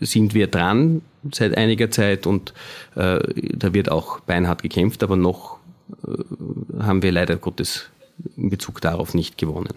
sind 0.00 0.34
wir 0.34 0.46
dran 0.46 1.02
seit 1.32 1.56
einiger 1.56 1.90
Zeit 1.90 2.26
und 2.26 2.54
äh, 2.94 3.20
da 3.34 3.74
wird 3.74 3.90
auch 3.90 4.20
beinhart 4.20 4.62
gekämpft, 4.62 5.02
aber 5.02 5.16
noch 5.16 5.58
äh, 6.06 6.82
haben 6.82 7.02
wir 7.02 7.12
leider 7.12 7.36
Gottes 7.36 7.90
in 8.36 8.50
Bezug 8.50 8.80
darauf 8.80 9.14
nicht 9.14 9.38
gewonnen. 9.38 9.74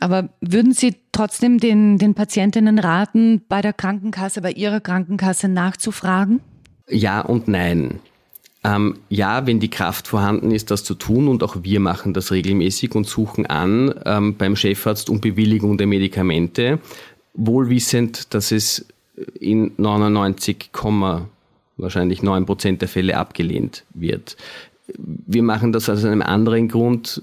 Aber 0.00 0.28
würden 0.40 0.72
Sie 0.72 0.96
trotzdem 1.12 1.58
den, 1.58 1.98
den 1.98 2.14
Patientinnen 2.14 2.78
raten, 2.78 3.42
bei 3.48 3.62
der 3.62 3.72
Krankenkasse, 3.72 4.40
bei 4.40 4.52
Ihrer 4.52 4.80
Krankenkasse 4.80 5.48
nachzufragen? 5.48 6.40
Ja 6.88 7.20
und 7.20 7.48
nein. 7.48 8.00
Ähm, 8.64 8.96
ja, 9.08 9.46
wenn 9.46 9.60
die 9.60 9.70
Kraft 9.70 10.08
vorhanden 10.08 10.50
ist, 10.50 10.70
das 10.70 10.82
zu 10.82 10.94
tun, 10.94 11.28
und 11.28 11.42
auch 11.42 11.62
wir 11.62 11.80
machen 11.80 12.12
das 12.12 12.32
regelmäßig 12.32 12.94
und 12.94 13.06
suchen 13.06 13.46
an 13.46 13.94
ähm, 14.04 14.36
beim 14.36 14.56
Chefarzt 14.56 15.10
um 15.10 15.20
Bewilligung 15.20 15.78
der 15.78 15.86
Medikamente, 15.86 16.80
wohlwissend, 17.34 18.34
dass 18.34 18.50
es 18.50 18.86
in 19.38 19.72
99, 19.76 20.70
wahrscheinlich 21.76 22.22
9 22.22 22.46
Prozent 22.46 22.82
der 22.82 22.88
Fälle 22.88 23.16
abgelehnt 23.16 23.84
wird. 23.94 24.36
Wir 24.96 25.42
machen 25.42 25.72
das 25.72 25.88
aus 25.88 26.04
einem 26.04 26.22
anderen 26.22 26.68
Grund, 26.68 27.22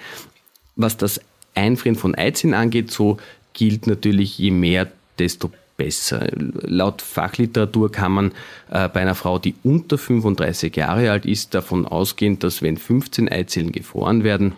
Was 0.75 0.97
das 0.97 1.21
Einfrieren 1.55 1.97
von 1.97 2.15
Eizellen 2.15 2.55
angeht, 2.55 2.91
so 2.91 3.19
gilt 3.53 3.87
natürlich, 3.87 4.39
je 4.39 4.51
mehr, 4.51 4.91
desto 5.19 5.51
besser. 5.77 6.29
Laut 6.35 7.03
Fachliteratur 7.03 7.93
kann 7.93 8.13
man 8.13 8.33
äh, 8.71 8.89
bei 8.89 9.01
einer 9.01 9.15
Frau, 9.15 9.39
die 9.39 9.55
unter 9.63 9.99
35 9.99 10.75
Jahre 10.75 11.11
alt 11.11 11.27
ist, 11.27 11.55
davon 11.55 11.87
ausgehen, 11.87 12.39
dass 12.39 12.63
wenn 12.63 12.77
15 12.77 13.29
Eizellen 13.29 13.73
gefroren 13.73 14.25
werden, 14.25 14.55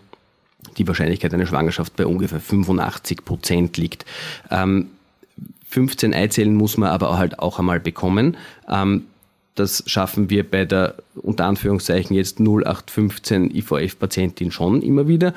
die 0.77 0.87
Wahrscheinlichkeit 0.87 1.35
einer 1.35 1.47
Schwangerschaft 1.47 1.97
bei 1.97 2.07
ungefähr 2.07 2.41
85 2.41 3.25
Prozent 3.25 3.77
liegt. 3.77 4.05
Ähm, 4.51 4.91
15 5.69 6.15
Eizellen 6.15 6.55
muss 6.55 6.77
man 6.77 6.91
aber 6.91 7.19
halt 7.19 7.39
auch 7.39 7.59
einmal 7.59 7.81
bekommen. 7.81 8.37
Ähm, 8.69 9.05
das 9.55 9.83
schaffen 9.87 10.31
wir 10.31 10.49
bei 10.49 10.65
der 10.65 10.95
unter 11.17 11.47
Anführungszeichen 11.47 12.15
jetzt 12.15 12.39
0815 12.39 13.55
IVF-Patientin 13.55 14.51
schon 14.51 14.83
immer 14.83 15.09
wieder. 15.09 15.35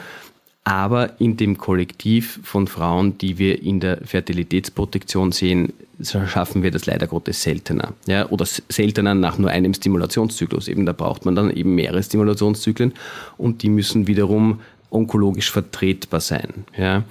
Aber 0.64 1.20
in 1.20 1.38
dem 1.38 1.58
Kollektiv 1.58 2.40
von 2.44 2.68
Frauen, 2.68 3.18
die 3.18 3.40
wir 3.40 3.64
in 3.64 3.80
der 3.80 3.98
Fertilitätsprotektion 4.06 5.32
sehen, 5.32 5.74
schaffen 6.04 6.62
wir 6.62 6.70
das 6.70 6.86
leider 6.86 7.08
Gottes 7.08 7.42
seltener. 7.42 7.94
Ja, 8.06 8.30
oder 8.30 8.46
seltener 8.46 9.16
nach 9.16 9.40
nur 9.40 9.50
einem 9.50 9.74
Stimulationszyklus. 9.74 10.68
Eben 10.68 10.86
da 10.86 10.94
braucht 10.94 11.26
man 11.26 11.36
dann 11.36 11.50
eben 11.50 11.74
mehrere 11.74 12.04
Stimulationszyklen 12.04 12.94
und 13.38 13.64
die 13.64 13.70
müssen 13.70 14.06
wiederum 14.06 14.62
onkologisch 14.92 15.52
vertretbar 15.52 16.20
sein. 16.20 16.66
Ja, 16.78 17.04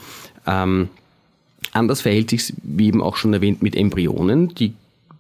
ähm, 0.47 0.89
anders 1.73 2.01
verhält 2.01 2.31
sich 2.31 2.53
wie 2.63 2.89
eben 2.89 3.03
auch 3.03 3.17
schon 3.17 3.33
erwähnt, 3.33 3.63
mit 3.63 3.77
Embryonen. 3.77 4.55
Die 4.55 4.75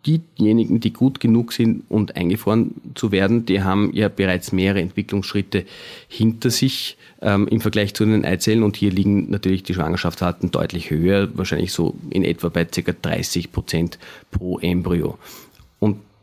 diejenigen, 0.06 0.80
die 0.80 0.92
gut 0.92 1.20
genug 1.20 1.52
sind, 1.52 1.82
und 1.88 2.16
eingefroren 2.16 2.74
zu 2.94 3.12
werden, 3.12 3.44
die 3.44 3.62
haben 3.62 3.90
ja 3.92 4.08
bereits 4.08 4.52
mehrere 4.52 4.80
Entwicklungsschritte 4.80 5.64
hinter 6.08 6.50
sich 6.50 6.96
ähm, 7.20 7.46
im 7.48 7.60
Vergleich 7.60 7.94
zu 7.94 8.04
den 8.04 8.24
Eizellen. 8.24 8.62
Und 8.62 8.76
hier 8.76 8.90
liegen 8.90 9.30
natürlich 9.30 9.62
die 9.62 9.74
Schwangerschaftsraten 9.74 10.50
deutlich 10.50 10.90
höher, 10.90 11.28
wahrscheinlich 11.34 11.72
so 11.72 11.94
in 12.10 12.24
etwa 12.24 12.48
bei 12.48 12.64
ca. 12.64 12.92
30 12.92 13.52
Prozent 13.52 13.98
pro 14.30 14.58
Embryo. 14.58 15.18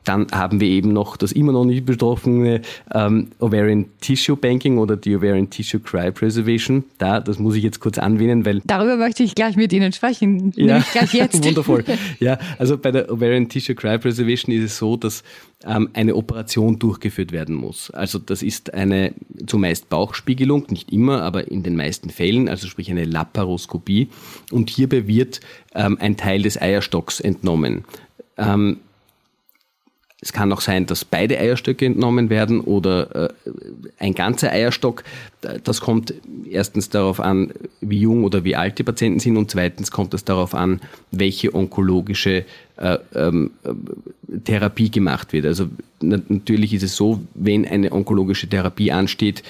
Dann 0.07 0.27
haben 0.31 0.61
wir 0.61 0.69
eben 0.69 0.93
noch 0.93 1.17
das 1.17 1.33
immer 1.33 1.51
noch 1.51 1.65
nicht 1.65 1.85
betroffene 1.85 2.61
ähm, 2.93 3.27
Ovarian 3.39 3.87
Tissue 3.99 4.37
Banking 4.37 4.77
oder 4.77 4.95
die 4.95 5.15
Ovarian 5.15 5.49
Tissue 5.49 5.81
Cryopreservation. 5.81 6.85
Da, 6.97 7.19
das 7.19 7.39
muss 7.39 7.55
ich 7.55 7.63
jetzt 7.63 7.81
kurz 7.81 7.97
anwählen, 7.97 8.45
weil. 8.45 8.61
Darüber 8.63 8.95
möchte 8.95 9.23
ich 9.23 9.35
gleich 9.35 9.57
mit 9.57 9.73
Ihnen 9.73 9.91
sprechen. 9.91 10.53
Ja, 10.55 10.81
gleich 10.93 11.13
jetzt. 11.13 11.43
wundervoll. 11.43 11.83
Ja, 12.19 12.39
also 12.57 12.77
bei 12.77 12.91
der 12.91 13.11
Ovarian 13.11 13.49
Tissue 13.49 13.75
Cryopreservation 13.75 14.55
ist 14.55 14.63
es 14.63 14.77
so, 14.77 14.95
dass 14.95 15.23
ähm, 15.65 15.89
eine 15.93 16.15
Operation 16.15 16.79
durchgeführt 16.79 17.31
werden 17.31 17.55
muss. 17.55 17.91
Also 17.91 18.17
das 18.17 18.43
ist 18.43 18.73
eine 18.73 19.13
zumeist 19.45 19.89
Bauchspiegelung, 19.89 20.67
nicht 20.69 20.91
immer, 20.91 21.21
aber 21.21 21.51
in 21.51 21.63
den 21.63 21.75
meisten 21.75 22.09
Fällen, 22.09 22.47
also 22.47 22.67
sprich 22.67 22.89
eine 22.89 23.03
Laparoskopie. 23.03 24.07
Und 24.51 24.69
hierbei 24.69 25.07
wird 25.07 25.41
ähm, 25.75 25.97
ein 25.99 26.15
Teil 26.15 26.43
des 26.43 26.61
Eierstocks 26.61 27.19
entnommen. 27.19 27.83
Ähm, 28.37 28.77
es 30.19 30.33
kann 30.33 30.51
auch 30.51 30.61
sein, 30.61 30.87
dass 30.87 31.05
beide 31.05 31.37
Eierstöcke 31.37 31.85
entnommen 31.85 32.31
werden 32.31 32.59
oder 32.59 33.29
äh, 33.29 33.29
ein 33.99 34.15
ganzer 34.15 34.51
Eierstock. 34.51 35.03
Das 35.63 35.79
kommt 35.79 36.11
erstens 36.49 36.89
darauf 36.89 37.19
an, 37.19 37.51
wie 37.81 37.99
jung 37.99 38.23
oder 38.23 38.43
wie 38.43 38.55
alt 38.55 38.79
die 38.79 38.83
Patienten 38.83 39.19
sind 39.19 39.37
und 39.37 39.51
zweitens 39.51 39.91
kommt 39.91 40.15
es 40.15 40.25
darauf 40.25 40.55
an, 40.55 40.81
welche 41.11 41.53
onkologische 41.53 42.45
äh, 42.77 42.97
ähm, 43.13 43.51
Therapie 44.43 44.89
gemacht 44.89 45.33
wird. 45.33 45.45
Also 45.45 45.67
natürlich 46.01 46.73
ist 46.73 46.83
es 46.83 46.95
so, 46.95 47.21
wenn 47.35 47.67
eine 47.67 47.91
onkologische 47.91 48.47
Therapie 48.47 48.91
ansteht, 48.91 49.43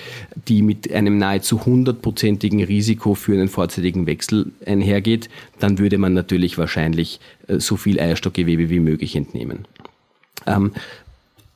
die 0.50 0.62
mit 0.62 0.92
einem 0.92 1.18
nahezu 1.18 1.66
hundertprozentigen 1.66 2.64
Risiko 2.64 3.16
für 3.16 3.34
einen 3.34 3.48
vorzeitigen 3.48 4.06
Wechsel 4.06 4.52
einhergeht, 4.66 5.30
dann 5.60 5.80
würde 5.80 5.98
man 5.98 6.14
natürlich 6.14 6.58
wahrscheinlich 6.58 7.22
äh, 7.48 7.60
so 7.60 7.78
viel 7.78 8.02
Eierstockgewebe 8.02 8.70
wie 8.70 8.82
möglich 8.82 9.16
entnehmen. 9.16 9.66
Ähm, 10.46 10.72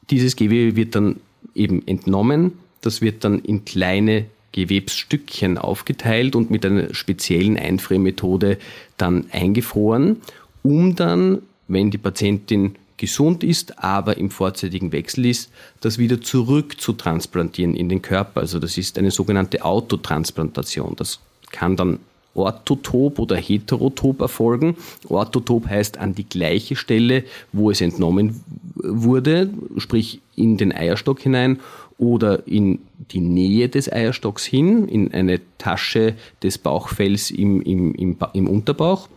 dieses 0.09 0.35
Gewebe 0.35 0.75
wird 0.75 0.95
dann 0.95 1.17
eben 1.55 1.85
entnommen, 1.87 2.53
das 2.81 3.01
wird 3.01 3.23
dann 3.23 3.39
in 3.39 3.65
kleine 3.65 4.25
Gewebsstückchen 4.51 5.57
aufgeteilt 5.57 6.35
und 6.35 6.51
mit 6.51 6.65
einer 6.65 6.93
speziellen 6.93 7.57
Einfriermethode 7.57 8.57
dann 8.97 9.25
eingefroren, 9.31 10.17
um 10.63 10.95
dann, 10.95 11.41
wenn 11.67 11.91
die 11.91 11.97
Patientin 11.97 12.75
gesund 12.97 13.43
ist, 13.43 13.79
aber 13.79 14.17
im 14.17 14.29
vorzeitigen 14.29 14.91
Wechsel 14.91 15.25
ist, 15.25 15.51
das 15.79 15.97
wieder 15.97 16.21
zurück 16.21 16.79
zu 16.79 16.93
transplantieren 16.93 17.75
in 17.75 17.89
den 17.89 18.01
Körper. 18.01 18.41
Also 18.41 18.59
das 18.59 18.77
ist 18.77 18.99
eine 18.99 19.09
sogenannte 19.09 19.63
Autotransplantation. 19.63 20.95
Das 20.97 21.19
kann 21.49 21.75
dann 21.75 21.99
orthotop 22.33 23.19
oder 23.19 23.35
heterotop 23.35 24.21
erfolgen. 24.21 24.75
Orthotop 25.07 25.67
heißt 25.67 25.97
an 25.97 26.15
die 26.15 26.27
gleiche 26.27 26.75
Stelle, 26.75 27.23
wo 27.51 27.71
es 27.71 27.81
entnommen 27.81 28.41
wurde, 28.75 29.49
sprich 29.77 30.21
in 30.35 30.57
den 30.57 30.71
Eierstock 30.73 31.19
hinein 31.19 31.59
oder 31.97 32.47
in 32.47 32.79
die 33.11 33.19
Nähe 33.19 33.69
des 33.69 33.91
Eierstocks 33.91 34.45
hin, 34.45 34.87
in 34.87 35.13
eine 35.13 35.39
Tasche 35.57 36.15
des 36.41 36.57
Bauchfells 36.57 37.31
im, 37.31 37.61
im, 37.61 37.93
im, 37.93 38.17
im 38.33 38.47
Unterbauch. 38.47 39.07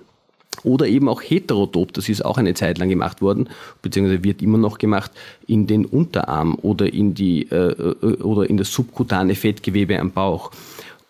Oder 0.62 0.86
eben 0.86 1.08
auch 1.08 1.20
heterotop, 1.20 1.92
das 1.94 2.08
ist 2.08 2.24
auch 2.24 2.38
eine 2.38 2.54
Zeit 2.54 2.78
lang 2.78 2.88
gemacht 2.88 3.20
worden, 3.20 3.48
beziehungsweise 3.82 4.22
wird 4.22 4.40
immer 4.40 4.58
noch 4.58 4.78
gemacht, 4.78 5.10
in 5.46 5.66
den 5.66 5.84
Unterarm 5.84 6.56
oder 6.62 6.92
in, 6.92 7.14
die, 7.14 7.50
äh, 7.50 7.72
äh 7.72 8.22
oder 8.22 8.48
in 8.48 8.56
das 8.56 8.72
subkutane 8.72 9.34
Fettgewebe 9.34 9.98
am 9.98 10.12
Bauch. 10.12 10.52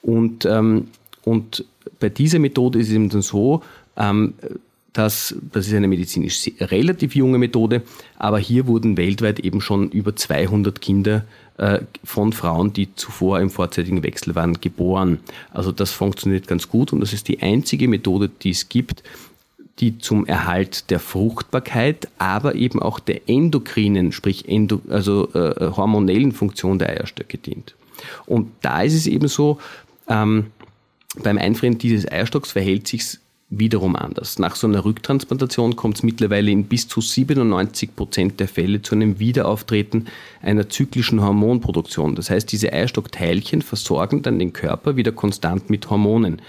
Und, 0.01 0.47
ähm, 0.47 0.89
und 1.25 1.65
bei 2.05 2.11
dieser 2.11 2.39
Methode 2.39 2.81
ist 2.81 2.89
es 2.89 2.93
eben 2.93 3.09
dann 3.09 3.23
so, 3.23 3.63
ähm, 3.97 4.35
dass, 4.93 5.35
das 5.53 5.67
ist 5.67 5.73
eine 5.73 5.89
medizinisch 5.89 6.51
relativ 6.61 7.17
junge 7.17 7.39
Methode, 7.39 7.81
aber 8.19 8.39
hier 8.39 8.67
wurden 8.67 8.99
weltweit 8.99 9.41
eben 9.41 9.63
schon 9.63 9.89
über 9.89 10.15
200 10.15 10.83
Kinder 10.83 11.25
äh, 11.57 11.79
von 12.05 12.35
Frauen, 12.35 12.75
die 12.75 12.95
zuvor 12.95 13.41
im 13.41 13.49
vorzeitigen 13.49 14.03
Wechsel 14.03 14.35
waren, 14.35 14.61
geboren. 14.61 15.21
Also 15.51 15.73
das 15.73 15.93
funktioniert 15.93 16.47
ganz 16.47 16.69
gut 16.69 16.93
und 16.93 17.01
das 17.01 17.15
ist 17.15 17.27
die 17.29 17.41
einzige 17.41 17.89
Methode, 17.89 18.29
die 18.29 18.51
es 18.51 18.69
gibt, 18.69 19.03
die 19.81 19.97
zum 19.97 20.27
Erhalt 20.27 20.91
der 20.91 21.01
Fruchtbarkeit, 21.01 22.09
aber 22.19 22.55
eben 22.55 22.83
auch 22.83 23.01
der 23.01 23.31
endokrinen, 23.31 24.13
sprich 24.13 24.47
endo, 24.47 24.83
also 24.91 25.33
äh, 25.33 25.71
hormonellen 25.75 26.33
Funktion 26.33 26.79
der 26.79 26.91
Eierstöcke 26.91 27.39
dient. 27.39 27.75
Und 28.27 28.51
da 28.61 28.83
ist 28.83 28.93
es 28.93 29.07
eben 29.07 29.27
so, 29.27 29.59
ähm, 30.07 30.49
beim 31.23 31.39
Einfrieren 31.39 31.79
dieses 31.79 32.11
Eierstocks 32.11 32.53
verhält 32.53 32.89
sich 32.89 33.19
wiederum 33.51 33.97
anders. 33.97 34.39
Nach 34.39 34.57
so 34.57 34.67
einer 34.67 34.85
Rücktransplantation 34.85 35.77
kommt 35.77 35.97
es 35.97 36.03
mittlerweile 36.03 36.51
in 36.51 36.65
bis 36.65 36.89
zu 36.89 37.01
97 37.01 37.95
Prozent 37.95 38.41
der 38.41 38.49
Fälle 38.49 38.83
zu 38.83 38.95
einem 38.95 39.19
Wiederauftreten 39.19 40.09
einer 40.43 40.69
zyklischen 40.69 41.23
Hormonproduktion. 41.23 42.15
Das 42.15 42.31
heißt, 42.31 42.51
diese 42.51 42.73
Eierstockteilchen 42.73 43.63
versorgen 43.63 44.23
dann 44.23 44.39
den 44.39 44.53
Körper 44.53 44.97
wieder 44.97 45.13
konstant 45.13 45.71
mit 45.71 45.89
Hormonen. 45.91 46.43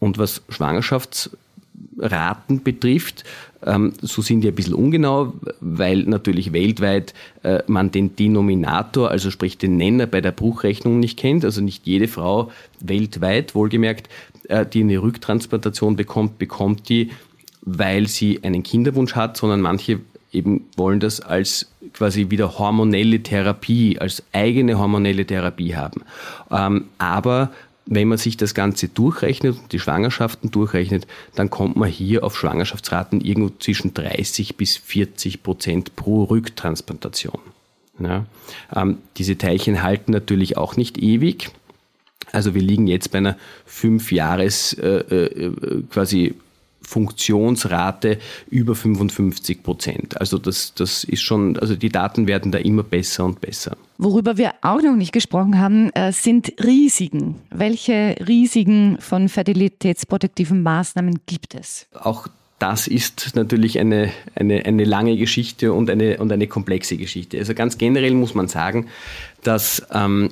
Und 0.00 0.18
was 0.18 0.42
Schwangerschaftsraten 0.48 2.62
betrifft, 2.62 3.24
so 4.02 4.22
sind 4.22 4.42
die 4.42 4.48
ein 4.48 4.54
bisschen 4.54 4.74
ungenau, 4.74 5.32
weil 5.60 6.04
natürlich 6.04 6.52
weltweit 6.52 7.12
äh, 7.42 7.62
man 7.66 7.90
den 7.90 8.14
Denominator, 8.14 9.10
also 9.10 9.30
sprich 9.30 9.58
den 9.58 9.76
Nenner 9.76 10.06
bei 10.06 10.20
der 10.20 10.32
Bruchrechnung 10.32 11.00
nicht 11.00 11.18
kennt. 11.18 11.44
Also 11.44 11.60
nicht 11.60 11.86
jede 11.86 12.08
Frau 12.08 12.50
weltweit, 12.80 13.54
wohlgemerkt, 13.54 14.08
äh, 14.48 14.64
die 14.64 14.82
eine 14.82 15.02
Rücktransplantation 15.02 15.96
bekommt, 15.96 16.38
bekommt 16.38 16.88
die, 16.88 17.10
weil 17.62 18.06
sie 18.06 18.44
einen 18.44 18.62
Kinderwunsch 18.62 19.14
hat, 19.14 19.36
sondern 19.36 19.60
manche 19.60 20.00
eben 20.32 20.66
wollen 20.76 21.00
das 21.00 21.20
als 21.20 21.70
quasi 21.94 22.30
wieder 22.30 22.58
hormonelle 22.58 23.22
Therapie, 23.22 23.98
als 23.98 24.22
eigene 24.32 24.78
hormonelle 24.78 25.26
Therapie 25.26 25.74
haben. 25.74 26.02
Ähm, 26.50 26.84
aber 26.98 27.50
wenn 27.90 28.08
man 28.08 28.18
sich 28.18 28.36
das 28.36 28.54
Ganze 28.54 28.88
durchrechnet 28.88 29.56
die 29.72 29.78
Schwangerschaften 29.78 30.50
durchrechnet, 30.50 31.06
dann 31.34 31.48
kommt 31.48 31.76
man 31.76 31.88
hier 31.88 32.22
auf 32.22 32.36
Schwangerschaftsraten 32.36 33.20
irgendwo 33.20 33.54
zwischen 33.58 33.94
30 33.94 34.56
bis 34.56 34.76
40 34.76 35.42
Prozent 35.42 35.96
pro 35.96 36.24
Rücktransplantation. 36.24 37.40
Ja. 37.98 38.26
Ähm, 38.74 38.98
diese 39.16 39.38
Teilchen 39.38 39.82
halten 39.82 40.12
natürlich 40.12 40.56
auch 40.56 40.76
nicht 40.76 40.98
ewig. 40.98 41.50
Also 42.30 42.54
wir 42.54 42.62
liegen 42.62 42.86
jetzt 42.86 43.10
bei 43.10 43.18
einer 43.18 43.38
fünf 43.64 44.12
Jahres 44.12 44.74
äh, 44.74 44.86
äh, 44.86 45.82
quasi 45.90 46.34
Funktionsrate 46.88 48.18
über 48.48 48.74
55 48.74 49.62
Prozent. 49.62 50.18
Also 50.18 50.38
das, 50.38 50.72
das 50.74 51.04
ist 51.04 51.20
schon, 51.20 51.58
also 51.58 51.76
die 51.76 51.90
Daten 51.90 52.26
werden 52.26 52.50
da 52.50 52.56
immer 52.58 52.82
besser 52.82 53.26
und 53.26 53.42
besser. 53.42 53.76
Worüber 53.98 54.38
wir 54.38 54.54
auch 54.62 54.80
noch 54.80 54.96
nicht 54.96 55.12
gesprochen 55.12 55.58
haben, 55.58 55.90
äh, 55.90 56.12
sind 56.12 56.54
Risiken. 56.64 57.34
Welche 57.50 58.16
Risiken 58.26 58.96
von 59.00 59.28
fertilitätsprotektiven 59.28 60.62
Maßnahmen 60.62 61.20
gibt 61.26 61.54
es? 61.54 61.86
Auch 61.92 62.28
das 62.58 62.86
ist 62.86 63.36
natürlich 63.36 63.78
eine, 63.78 64.10
eine, 64.34 64.64
eine 64.64 64.84
lange 64.84 65.16
Geschichte 65.18 65.74
und 65.74 65.90
eine, 65.90 66.16
und 66.18 66.32
eine 66.32 66.46
komplexe 66.46 66.96
Geschichte. 66.96 67.38
Also 67.38 67.52
ganz 67.52 67.76
generell 67.76 68.14
muss 68.14 68.34
man 68.34 68.48
sagen, 68.48 68.86
dass, 69.42 69.86
ähm, 69.92 70.30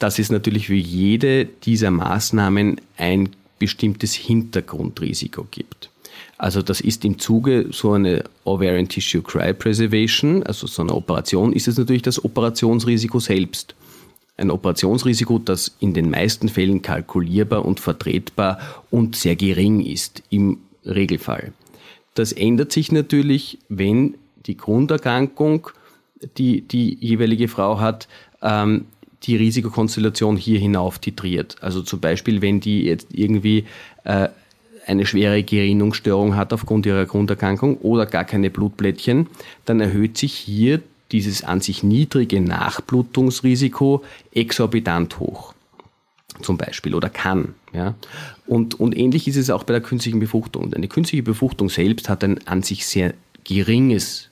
dass 0.00 0.18
es 0.18 0.30
natürlich 0.30 0.66
für 0.66 0.74
jede 0.74 1.44
dieser 1.44 1.92
Maßnahmen 1.92 2.80
ein 2.96 3.28
bestimmtes 3.58 4.14
Hintergrundrisiko 4.14 5.46
gibt. 5.50 5.90
Also 6.36 6.62
das 6.62 6.80
ist 6.80 7.04
im 7.04 7.18
Zuge 7.18 7.66
so 7.72 7.92
eine 7.92 8.24
Ovarian 8.44 8.88
Tissue 8.88 9.22
Cryopreservation, 9.22 10.44
also 10.44 10.66
so 10.66 10.82
eine 10.82 10.94
Operation, 10.94 11.52
ist 11.52 11.66
es 11.66 11.78
natürlich 11.78 12.02
das 12.02 12.24
Operationsrisiko 12.24 13.18
selbst. 13.18 13.74
Ein 14.36 14.52
Operationsrisiko, 14.52 15.40
das 15.40 15.76
in 15.80 15.94
den 15.94 16.10
meisten 16.10 16.48
Fällen 16.48 16.80
kalkulierbar 16.80 17.64
und 17.64 17.80
vertretbar 17.80 18.60
und 18.90 19.16
sehr 19.16 19.34
gering 19.34 19.80
ist 19.84 20.22
im 20.30 20.58
Regelfall. 20.86 21.52
Das 22.14 22.32
ändert 22.32 22.70
sich 22.70 22.92
natürlich, 22.92 23.58
wenn 23.68 24.14
die 24.46 24.56
Grunderkrankung, 24.56 25.70
die 26.36 26.60
die 26.60 26.96
jeweilige 27.00 27.48
Frau 27.48 27.80
hat, 27.80 28.06
ähm, 28.42 28.86
die 29.24 29.36
Risikokonstellation 29.36 30.36
hier 30.36 30.58
hinauf 30.58 30.98
titriert. 30.98 31.56
Also 31.60 31.82
zum 31.82 32.00
Beispiel, 32.00 32.40
wenn 32.40 32.60
die 32.60 32.84
jetzt 32.84 33.08
irgendwie 33.12 33.64
äh, 34.04 34.28
eine 34.86 35.06
schwere 35.06 35.42
Gerinnungsstörung 35.42 36.36
hat 36.36 36.52
aufgrund 36.52 36.86
ihrer 36.86 37.04
Grunderkrankung 37.04 37.78
oder 37.78 38.06
gar 38.06 38.24
keine 38.24 38.50
Blutplättchen, 38.50 39.26
dann 39.64 39.80
erhöht 39.80 40.16
sich 40.16 40.32
hier 40.32 40.80
dieses 41.12 41.44
an 41.44 41.60
sich 41.60 41.82
niedrige 41.82 42.40
Nachblutungsrisiko 42.40 44.04
exorbitant 44.32 45.18
hoch. 45.18 45.54
Zum 46.42 46.56
Beispiel 46.56 46.94
oder 46.94 47.08
kann. 47.08 47.54
Ja. 47.72 47.94
Und, 48.46 48.78
und 48.78 48.96
ähnlich 48.96 49.26
ist 49.26 49.36
es 49.36 49.50
auch 49.50 49.64
bei 49.64 49.72
der 49.72 49.82
künstlichen 49.82 50.20
Befruchtung. 50.20 50.72
Eine 50.72 50.88
künstliche 50.88 51.22
Befruchtung 51.22 51.68
selbst 51.68 52.08
hat 52.08 52.22
ein 52.22 52.46
an 52.46 52.62
sich 52.62 52.86
sehr 52.86 53.14
geringes 53.44 54.28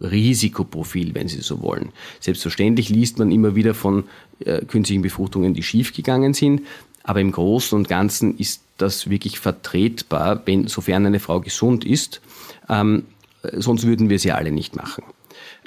Risikoprofil, 0.00 1.14
wenn 1.14 1.28
Sie 1.28 1.40
so 1.40 1.60
wollen. 1.62 1.90
Selbstverständlich 2.20 2.88
liest 2.88 3.18
man 3.18 3.30
immer 3.30 3.54
wieder 3.54 3.74
von 3.74 4.04
äh, 4.44 4.64
künstlichen 4.64 5.02
Befruchtungen, 5.02 5.54
die 5.54 5.62
schiefgegangen 5.62 6.34
sind, 6.34 6.62
aber 7.02 7.20
im 7.20 7.32
Großen 7.32 7.76
und 7.76 7.88
Ganzen 7.88 8.36
ist 8.36 8.62
das 8.76 9.08
wirklich 9.10 9.38
vertretbar, 9.40 10.42
wenn, 10.44 10.68
sofern 10.68 11.06
eine 11.06 11.20
Frau 11.20 11.40
gesund 11.40 11.84
ist. 11.84 12.20
Ähm, 12.68 13.04
sonst 13.52 13.86
würden 13.86 14.10
wir 14.10 14.18
sie 14.18 14.32
alle 14.32 14.52
nicht 14.52 14.76
machen. 14.76 15.04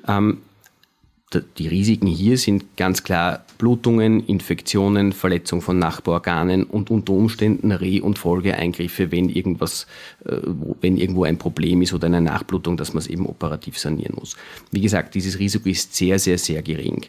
Ähm, 0.08 0.38
die 1.34 1.68
Risiken 1.68 2.08
hier 2.08 2.38
sind 2.38 2.76
ganz 2.76 3.04
klar 3.04 3.46
Blutungen, 3.58 4.26
Infektionen, 4.26 5.14
Verletzung 5.14 5.62
von 5.62 5.80
Nachbarorganen 5.80 6.64
und 6.64 6.90
unter 6.92 7.14
Umständen 7.14 7.72
Re- 7.72 8.02
und 8.02 8.20
Folgeeingriffe, 8.20 9.12
wenn 9.12 9.30
irgendwas, 9.30 9.88
äh, 10.26 10.38
wenn 10.82 10.98
irgendwo 10.98 11.24
ein 11.24 11.38
Problem 11.38 11.82
ist 11.82 11.94
oder 11.94 12.08
eine 12.08 12.22
Nachblutung, 12.22 12.76
dass 12.76 12.94
man 12.94 13.00
es 13.00 13.08
eben 13.08 13.26
operativ 13.26 13.78
sanieren 13.78 14.16
muss. 14.16 14.36
Wie 14.72 14.82
gesagt, 14.82 15.16
dieses 15.16 15.40
Risiko 15.40 15.70
ist 15.70 15.96
sehr, 15.96 16.20
sehr, 16.20 16.38
sehr 16.38 16.62
gering, 16.62 17.06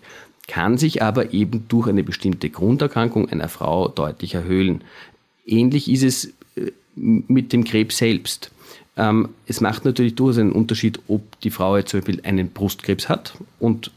kann 0.46 0.78
sich 0.78 1.02
aber 1.02 1.32
eben 1.32 1.66
durch 1.68 1.88
eine 1.88 2.04
bestimmte 2.04 2.50
Grunderkrankung 2.50 3.28
einer 3.28 3.48
Frau 3.48 3.88
deutlich 3.88 4.34
erhöhen. 4.34 4.82
Ähnlich 5.46 5.90
ist 5.90 6.04
es 6.04 6.24
äh, 6.56 6.70
mit 6.94 7.52
dem 7.52 7.64
Krebs 7.64 7.98
selbst. 7.98 8.52
Ähm, 8.96 9.30
es 9.46 9.60
macht 9.60 9.84
natürlich 9.84 10.14
durchaus 10.14 10.38
einen 10.38 10.52
Unterschied, 10.52 11.00
ob 11.08 11.40
die 11.40 11.50
Frau 11.50 11.76
jetzt 11.76 11.90
zum 11.90 12.00
Beispiel 12.00 12.20
einen 12.24 12.50
Brustkrebs 12.50 13.08
hat 13.08 13.34
und 13.58 13.90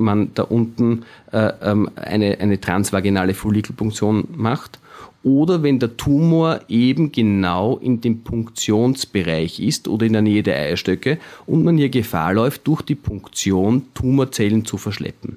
man 0.00 0.30
da 0.34 0.42
unten 0.42 1.04
äh, 1.32 1.52
ähm, 1.62 1.90
eine, 1.96 2.38
eine 2.40 2.60
transvaginale 2.60 3.34
Follikelpunktion 3.34 4.28
macht 4.34 4.78
oder 5.22 5.62
wenn 5.62 5.78
der 5.78 5.96
Tumor 5.96 6.60
eben 6.68 7.12
genau 7.12 7.76
in 7.76 8.00
dem 8.00 8.22
Punktionsbereich 8.22 9.60
ist 9.60 9.86
oder 9.86 10.06
in 10.06 10.14
der 10.14 10.22
Nähe 10.22 10.42
der 10.42 10.56
Eierstöcke 10.56 11.18
und 11.46 11.62
man 11.62 11.76
hier 11.76 11.90
Gefahr 11.90 12.34
läuft, 12.34 12.66
durch 12.66 12.82
die 12.82 12.94
Punktion 12.94 13.84
Tumorzellen 13.94 14.64
zu 14.64 14.78
verschleppen. 14.78 15.36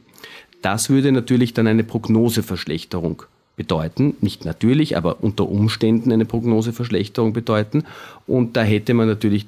Das 0.61 0.89
würde 0.89 1.11
natürlich 1.11 1.53
dann 1.53 1.67
eine 1.67 1.83
Prognoseverschlechterung 1.83 3.23
bedeuten, 3.57 4.15
nicht 4.21 4.45
natürlich, 4.45 4.95
aber 4.97 5.21
unter 5.21 5.47
Umständen 5.49 6.11
eine 6.11 6.25
Prognoseverschlechterung 6.25 7.33
bedeuten. 7.33 7.83
Und 8.25 8.55
da 8.55 8.63
hätte 8.63 8.93
man 8.93 9.07
natürlich 9.07 9.45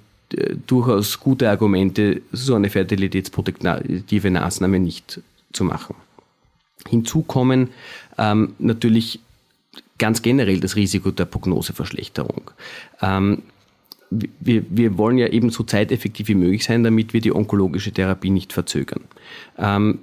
durchaus 0.67 1.19
gute 1.19 1.49
Argumente, 1.49 2.21
so 2.32 2.55
eine 2.55 2.69
fertilitätsprotektive 2.69 4.32
Maßnahme 4.32 4.80
nicht 4.80 5.21
zu 5.53 5.63
machen. 5.63 5.95
Hinzu 6.88 7.21
kommen 7.21 7.69
ähm, 8.17 8.53
natürlich 8.59 9.19
ganz 9.97 10.21
generell 10.21 10.59
das 10.59 10.76
Risiko 10.76 11.11
der 11.11 11.26
Prognoseverschlechterung. 11.26 12.51
Ähm, 13.01 13.43
wir, 14.09 14.63
wir 14.69 14.97
wollen 14.97 15.17
ja 15.17 15.28
eben 15.28 15.49
so 15.49 15.63
zeiteffektiv 15.63 16.28
wie 16.28 16.36
möglich 16.36 16.63
sein, 16.63 16.84
damit 16.84 17.13
wir 17.13 17.21
die 17.21 17.34
onkologische 17.34 17.91
Therapie 17.91 18.30
nicht 18.30 18.53
verzögern. 18.53 19.01
Ähm, 19.57 19.99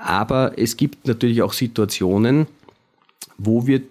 aber 0.00 0.58
es 0.58 0.76
gibt 0.76 1.06
natürlich 1.08 1.42
auch 1.42 1.52
Situationen, 1.52 2.46
wo 3.36 3.66
wir 3.66 3.82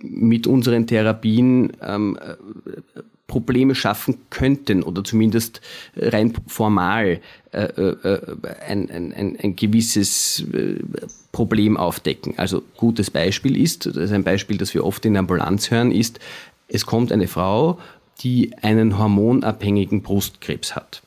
mit 0.00 0.46
unseren 0.46 0.86
Therapien 0.86 1.72
ähm, 1.82 2.18
Probleme 3.32 3.74
schaffen 3.74 4.18
könnten 4.28 4.82
oder 4.82 5.02
zumindest 5.02 5.62
rein 5.96 6.34
formal 6.46 7.18
äh, 7.52 7.62
äh, 7.62 8.20
ein, 8.68 8.90
ein, 8.90 9.38
ein 9.42 9.56
gewisses 9.56 10.44
äh, 10.52 10.74
Problem 11.32 11.78
aufdecken. 11.78 12.34
Also 12.36 12.62
gutes 12.76 13.10
Beispiel 13.10 13.56
ist, 13.56 13.86
das 13.86 13.96
ist 13.96 14.12
ein 14.12 14.22
Beispiel, 14.22 14.58
das 14.58 14.74
wir 14.74 14.84
oft 14.84 15.06
in 15.06 15.14
der 15.14 15.20
Ambulanz 15.20 15.70
hören, 15.70 15.92
ist, 15.92 16.20
es 16.68 16.84
kommt 16.84 17.10
eine 17.10 17.26
Frau, 17.26 17.78
die 18.20 18.52
einen 18.60 18.98
hormonabhängigen 18.98 20.02
Brustkrebs 20.02 20.76
hat. 20.76 21.00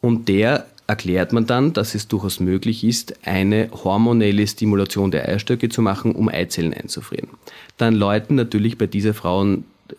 Und 0.00 0.28
der 0.28 0.66
erklärt 0.88 1.32
man 1.32 1.46
dann, 1.46 1.74
dass 1.74 1.94
es 1.94 2.08
durchaus 2.08 2.40
möglich 2.40 2.82
ist, 2.82 3.24
eine 3.24 3.70
hormonelle 3.70 4.48
Stimulation 4.48 5.12
der 5.12 5.28
Eierstöcke 5.28 5.68
zu 5.68 5.80
machen, 5.80 6.16
um 6.16 6.28
Eizellen 6.28 6.74
einzufrieren. 6.74 7.28
Dann 7.76 7.94
läuten 7.94 8.34
natürlich 8.34 8.78
bei 8.78 8.88
dieser 8.88 9.14
Frau, 9.14 9.46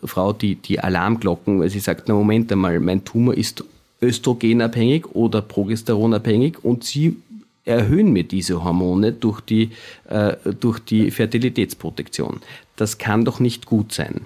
Frau 0.04 0.32
die, 0.32 0.56
die 0.56 0.80
Alarmglocken, 0.80 1.60
weil 1.60 1.70
sie 1.70 1.80
sagt, 1.80 2.08
na 2.08 2.14
Moment 2.14 2.50
einmal, 2.52 2.80
mein 2.80 3.04
Tumor 3.04 3.34
ist 3.34 3.64
östrogenabhängig 4.02 5.06
oder 5.14 5.42
progesteronabhängig 5.42 6.64
und 6.64 6.84
sie 6.84 7.16
erhöhen 7.64 8.12
mir 8.12 8.24
diese 8.24 8.62
Hormone 8.62 9.12
durch 9.12 9.40
die, 9.40 9.70
äh, 10.08 10.36
durch 10.60 10.78
die 10.78 11.10
Fertilitätsprotektion. 11.10 12.40
Das 12.76 12.98
kann 12.98 13.24
doch 13.24 13.40
nicht 13.40 13.66
gut 13.66 13.92
sein. 13.92 14.22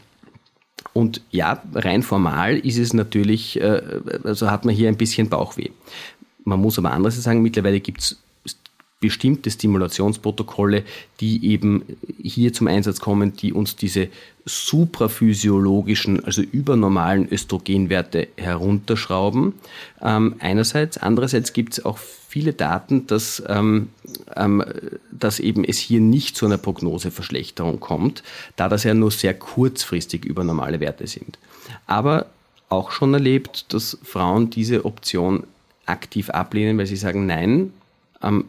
Und 0.92 1.22
ja, 1.30 1.62
rein 1.74 2.02
formal 2.02 2.58
ist 2.58 2.78
es 2.78 2.92
natürlich, 2.92 3.60
äh, 3.60 3.80
also 4.24 4.50
hat 4.50 4.64
man 4.64 4.74
hier 4.74 4.88
ein 4.88 4.96
bisschen 4.96 5.28
Bauchweh. 5.28 5.70
Man 6.44 6.60
muss 6.60 6.78
aber 6.78 6.92
andererseits 6.92 7.24
sagen, 7.24 7.42
mittlerweile 7.42 7.80
gibt 7.80 8.00
es 8.00 8.18
bestimmte 9.00 9.50
Stimulationsprotokolle, 9.50 10.84
die 11.20 11.46
eben 11.46 11.84
hier 12.22 12.52
zum 12.52 12.66
Einsatz 12.66 13.00
kommen, 13.00 13.34
die 13.34 13.52
uns 13.52 13.74
diese 13.74 14.08
supraphysiologischen, 14.44 16.22
also 16.24 16.42
übernormalen 16.42 17.26
Östrogenwerte 17.30 18.28
herunterschrauben. 18.36 19.54
Ähm, 20.02 20.34
einerseits, 20.38 20.98
andererseits 20.98 21.54
gibt 21.54 21.72
es 21.74 21.84
auch 21.84 21.98
viele 21.98 22.52
Daten, 22.52 23.06
dass, 23.06 23.42
ähm, 23.48 23.88
ähm, 24.36 24.62
dass 25.10 25.40
eben 25.40 25.64
es 25.64 25.78
hier 25.78 26.00
nicht 26.00 26.36
zu 26.36 26.44
einer 26.44 26.58
Prognoseverschlechterung 26.58 27.80
kommt, 27.80 28.22
da 28.56 28.68
das 28.68 28.84
ja 28.84 28.92
nur 28.92 29.10
sehr 29.10 29.34
kurzfristig 29.34 30.26
übernormale 30.26 30.78
Werte 30.78 31.06
sind. 31.06 31.38
Aber 31.86 32.26
auch 32.68 32.92
schon 32.92 33.14
erlebt, 33.14 33.72
dass 33.72 33.98
Frauen 34.02 34.50
diese 34.50 34.84
Option 34.84 35.44
aktiv 35.86 36.30
ablehnen, 36.30 36.78
weil 36.78 36.86
sie 36.86 36.96
sagen, 36.96 37.26
nein, 37.26 37.72
ähm, 38.22 38.44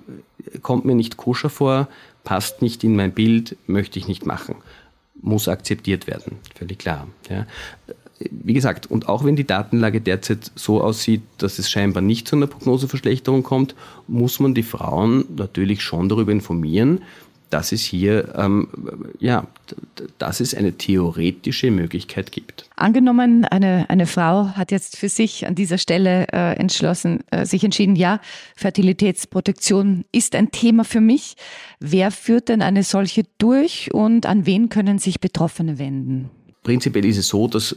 kommt 0.61 0.85
mir 0.85 0.95
nicht 0.95 1.17
koscher 1.17 1.49
vor, 1.49 1.87
passt 2.23 2.61
nicht 2.61 2.83
in 2.83 2.95
mein 2.95 3.13
Bild, 3.13 3.57
möchte 3.67 3.99
ich 3.99 4.07
nicht 4.07 4.25
machen. 4.25 4.55
Muss 5.21 5.47
akzeptiert 5.47 6.07
werden, 6.07 6.37
völlig 6.55 6.79
klar. 6.79 7.07
Ja. 7.29 7.45
Wie 8.29 8.53
gesagt, 8.53 8.85
und 8.85 9.09
auch 9.09 9.23
wenn 9.23 9.35
die 9.35 9.47
Datenlage 9.47 9.99
derzeit 9.99 10.51
so 10.55 10.81
aussieht, 10.81 11.23
dass 11.39 11.57
es 11.57 11.71
scheinbar 11.71 12.01
nicht 12.01 12.27
zu 12.27 12.35
einer 12.35 12.47
Prognoseverschlechterung 12.47 13.41
kommt, 13.41 13.75
muss 14.07 14.39
man 14.39 14.53
die 14.53 14.63
Frauen 14.63 15.25
natürlich 15.35 15.81
schon 15.81 16.07
darüber 16.07 16.31
informieren, 16.31 17.01
dass 17.51 17.71
es 17.71 17.83
hier, 17.83 18.33
ähm, 18.35 18.67
ja, 19.19 19.45
dass 20.17 20.39
es 20.39 20.55
eine 20.55 20.73
theoretische 20.73 21.69
Möglichkeit 21.69 22.31
gibt. 22.31 22.65
Angenommen, 22.75 23.45
eine, 23.45 23.89
eine 23.89 24.07
Frau 24.07 24.47
hat 24.55 24.71
jetzt 24.71 24.97
für 24.97 25.09
sich 25.09 25.45
an 25.45 25.53
dieser 25.53 25.77
Stelle 25.77 26.27
äh, 26.31 26.55
entschlossen, 26.57 27.19
äh, 27.29 27.45
sich 27.45 27.63
entschieden, 27.63 27.95
ja, 27.95 28.19
Fertilitätsprotektion 28.55 30.05
ist 30.11 30.33
ein 30.33 30.51
Thema 30.51 30.85
für 30.85 31.01
mich. 31.01 31.35
Wer 31.79 32.11
führt 32.11 32.49
denn 32.49 32.61
eine 32.61 32.83
solche 32.83 33.23
durch 33.37 33.93
und 33.93 34.25
an 34.25 34.45
wen 34.45 34.69
können 34.69 34.97
sich 34.97 35.19
Betroffene 35.19 35.77
wenden? 35.77 36.29
Prinzipiell 36.63 37.05
ist 37.05 37.17
es 37.17 37.27
so, 37.27 37.47
dass 37.47 37.75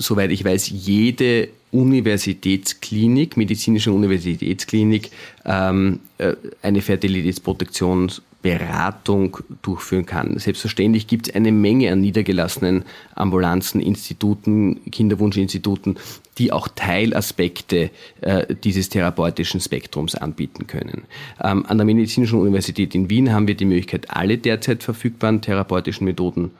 soweit 0.00 0.30
ich 0.30 0.44
weiß, 0.44 0.70
jede 0.70 1.48
Universitätsklinik, 1.72 3.36
medizinische 3.36 3.92
Universitätsklinik, 3.92 5.10
ähm, 5.44 6.00
äh, 6.18 6.34
eine 6.62 6.80
Fertilitätsprotektion 6.80 8.10
Beratung 8.42 9.36
durchführen 9.62 10.06
kann. 10.06 10.38
Selbstverständlich 10.38 11.06
gibt 11.06 11.28
es 11.28 11.34
eine 11.34 11.52
Menge 11.52 11.92
an 11.92 12.00
niedergelassenen 12.00 12.84
Ambulanzen, 13.14 13.80
Instituten, 13.80 14.80
Kinderwunschinstituten, 14.90 15.98
die 16.38 16.52
auch 16.52 16.68
Teilaspekte 16.68 17.90
äh, 18.22 18.54
dieses 18.54 18.88
therapeutischen 18.88 19.60
Spektrums 19.60 20.14
anbieten 20.14 20.66
können. 20.66 21.02
Ähm, 21.42 21.66
an 21.66 21.76
der 21.76 21.84
Medizinischen 21.84 22.40
Universität 22.40 22.94
in 22.94 23.10
Wien 23.10 23.32
haben 23.32 23.46
wir 23.46 23.56
die 23.56 23.66
Möglichkeit, 23.66 24.10
alle 24.10 24.38
derzeit 24.38 24.82
verfügbaren 24.82 25.42
therapeutischen 25.42 26.06
Methoden 26.06 26.52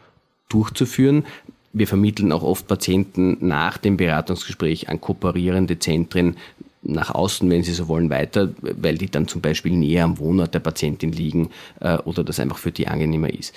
durchzuführen. 0.50 1.24
Wir 1.72 1.86
vermitteln 1.86 2.32
auch 2.32 2.42
oft 2.42 2.66
Patienten 2.66 3.38
nach 3.40 3.78
dem 3.78 3.96
Beratungsgespräch 3.96 4.88
an 4.88 5.00
kooperierende 5.00 5.78
Zentren 5.78 6.36
nach 6.82 7.14
außen, 7.14 7.48
wenn 7.50 7.62
Sie 7.62 7.72
so 7.72 7.88
wollen, 7.88 8.10
weiter, 8.10 8.50
weil 8.60 8.96
die 8.96 9.10
dann 9.10 9.28
zum 9.28 9.40
Beispiel 9.40 9.72
näher 9.72 10.04
am 10.04 10.18
Wohnort 10.18 10.54
der 10.54 10.60
Patientin 10.60 11.12
liegen 11.12 11.50
äh, 11.80 11.98
oder 11.98 12.24
das 12.24 12.40
einfach 12.40 12.58
für 12.58 12.72
die 12.72 12.88
angenehmer 12.88 13.32
ist. 13.32 13.54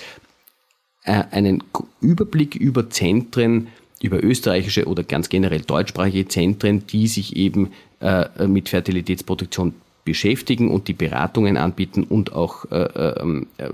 Äh, 1.03 1.23
einen 1.31 1.63
Überblick 2.01 2.55
über 2.55 2.89
Zentren, 2.89 3.67
über 4.01 4.21
österreichische 4.23 4.85
oder 4.85 5.03
ganz 5.03 5.29
generell 5.29 5.61
deutschsprachige 5.61 6.27
Zentren, 6.27 6.85
die 6.87 7.07
sich 7.07 7.35
eben 7.37 7.71
äh, 8.01 8.47
mit 8.47 8.69
Fertilitätsproduktion 8.69 9.75
beschäftigen 10.03 10.69
und 10.69 10.89
die 10.89 10.93
Beratungen 10.93 11.55
anbieten 11.55 12.03
und 12.03 12.33
auch 12.33 12.69
äh, 12.71 13.21
ähm, 13.21 13.47
äh, 13.57 13.69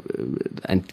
ein 0.63 0.83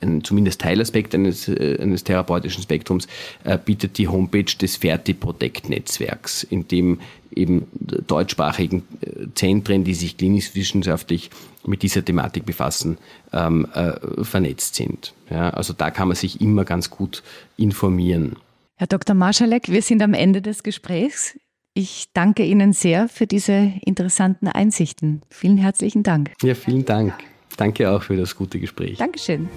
ein 0.00 0.24
zumindest 0.24 0.60
Teilaspekt 0.60 1.14
eines, 1.14 1.48
äh, 1.48 1.78
eines 1.80 2.04
therapeutischen 2.04 2.62
Spektrums 2.62 3.06
äh, 3.44 3.58
bietet 3.58 3.98
die 3.98 4.08
Homepage 4.08 4.44
des 4.44 4.76
Ferti-Protect-Netzwerks, 4.76 6.42
in 6.44 6.68
dem 6.68 7.00
eben 7.34 7.66
deutschsprachigen 8.06 8.82
äh, 9.00 9.26
Zentren, 9.34 9.84
die 9.84 9.94
sich 9.94 10.16
klinisch-wissenschaftlich 10.16 11.30
mit 11.66 11.82
dieser 11.82 12.04
Thematik 12.04 12.46
befassen, 12.46 12.98
ähm, 13.32 13.66
äh, 13.74 14.24
vernetzt 14.24 14.74
sind. 14.74 15.12
Ja, 15.30 15.50
also 15.50 15.72
da 15.72 15.90
kann 15.90 16.08
man 16.08 16.16
sich 16.16 16.40
immer 16.40 16.64
ganz 16.64 16.90
gut 16.90 17.22
informieren. 17.56 18.36
Herr 18.76 18.86
Dr. 18.86 19.14
Marschalek, 19.14 19.68
wir 19.68 19.82
sind 19.82 20.02
am 20.02 20.14
Ende 20.14 20.40
des 20.40 20.62
Gesprächs. 20.62 21.38
Ich 21.74 22.06
danke 22.14 22.44
Ihnen 22.44 22.72
sehr 22.72 23.08
für 23.08 23.26
diese 23.26 23.72
interessanten 23.82 24.48
Einsichten. 24.48 25.22
Vielen 25.28 25.58
herzlichen 25.58 26.02
Dank. 26.02 26.32
Ja, 26.42 26.54
vielen 26.54 26.84
Dank. 26.84 27.14
Danke 27.60 27.88
auch 27.90 28.02
für 28.02 28.16
das 28.16 28.34
gute 28.34 28.58
Gespräch. 28.58 28.96
Dankeschön. 28.96 29.50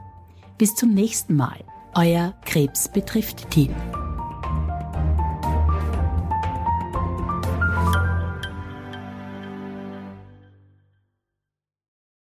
Bis 0.59 0.77
zum 0.77 0.95
nächsten 0.95 1.35
Mal. 1.35 1.65
Euer 1.95 2.35
Krebs 2.45 2.89
betrifft 2.89 3.51
Team. 3.51 3.75